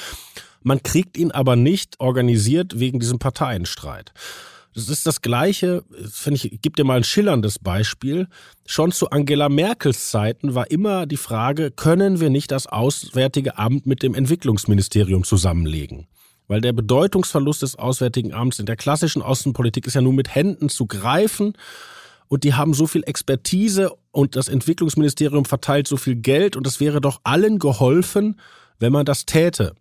Man 0.63 0.81
kriegt 0.81 1.17
ihn 1.17 1.31
aber 1.31 1.55
nicht 1.55 1.99
organisiert 1.99 2.79
wegen 2.79 2.99
diesem 2.99 3.19
Parteienstreit. 3.19 4.13
Das 4.73 4.87
ist 4.87 5.05
das 5.05 5.21
Gleiche, 5.21 5.83
finde 6.09 6.37
ich, 6.37 6.59
gib 6.61 6.77
dir 6.77 6.85
mal 6.85 6.97
ein 6.97 7.03
schillerndes 7.03 7.59
Beispiel. 7.59 8.27
Schon 8.65 8.93
zu 8.93 9.09
Angela 9.09 9.49
Merkels 9.49 10.09
Zeiten 10.09 10.55
war 10.55 10.71
immer 10.71 11.05
die 11.05 11.17
Frage, 11.17 11.71
können 11.71 12.21
wir 12.21 12.29
nicht 12.29 12.51
das 12.51 12.67
Auswärtige 12.67 13.57
Amt 13.57 13.85
mit 13.85 14.01
dem 14.01 14.15
Entwicklungsministerium 14.15 15.25
zusammenlegen? 15.25 16.07
Weil 16.47 16.61
der 16.61 16.73
Bedeutungsverlust 16.73 17.61
des 17.63 17.75
Auswärtigen 17.75 18.33
Amts 18.33 18.59
in 18.59 18.65
der 18.65 18.77
klassischen 18.77 19.21
Außenpolitik 19.21 19.87
ist 19.87 19.95
ja 19.95 20.01
nur 20.01 20.13
mit 20.13 20.33
Händen 20.33 20.69
zu 20.69 20.85
greifen. 20.85 21.53
Und 22.27 22.45
die 22.45 22.53
haben 22.53 22.73
so 22.73 22.87
viel 22.87 23.03
Expertise 23.05 23.91
und 24.11 24.37
das 24.37 24.47
Entwicklungsministerium 24.47 25.43
verteilt 25.43 25.87
so 25.87 25.97
viel 25.97 26.15
Geld 26.15 26.55
und 26.55 26.65
es 26.65 26.79
wäre 26.79 27.01
doch 27.01 27.19
allen 27.25 27.59
geholfen, 27.59 28.39
wenn 28.79 28.93
man 28.93 29.05
das 29.05 29.25
täte. 29.25 29.75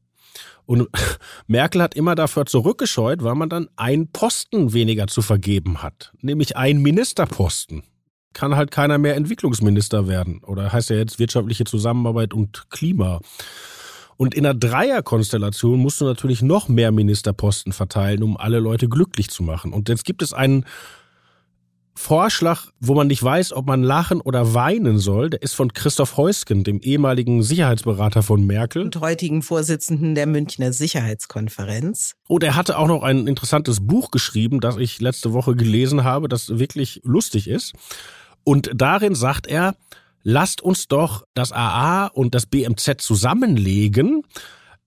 Und 0.67 0.89
Merkel 1.47 1.83
hat 1.83 1.95
immer 1.95 2.15
dafür 2.15 2.47
zurückgescheut, 2.47 3.23
weil 3.23 3.35
man 3.35 3.49
dann 3.49 3.69
einen 3.77 4.09
Posten 4.13 4.73
weniger 4.73 5.07
zu 5.07 5.23
vergeben 5.23 5.83
hat, 5.83 6.13
nämlich 6.21 6.57
einen 6.57 6.83
Ministerposten. 6.83 7.83
Kann 8.33 8.55
halt 8.55 8.71
keiner 8.71 8.99
mehr 8.99 9.17
Entwicklungsminister 9.17 10.07
werden. 10.07 10.41
Oder 10.45 10.73
heißt 10.73 10.91
ja 10.91 10.97
jetzt 10.97 11.19
wirtschaftliche 11.19 11.65
Zusammenarbeit 11.65 12.33
und 12.33 12.71
Klima. 12.71 13.21
Und 14.17 14.35
in 14.35 14.45
einer 14.45 14.55
Dreierkonstellation 14.55 15.81
musst 15.81 16.01
du 16.01 16.05
natürlich 16.05 16.43
noch 16.43 16.69
mehr 16.69 16.93
Ministerposten 16.93 17.73
verteilen, 17.73 18.23
um 18.23 18.37
alle 18.37 18.61
Leute 18.61 18.87
glücklich 18.87 19.31
zu 19.31 19.43
machen. 19.43 19.73
Und 19.73 19.89
jetzt 19.89 20.05
gibt 20.05 20.23
es 20.23 20.33
einen 20.35 20.67
Vorschlag, 22.01 22.69
wo 22.81 22.95
man 22.95 23.09
nicht 23.09 23.23
weiß, 23.23 23.53
ob 23.53 23.67
man 23.67 23.83
lachen 23.83 24.23
oder 24.23 24.55
weinen 24.55 24.99
soll, 24.99 25.29
der 25.29 25.43
ist 25.43 25.53
von 25.53 25.75
Christoph 25.75 26.17
Heusgen, 26.17 26.65
dem 26.65 26.81
ehemaligen 26.81 27.43
Sicherheitsberater 27.43 28.23
von 28.23 28.47
Merkel. 28.47 28.85
Und 28.85 29.01
heutigen 29.01 29.43
Vorsitzenden 29.43 30.15
der 30.15 30.27
Münchner 30.27 30.73
Sicherheitskonferenz. 30.73 32.15
Und 32.27 32.43
er 32.43 32.57
hatte 32.57 32.79
auch 32.79 32.89
noch 32.89 33.03
ein 33.03 33.27
interessantes 33.27 33.87
Buch 33.87 34.11
geschrieben, 34.11 34.61
das 34.61 34.79
ich 34.79 35.01
letzte 35.01 35.35
Woche 35.35 35.55
gelesen 35.55 36.03
habe, 36.03 36.29
das 36.29 36.59
wirklich 36.59 37.03
lustig 37.05 37.47
ist. 37.47 37.75
Und 38.45 38.71
darin 38.75 39.15
sagt 39.15 39.47
er, 39.47 39.77
lasst 40.23 40.63
uns 40.63 40.89
doch 40.89 41.25
das 41.35 41.53
AA 41.53 42.07
und 42.07 42.35
das 42.35 42.47
BMZ 42.47 42.95
zusammenlegen 42.99 44.23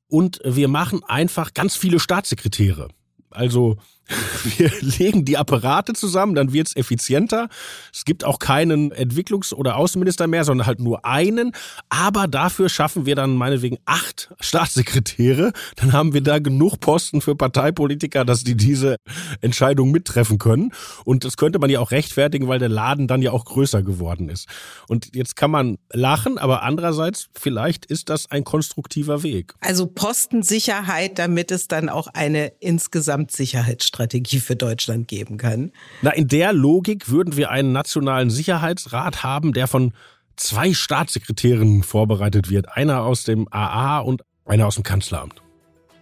und 0.07 0.41
wir 0.43 0.67
machen 0.67 1.03
einfach 1.03 1.53
ganz 1.53 1.75
viele 1.75 1.99
Staatssekretäre. 1.99 2.87
Also 3.29 3.77
wir 4.57 4.71
legen 4.81 5.25
die 5.25 5.37
Apparate 5.37 5.93
zusammen, 5.93 6.35
dann 6.35 6.51
wird's 6.53 6.75
effizienter. 6.75 7.47
Es 7.93 8.05
gibt 8.05 8.23
auch 8.25 8.39
keinen 8.39 8.91
Entwicklungs- 8.91 9.53
oder 9.53 9.77
Außenminister 9.77 10.27
mehr, 10.27 10.43
sondern 10.43 10.67
halt 10.67 10.79
nur 10.79 11.05
einen. 11.05 11.53
Aber 11.89 12.27
dafür 12.27 12.69
schaffen 12.69 13.05
wir 13.05 13.15
dann 13.15 13.35
meinetwegen 13.35 13.77
acht 13.85 14.33
Staatssekretäre. 14.39 15.53
Dann 15.77 15.93
haben 15.93 16.13
wir 16.13 16.21
da 16.21 16.39
genug 16.39 16.79
Posten 16.79 17.21
für 17.21 17.35
Parteipolitiker, 17.35 18.25
dass 18.25 18.43
die 18.43 18.55
diese 18.55 18.97
Entscheidung 19.41 19.91
mittreffen 19.91 20.37
können. 20.37 20.73
Und 21.05 21.23
das 21.23 21.37
könnte 21.37 21.59
man 21.59 21.69
ja 21.69 21.79
auch 21.79 21.91
rechtfertigen, 21.91 22.47
weil 22.47 22.59
der 22.59 22.69
Laden 22.69 23.07
dann 23.07 23.21
ja 23.21 23.31
auch 23.31 23.45
größer 23.45 23.83
geworden 23.83 24.29
ist. 24.29 24.47
Und 24.87 25.15
jetzt 25.15 25.35
kann 25.35 25.51
man 25.51 25.77
lachen, 25.91 26.37
aber 26.37 26.63
andererseits, 26.63 27.29
vielleicht 27.33 27.85
ist 27.85 28.09
das 28.09 28.29
ein 28.29 28.43
konstruktiver 28.43 29.23
Weg. 29.23 29.53
Also 29.61 29.87
Postensicherheit, 29.87 31.19
damit 31.19 31.51
es 31.51 31.67
dann 31.67 31.87
auch 31.89 32.07
eine 32.07 32.53
insgesamt 32.59 33.31
Sicherheit 33.31 33.83
Strategie 33.93 34.39
für 34.39 34.55
Deutschland 34.55 35.07
geben 35.07 35.37
kann. 35.37 35.71
Na, 36.01 36.11
in 36.11 36.27
der 36.27 36.51
Logik 36.51 37.09
würden 37.09 37.37
wir 37.37 37.51
einen 37.51 37.71
nationalen 37.71 38.31
Sicherheitsrat 38.31 39.21
haben, 39.21 39.53
der 39.53 39.67
von 39.67 39.93
zwei 40.35 40.73
Staatssekretären 40.73 41.83
vorbereitet 41.83 42.49
wird. 42.49 42.75
Einer 42.75 43.03
aus 43.03 43.23
dem 43.23 43.47
AA 43.51 43.99
und 43.99 44.23
einer 44.45 44.65
aus 44.65 44.75
dem 44.75 44.83
Kanzleramt. 44.83 45.43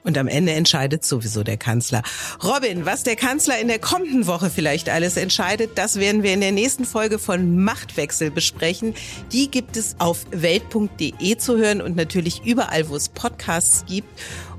Und 0.03 0.17
am 0.17 0.27
Ende 0.27 0.53
entscheidet 0.53 1.05
sowieso 1.05 1.43
der 1.43 1.57
Kanzler. 1.57 2.01
Robin, 2.43 2.85
was 2.85 3.03
der 3.03 3.15
Kanzler 3.15 3.59
in 3.59 3.67
der 3.67 3.77
kommenden 3.77 4.25
Woche 4.25 4.49
vielleicht 4.49 4.89
alles 4.89 5.15
entscheidet, 5.15 5.77
das 5.77 5.99
werden 5.99 6.23
wir 6.23 6.33
in 6.33 6.41
der 6.41 6.51
nächsten 6.51 6.85
Folge 6.85 7.19
von 7.19 7.63
Machtwechsel 7.63 8.31
besprechen. 8.31 8.95
Die 9.31 9.51
gibt 9.51 9.77
es 9.77 9.95
auf 9.99 10.25
welt.de 10.31 11.37
zu 11.37 11.57
hören 11.57 11.81
und 11.81 11.95
natürlich 11.95 12.43
überall, 12.43 12.89
wo 12.89 12.95
es 12.95 13.09
Podcasts 13.09 13.85
gibt. 13.85 14.09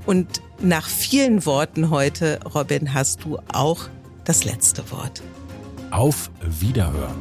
Und 0.05 0.41
nach 0.59 0.87
vielen 0.87 1.45
Worten 1.45 1.89
heute, 1.89 2.39
Robin, 2.53 2.93
hast 2.93 3.23
du 3.23 3.37
auch 3.51 3.87
das 4.25 4.43
letzte 4.43 4.89
Wort. 4.91 5.21
Auf 5.91 6.31
Wiederhören. 6.41 7.15